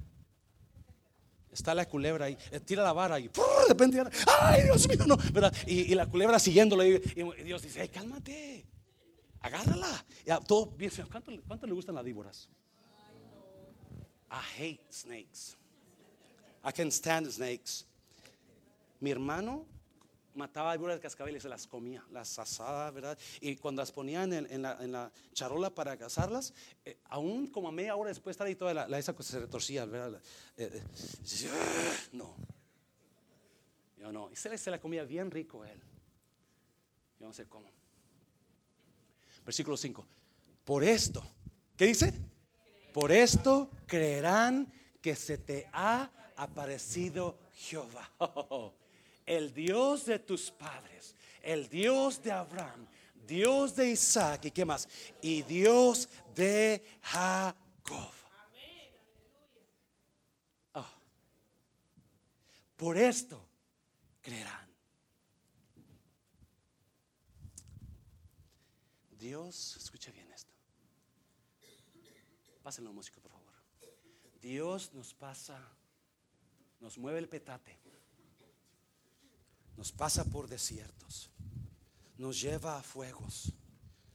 Está 1.51 1.73
la 1.73 1.87
culebra 1.87 2.25
ahí, 2.25 2.37
tira 2.65 2.83
la 2.83 2.93
vara 2.93 3.19
y 3.19 3.27
de 3.27 3.69
repente, 3.69 4.03
ay 4.41 4.63
Dios 4.63 4.87
mío, 4.87 5.05
no, 5.05 5.15
¿verdad? 5.31 5.53
Y, 5.67 5.93
la 5.93 6.07
culebra 6.07 6.39
siguiéndolo 6.39 6.83
y, 6.83 6.97
Dios 7.43 7.61
dice, 7.61 7.87
cálmate, 7.89 8.65
agárrala. 9.39 10.05
todo 10.47 10.75
¿Cuánto, 11.09 11.31
¿Cuánto 11.47 11.67
le 11.67 11.73
gustan 11.73 11.95
las 11.95 12.03
víboras? 12.03 12.49
I 14.31 14.61
hate 14.61 14.91
snakes. 14.91 15.55
I 16.63 16.71
can 16.71 16.91
stand 16.91 17.29
snakes. 17.31 17.85
Mi 18.99 19.11
hermano 19.11 19.65
mataba 20.35 20.75
víboras 20.75 20.97
de 20.97 21.01
cascabel 21.01 21.35
y 21.35 21.39
se 21.39 21.49
las 21.49 21.67
comía, 21.67 22.03
las 22.11 22.39
asaba, 22.39 22.89
¿verdad? 22.91 23.17
Y 23.41 23.55
cuando 23.57 23.81
las 23.81 23.91
ponían 23.91 24.33
en, 24.33 24.61
la, 24.61 25.11
charola 25.33 25.69
para 25.69 25.97
cazarlas, 25.97 26.53
eh, 26.85 26.97
aún 27.05 27.47
como 27.47 27.67
a 27.67 27.71
media 27.71 27.95
hora 27.95 28.09
después 28.09 28.33
estaba 28.33 28.47
ahí 28.47 28.55
toda 28.55 28.73
la, 28.73 28.97
esa 28.97 29.13
cosa 29.13 29.33
se 29.33 29.39
retorcía, 29.39 29.85
¿verdad? 29.85 30.21
Eh, 30.57 30.69
eh, 30.73 30.83
no. 32.13 32.35
Yo 33.97 34.11
no. 34.11 34.31
Y 34.31 34.35
se, 34.35 34.57
se 34.57 34.71
la 34.71 34.79
comía 34.79 35.03
bien 35.03 35.29
rico 35.29 35.63
él. 35.65 35.79
Yo 37.19 37.27
no 37.27 37.33
sé 37.33 37.45
cómo. 37.45 37.69
Versículo 39.45 39.77
5. 39.77 40.05
Por 40.63 40.83
esto, 40.83 41.23
¿qué 41.75 41.85
dice? 41.85 42.13
Por 42.93 43.11
esto 43.11 43.69
creerán 43.85 44.71
que 45.01 45.15
se 45.15 45.37
te 45.37 45.69
ha 45.73 46.09
aparecido 46.35 47.37
Jehová, 47.53 48.09
el 49.25 49.53
Dios 49.53 50.05
de 50.05 50.19
tus 50.19 50.51
padres, 50.51 51.15
el 51.41 51.67
Dios 51.69 52.21
de 52.21 52.31
Abraham, 52.31 52.87
Dios 53.25 53.75
de 53.75 53.91
Isaac 53.91 54.45
y 54.45 54.51
qué 54.51 54.65
más, 54.65 54.87
y 55.21 55.43
Dios 55.43 56.09
de 56.35 56.83
Jacob. 57.01 58.11
Oh. 60.73 60.85
Por 62.75 62.97
esto 62.97 63.45
creerán. 64.21 64.63
Dios, 69.23 69.77
escuche 69.77 70.11
bien 70.11 70.29
esto. 70.33 70.51
Pásenlo, 72.61 72.91
músico, 72.91 73.21
por 73.21 73.31
favor. 73.31 73.53
Dios 74.41 74.93
nos 74.93 75.13
pasa 75.13 75.57
nos 76.83 76.97
mueve 76.97 77.19
el 77.19 77.29
petate, 77.29 77.79
nos 79.77 79.93
pasa 79.93 80.25
por 80.25 80.49
desiertos, 80.49 81.29
nos 82.17 82.41
lleva 82.41 82.77
a 82.77 82.83
fuegos, 82.83 83.53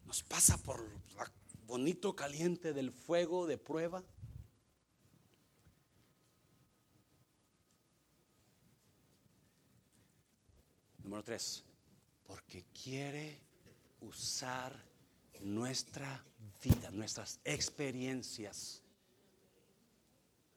nos 0.04 0.22
pasa 0.22 0.58
por 0.58 0.86
la 1.16 1.32
bonito 1.66 2.14
caliente 2.14 2.74
del 2.74 2.92
fuego 2.92 3.46
de 3.46 3.56
prueba. 3.56 4.04
Número 11.02 11.24
tres, 11.24 11.64
porque 12.26 12.66
quiere 12.66 13.40
usar 14.02 14.78
nuestra 15.40 16.22
vida, 16.62 16.90
nuestras 16.90 17.40
experiencias 17.44 18.82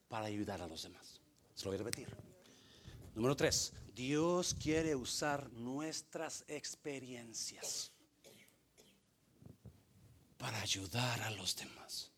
para 0.09 0.25
ayudar 0.25 0.61
a 0.61 0.67
los 0.67 0.83
demás. 0.83 1.20
Se 1.55 1.65
lo 1.65 1.71
voy 1.71 1.75
a 1.75 1.83
repetir. 1.83 2.15
Número 3.15 3.35
tres, 3.35 3.73
Dios 3.93 4.53
quiere 4.53 4.95
usar 4.95 5.51
nuestras 5.51 6.43
experiencias 6.47 7.91
para 10.37 10.59
ayudar 10.61 11.21
a 11.21 11.31
los 11.31 11.55
demás. 11.55 12.11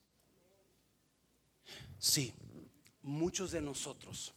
Sí, 1.99 2.33
muchos 3.01 3.51
de 3.51 3.61
nosotros 3.61 4.33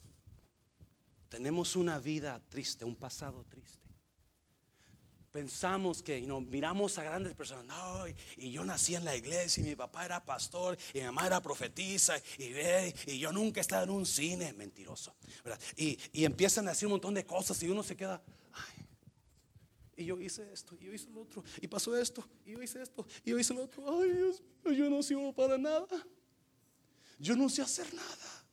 tenemos 1.29 1.77
una 1.77 1.99
vida 1.99 2.41
triste, 2.49 2.85
un 2.85 2.97
pasado 2.97 3.45
triste 3.45 3.86
pensamos 5.37 6.03
que 6.03 6.23
no, 6.23 6.41
miramos 6.41 6.97
a 6.97 7.03
grandes 7.03 7.35
personas, 7.35 7.67
no, 7.67 8.09
y, 8.39 8.51
yo 8.51 8.65
nací 8.65 8.95
en 8.95 9.05
la 9.05 9.15
iglesia 9.15 9.63
y 9.63 9.67
mi 9.67 9.77
papá 9.77 10.07
era 10.07 10.25
pastor 10.25 10.79
y 10.95 11.01
mi 11.01 11.05
mamá 11.05 11.27
era 11.27 11.43
profetisa 11.43 12.17
y, 12.39 12.55
y 13.13 13.19
yo 13.19 13.31
nunca 13.33 13.61
he 13.61 13.63
estado 13.63 13.85
en 13.85 13.91
un 13.91 14.07
cine, 14.07 14.55
mentiroso, 14.55 15.15
Y, 15.77 15.99
y, 16.15 16.25
empiezan 16.25 16.67
a 16.67 16.71
decir 16.71 16.87
un 16.87 16.93
montón 16.93 17.13
de 17.13 17.27
cosas 17.27 17.63
y 17.63 17.69
uno 17.69 17.83
se 17.83 17.95
queda, 17.95 18.23
ay, 18.55 18.87
y 19.99 20.07
yo 20.07 20.19
hice 20.19 20.51
esto, 20.51 20.75
y 20.81 20.87
yo 20.87 20.95
hice 20.95 21.11
lo 21.11 21.21
otro, 21.21 21.45
y 21.61 21.67
pasó 21.67 21.95
esto, 21.95 22.27
y 22.47 22.53
yo 22.53 22.63
hice 22.63 22.81
esto, 22.81 23.07
y 23.23 23.31
yo 23.33 23.39
hice 23.39 23.53
lo 23.53 23.65
otro, 23.65 23.85
ay 24.01 24.13
Dios 24.13 24.43
yo 24.65 24.89
no 24.89 25.03
sirvo 25.03 25.35
para 25.35 25.59
nada, 25.59 26.03
yo 27.19 27.37
no 27.37 27.51
sé 27.51 27.61
hacer 27.61 27.93
nada, 27.93 28.47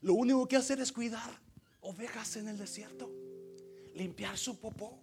lo 0.00 0.14
único 0.14 0.48
que 0.48 0.56
hacer 0.56 0.80
es 0.80 0.90
cuidar 0.90 1.30
ovejas 1.80 2.34
en 2.34 2.48
el 2.48 2.58
desierto 2.58 3.08
limpiar 3.94 4.36
su 4.38 4.58
popó. 4.58 4.98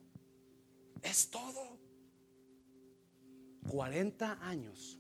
Es 1.02 1.30
todo. 1.30 1.78
40 3.70 4.48
años 4.48 5.00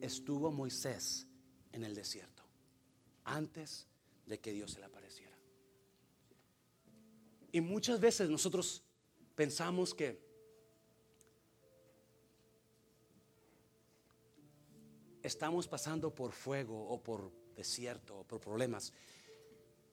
estuvo 0.00 0.50
Moisés 0.50 1.26
en 1.72 1.84
el 1.84 1.94
desierto 1.94 2.42
antes 3.24 3.86
de 4.26 4.40
que 4.40 4.52
Dios 4.52 4.72
se 4.72 4.80
le 4.80 4.86
apareciera. 4.86 5.36
Y 7.52 7.60
muchas 7.60 8.00
veces 8.00 8.28
nosotros 8.28 8.82
pensamos 9.34 9.94
que 9.94 10.20
estamos 15.22 15.68
pasando 15.68 16.14
por 16.14 16.32
fuego 16.32 16.88
o 16.88 17.02
por 17.02 17.30
desierto 17.54 18.20
o 18.20 18.24
por 18.24 18.40
problemas 18.40 18.92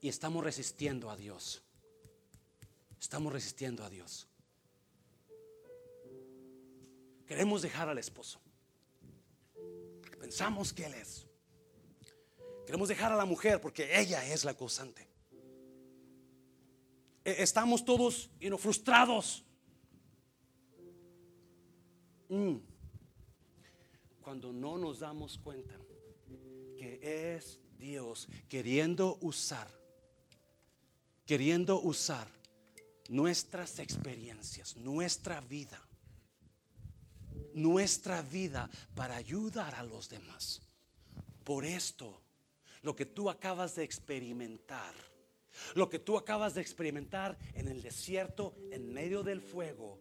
y 0.00 0.08
estamos 0.08 0.42
resistiendo 0.42 1.10
a 1.10 1.16
Dios. 1.16 1.62
Estamos 2.98 3.32
resistiendo 3.32 3.84
a 3.84 3.90
Dios. 3.90 4.29
Queremos 7.30 7.62
dejar 7.62 7.88
al 7.88 7.96
esposo. 7.96 8.40
Pensamos 10.18 10.72
que 10.72 10.84
Él 10.84 10.94
es. 10.94 11.28
Queremos 12.66 12.88
dejar 12.88 13.12
a 13.12 13.16
la 13.16 13.24
mujer 13.24 13.60
porque 13.60 13.88
ella 14.00 14.26
es 14.26 14.44
la 14.44 14.52
causante. 14.52 15.06
E, 17.24 17.40
estamos 17.40 17.84
todos 17.84 18.30
frustrados. 18.58 19.44
Mm. 22.30 22.56
Cuando 24.22 24.52
no 24.52 24.76
nos 24.76 24.98
damos 24.98 25.38
cuenta 25.38 25.76
que 26.76 26.98
es 27.36 27.60
Dios 27.78 28.26
queriendo 28.48 29.18
usar, 29.20 29.70
queriendo 31.24 31.80
usar 31.80 32.26
nuestras 33.08 33.78
experiencias, 33.78 34.76
nuestra 34.76 35.40
vida, 35.40 35.80
nuestra 37.62 38.22
vida 38.22 38.68
para 38.94 39.16
ayudar 39.16 39.74
a 39.74 39.82
los 39.82 40.08
demás. 40.08 40.62
Por 41.44 41.64
esto 41.64 42.20
lo 42.82 42.96
que 42.96 43.06
tú 43.06 43.28
acabas 43.28 43.74
de 43.74 43.84
experimentar, 43.84 44.94
lo 45.74 45.90
que 45.90 45.98
tú 45.98 46.16
acabas 46.16 46.54
de 46.54 46.62
experimentar 46.62 47.36
en 47.54 47.68
el 47.68 47.82
desierto, 47.82 48.54
en 48.70 48.92
medio 48.92 49.22
del 49.22 49.40
fuego, 49.40 49.98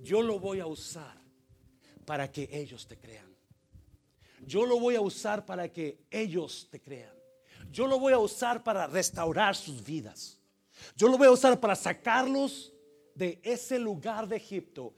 yo 0.00 0.22
lo 0.22 0.38
voy 0.38 0.60
a 0.60 0.66
usar 0.66 1.20
para 2.04 2.30
que 2.30 2.48
ellos 2.52 2.86
te 2.86 2.98
crean. 2.98 3.28
Yo 4.46 4.64
lo 4.64 4.78
voy 4.78 4.94
a 4.94 5.00
usar 5.00 5.44
para 5.44 5.70
que 5.72 6.06
ellos 6.10 6.68
te 6.70 6.80
crean. 6.80 7.12
Yo 7.70 7.86
lo 7.86 7.98
voy 7.98 8.12
a 8.12 8.18
usar 8.18 8.62
para 8.62 8.86
restaurar 8.86 9.54
sus 9.56 9.84
vidas. 9.84 10.38
Yo 10.96 11.08
lo 11.08 11.18
voy 11.18 11.26
a 11.26 11.32
usar 11.32 11.58
para 11.58 11.74
sacarlos 11.74 12.72
de 13.14 13.40
ese 13.42 13.78
lugar 13.78 14.28
de 14.28 14.36
Egipto 14.36 14.94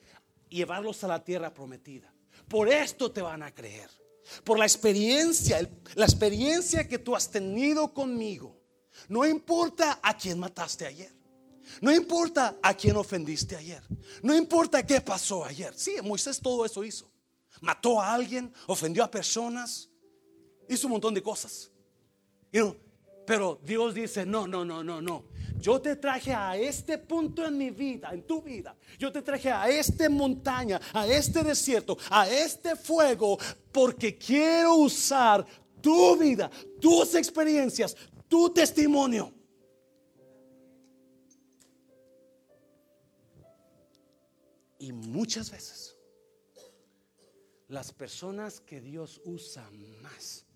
llevarlos 0.50 1.02
a 1.04 1.08
la 1.08 1.24
tierra 1.24 1.54
prometida. 1.54 2.12
Por 2.48 2.68
esto 2.68 3.10
te 3.10 3.22
van 3.22 3.42
a 3.42 3.54
creer 3.54 3.88
por 4.44 4.58
la 4.58 4.64
experiencia, 4.64 5.68
la 5.94 6.04
experiencia 6.04 6.86
que 6.86 6.98
tú 6.98 7.16
has 7.16 7.30
tenido 7.30 7.92
conmigo. 7.92 8.58
No 9.08 9.24
importa 9.26 10.00
a 10.02 10.16
quién 10.16 10.38
mataste 10.38 10.86
ayer. 10.86 11.12
No 11.80 11.92
importa 11.92 12.58
a 12.62 12.74
quién 12.74 12.96
ofendiste 12.96 13.56
ayer. 13.56 13.82
No 14.22 14.34
importa 14.34 14.84
qué 14.84 15.00
pasó 15.00 15.44
ayer. 15.44 15.72
Sí, 15.76 15.96
Moisés 16.02 16.40
todo 16.40 16.64
eso 16.64 16.84
hizo. 16.84 17.10
Mató 17.60 18.00
a 18.00 18.12
alguien, 18.12 18.52
ofendió 18.66 19.04
a 19.04 19.10
personas, 19.10 19.88
hizo 20.68 20.86
un 20.86 20.92
montón 20.92 21.14
de 21.14 21.22
cosas. 21.22 21.70
pero 23.26 23.60
Dios 23.62 23.94
dice, 23.94 24.26
no, 24.26 24.46
no, 24.46 24.64
no, 24.64 24.82
no, 24.82 25.00
no. 25.00 25.28
Yo 25.60 25.80
te 25.80 25.96
traje 25.96 26.32
a 26.32 26.56
este 26.56 26.98
punto 26.98 27.44
en 27.46 27.56
mi 27.56 27.70
vida, 27.70 28.10
en 28.12 28.22
tu 28.22 28.40
vida. 28.42 28.74
Yo 28.98 29.12
te 29.12 29.22
traje 29.22 29.50
a 29.50 29.68
esta 29.68 30.08
montaña, 30.08 30.80
a 30.92 31.06
este 31.06 31.42
desierto, 31.42 31.98
a 32.10 32.28
este 32.28 32.76
fuego, 32.76 33.38
porque 33.70 34.16
quiero 34.16 34.74
usar 34.76 35.46
tu 35.80 36.16
vida, 36.16 36.50
tus 36.80 37.14
experiencias, 37.14 37.96
tu 38.28 38.50
testimonio. 38.50 39.32
Y 44.78 44.92
muchas 44.92 45.50
veces 45.50 45.96
las 47.68 47.92
personas 47.92 48.60
que 48.60 48.80
Dios 48.80 49.20
usa 49.24 49.70
más 50.02 50.46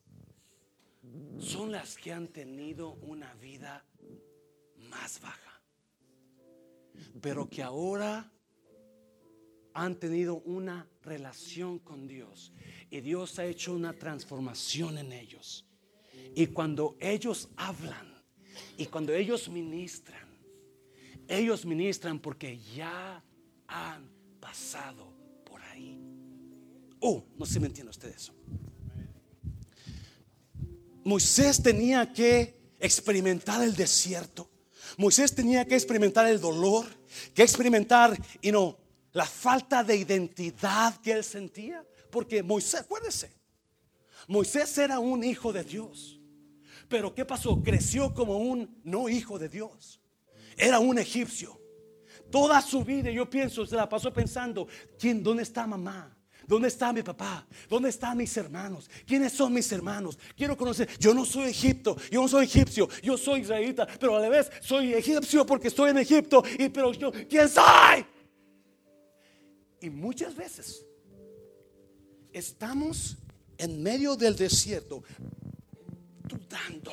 son 1.38 1.70
las 1.70 1.96
que 1.96 2.12
han 2.12 2.28
tenido 2.28 2.94
una 3.02 3.34
vida 3.34 3.84
más 4.94 5.20
baja, 5.20 5.60
pero 7.20 7.48
que 7.48 7.62
ahora 7.62 8.30
han 9.74 9.96
tenido 9.96 10.36
una 10.36 10.88
relación 11.02 11.80
con 11.80 12.06
Dios 12.06 12.52
y 12.90 13.00
Dios 13.00 13.38
ha 13.40 13.44
hecho 13.44 13.74
una 13.74 13.92
transformación 13.92 14.98
en 14.98 15.12
ellos. 15.12 15.66
Y 16.36 16.46
cuando 16.46 16.96
ellos 17.00 17.48
hablan 17.56 18.14
y 18.78 18.86
cuando 18.86 19.12
ellos 19.12 19.48
ministran, 19.48 20.28
ellos 21.26 21.66
ministran 21.66 22.20
porque 22.20 22.58
ya 22.76 23.22
han 23.66 24.08
pasado 24.40 25.12
por 25.44 25.60
ahí. 25.62 25.98
Oh, 27.00 27.24
no 27.36 27.44
sé 27.44 27.54
si 27.54 27.60
me 27.60 27.66
entiende 27.66 27.90
usted 27.90 28.14
eso. 28.14 28.32
Moisés 31.04 31.62
tenía 31.62 32.12
que 32.12 32.72
experimentar 32.78 33.62
el 33.62 33.74
desierto. 33.74 34.53
Moisés 34.96 35.34
tenía 35.34 35.64
que 35.64 35.74
experimentar 35.74 36.26
el 36.26 36.40
dolor, 36.40 36.86
que 37.34 37.42
experimentar, 37.42 38.16
y 38.40 38.52
no, 38.52 38.78
la 39.12 39.24
falta 39.24 39.82
de 39.82 39.96
identidad 39.96 41.00
que 41.00 41.12
él 41.12 41.24
sentía. 41.24 41.84
Porque 42.10 42.42
Moisés, 42.42 42.80
acuérdese, 42.80 43.32
Moisés 44.28 44.76
era 44.78 44.98
un 44.98 45.24
hijo 45.24 45.52
de 45.52 45.64
Dios. 45.64 46.20
Pero 46.88 47.14
¿qué 47.14 47.24
pasó? 47.24 47.62
Creció 47.62 48.14
como 48.14 48.38
un 48.38 48.80
no 48.84 49.08
hijo 49.08 49.38
de 49.38 49.48
Dios. 49.48 50.00
Era 50.56 50.78
un 50.78 50.98
egipcio. 50.98 51.60
Toda 52.30 52.60
su 52.62 52.84
vida, 52.84 53.10
yo 53.10 53.28
pienso, 53.28 53.66
se 53.66 53.76
la 53.76 53.88
pasó 53.88 54.12
pensando, 54.12 54.66
¿quién, 54.98 55.22
¿dónde 55.22 55.42
está 55.42 55.66
mamá? 55.66 56.13
¿Dónde 56.46 56.68
está 56.68 56.92
mi 56.92 57.02
papá? 57.02 57.46
¿Dónde 57.68 57.88
están 57.88 58.16
mis 58.18 58.36
hermanos? 58.36 58.90
¿Quiénes 59.06 59.32
son 59.32 59.52
mis 59.52 59.70
hermanos? 59.72 60.18
Quiero 60.36 60.56
conocer. 60.56 60.88
Yo 60.98 61.14
no 61.14 61.24
soy 61.24 61.50
Egipto, 61.50 61.96
yo 62.10 62.22
no 62.22 62.28
soy 62.28 62.44
egipcio, 62.44 62.88
yo 63.02 63.16
soy 63.16 63.40
israelita, 63.40 63.86
pero 63.98 64.16
a 64.16 64.20
la 64.20 64.28
vez 64.28 64.50
soy 64.60 64.94
egipcio 64.94 65.46
porque 65.46 65.68
estoy 65.68 65.90
en 65.90 65.98
Egipto. 65.98 66.42
Y 66.58 66.68
pero 66.68 66.92
yo, 66.92 67.12
¿quién 67.28 67.48
soy? 67.48 68.04
Y 69.80 69.90
muchas 69.90 70.34
veces 70.34 70.84
estamos 72.32 73.16
en 73.58 73.82
medio 73.82 74.16
del 74.16 74.36
desierto 74.36 75.02
dudando. 76.24 76.92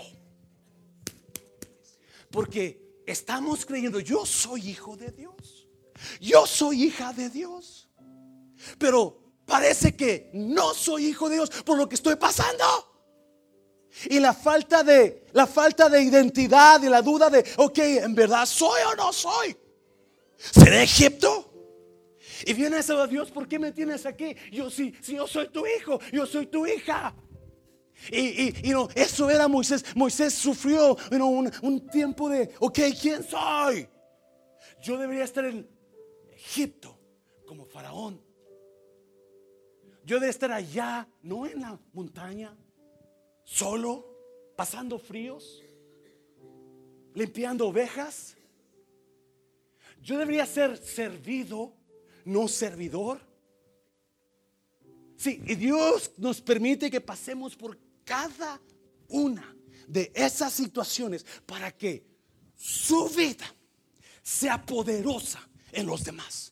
Porque 2.30 3.02
estamos 3.06 3.66
creyendo, 3.66 4.00
yo 4.00 4.26
soy 4.26 4.70
hijo 4.70 4.96
de 4.96 5.12
Dios. 5.12 5.68
Yo 6.20 6.46
soy 6.46 6.84
hija 6.84 7.14
de 7.14 7.30
Dios. 7.30 7.90
Pero 8.78 9.21
parece 9.46 9.96
que 9.96 10.30
no 10.34 10.74
soy 10.74 11.08
hijo 11.08 11.30
de 11.30 11.36
Dios 11.36 11.50
por 11.66 11.78
lo 11.78 11.88
que 11.88 11.96
estoy 11.96 12.16
pasando. 12.16 12.66
Y 14.10 14.20
la 14.20 14.34
falta 14.34 14.84
de 14.84 15.26
la 15.34 15.46
falta 15.46 15.90
de 15.90 16.02
identidad 16.02 16.82
y 16.82 16.88
la 16.88 17.02
duda 17.02 17.30
de, 17.30 17.46
ok, 17.58 17.78
en 17.80 18.16
verdad 18.16 18.46
soy 18.46 18.82
o 18.92 18.96
no 18.96 19.12
soy. 19.12 19.56
¿Seré 20.38 20.84
Egipto? 20.84 21.52
Y 22.46 22.54
viene 22.54 22.78
a 22.78 23.08
Dios, 23.08 23.30
¿por 23.32 23.48
qué 23.48 23.60
me 23.60 23.72
tienes 23.72 24.06
aquí? 24.06 24.36
Yo 24.52 24.70
sí, 24.70 24.94
si, 25.02 25.16
yo 25.16 25.28
soy 25.28 25.50
tu 25.50 25.66
hijo, 25.68 26.00
yo 26.12 26.26
soy 26.26 26.48
tu 26.48 26.66
hija. 26.66 27.14
Y, 28.10 28.68
y, 28.68 28.72
no, 28.72 28.90
eso 28.96 29.30
era 29.30 29.48
Moisés. 29.48 29.86
Moisés 29.96 30.34
sufrió 30.34 30.98
un, 31.12 31.52
un 31.62 31.88
tiempo 31.90 32.30
de, 32.30 32.50
ok, 32.60 32.80
¿quién 33.00 33.24
soy? 33.24 33.88
Yo 34.82 34.98
debería 34.98 35.24
estar 35.24 35.46
en 35.46 35.70
Egipto 36.34 37.00
como 37.46 37.66
faraón. 37.66 38.20
Yo 40.12 40.20
de 40.20 40.28
estar 40.28 40.52
allá, 40.52 41.08
no 41.24 41.48
en 41.48 41.62
la 41.62 41.80
montaña, 41.94 42.54
solo, 43.46 44.06
pasando 44.58 45.00
fríos, 45.00 45.64
limpiando 47.14 47.70
ovejas. 47.70 48.36
Yo 50.02 50.18
debería 50.18 50.46
ser 50.46 50.76
servido, 50.76 51.74
no 52.26 52.50
servidor. 52.50 53.22
Sí, 55.16 55.42
y 55.48 55.56
Dios 55.56 56.12
nos 56.18 56.42
permite 56.42 56.92
que 56.92 57.00
pasemos 57.00 57.56
por 57.56 57.80
cada 58.04 58.60
una 59.08 59.56
de 59.88 60.12
esas 60.14 60.52
situaciones 60.52 61.26
para 61.46 61.72
que 61.72 62.06
su 62.58 63.08
vida 63.08 63.46
sea 64.22 64.62
poderosa 64.62 65.40
en 65.72 65.86
los 65.86 66.04
demás. 66.04 66.52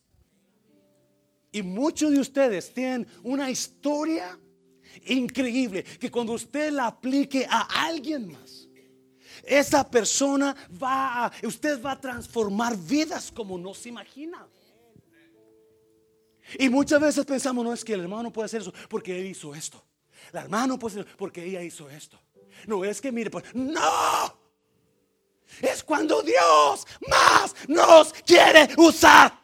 Y 1.52 1.64
muchos 1.64 2.12
de 2.12 2.20
ustedes 2.20 2.74
tienen 2.74 3.08
una 3.24 3.50
historia 3.50 4.39
increíble 5.06 5.84
que 5.84 6.12
cuando 6.12 6.34
usted 6.34 6.72
la 6.72 6.88
aplique 6.88 7.45
a 7.50 7.86
alguien 7.86 8.32
más, 8.32 8.68
esa 9.43 9.89
persona 9.89 10.56
va 10.82 11.26
a, 11.26 11.32
usted 11.43 11.82
va 11.82 11.93
a 11.93 12.00
transformar 12.00 12.78
vidas 12.78 13.32
como 13.32 13.58
no 13.58 13.74
se 13.74 13.89
imagina. 13.89 14.47
Y 16.58 16.70
muchas 16.70 17.00
veces 17.00 17.26
pensamos, 17.26 17.64
no 17.64 17.74
es 17.74 17.84
que 17.84 17.93
el 17.93 18.02
hermano 18.02 18.32
puede 18.32 18.47
hacer 18.47 18.62
eso 18.62 18.74
porque 18.88 19.20
él 19.20 19.28
hizo 19.28 19.54
esto. 19.54 19.84
La 20.32 20.41
hermana 20.41 20.78
puede 20.78 21.02
hacer 21.02 21.16
porque 21.18 21.43
ella 21.43 21.62
hizo 21.62 21.89
esto. 21.89 22.20
No 22.68 22.84
es 22.84 23.00
que 23.00 23.12
mire, 23.12 23.30
pues, 23.30 23.45
no. 23.54 24.39
Es 25.62 25.84
cuando 25.84 26.22
Dios 26.22 26.86
más 27.08 27.56
nos 27.68 28.14
quiere 28.14 28.70
usar. 28.78 29.39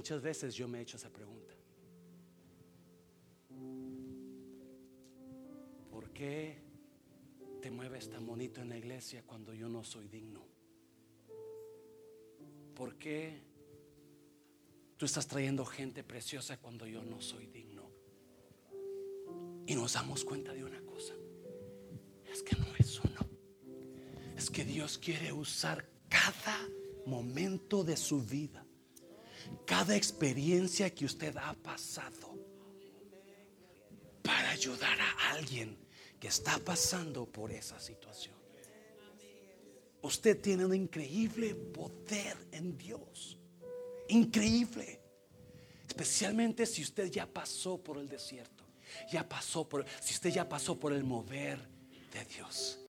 Muchas 0.00 0.22
veces 0.22 0.54
yo 0.54 0.66
me 0.66 0.78
he 0.78 0.80
hecho 0.80 0.96
esa 0.96 1.10
pregunta. 1.10 1.52
¿Por 5.90 6.10
qué 6.10 6.56
te 7.60 7.70
mueves 7.70 8.08
tan 8.08 8.24
bonito 8.24 8.62
en 8.62 8.70
la 8.70 8.78
iglesia 8.78 9.22
cuando 9.26 9.52
yo 9.52 9.68
no 9.68 9.84
soy 9.84 10.08
digno? 10.08 10.42
¿Por 12.74 12.96
qué 12.96 13.42
tú 14.96 15.04
estás 15.04 15.26
trayendo 15.26 15.66
gente 15.66 16.02
preciosa 16.02 16.56
cuando 16.56 16.86
yo 16.86 17.04
no 17.04 17.20
soy 17.20 17.48
digno? 17.48 17.90
Y 19.66 19.74
nos 19.74 19.92
damos 19.92 20.24
cuenta 20.24 20.54
de 20.54 20.64
una 20.64 20.80
cosa. 20.80 21.12
Es 22.32 22.42
que 22.42 22.56
no 22.56 22.74
es 22.78 22.98
uno. 23.00 23.20
Es 24.34 24.48
que 24.48 24.64
Dios 24.64 24.96
quiere 24.96 25.30
usar 25.30 25.86
cada 26.08 26.58
momento 27.04 27.84
de 27.84 27.98
su 27.98 28.22
vida 28.22 28.64
cada 29.66 29.96
experiencia 29.96 30.90
que 30.94 31.04
usted 31.04 31.36
ha 31.36 31.54
pasado 31.54 32.38
para 34.22 34.50
ayudar 34.50 34.98
a 35.00 35.30
alguien 35.32 35.78
que 36.18 36.28
está 36.28 36.58
pasando 36.58 37.26
por 37.26 37.50
esa 37.50 37.78
situación. 37.80 38.34
Usted 40.02 40.40
tiene 40.40 40.64
un 40.64 40.74
increíble 40.74 41.54
poder 41.54 42.36
en 42.52 42.76
Dios. 42.76 43.38
Increíble. 44.08 45.00
Especialmente 45.86 46.66
si 46.66 46.82
usted 46.82 47.10
ya 47.10 47.26
pasó 47.26 47.78
por 47.78 47.98
el 47.98 48.08
desierto. 48.08 48.64
Ya 49.10 49.28
pasó 49.28 49.68
por 49.68 49.84
si 50.00 50.14
usted 50.14 50.30
ya 50.30 50.48
pasó 50.48 50.78
por 50.78 50.92
el 50.92 51.04
mover 51.04 51.58
de 52.12 52.24
Dios. 52.24 52.80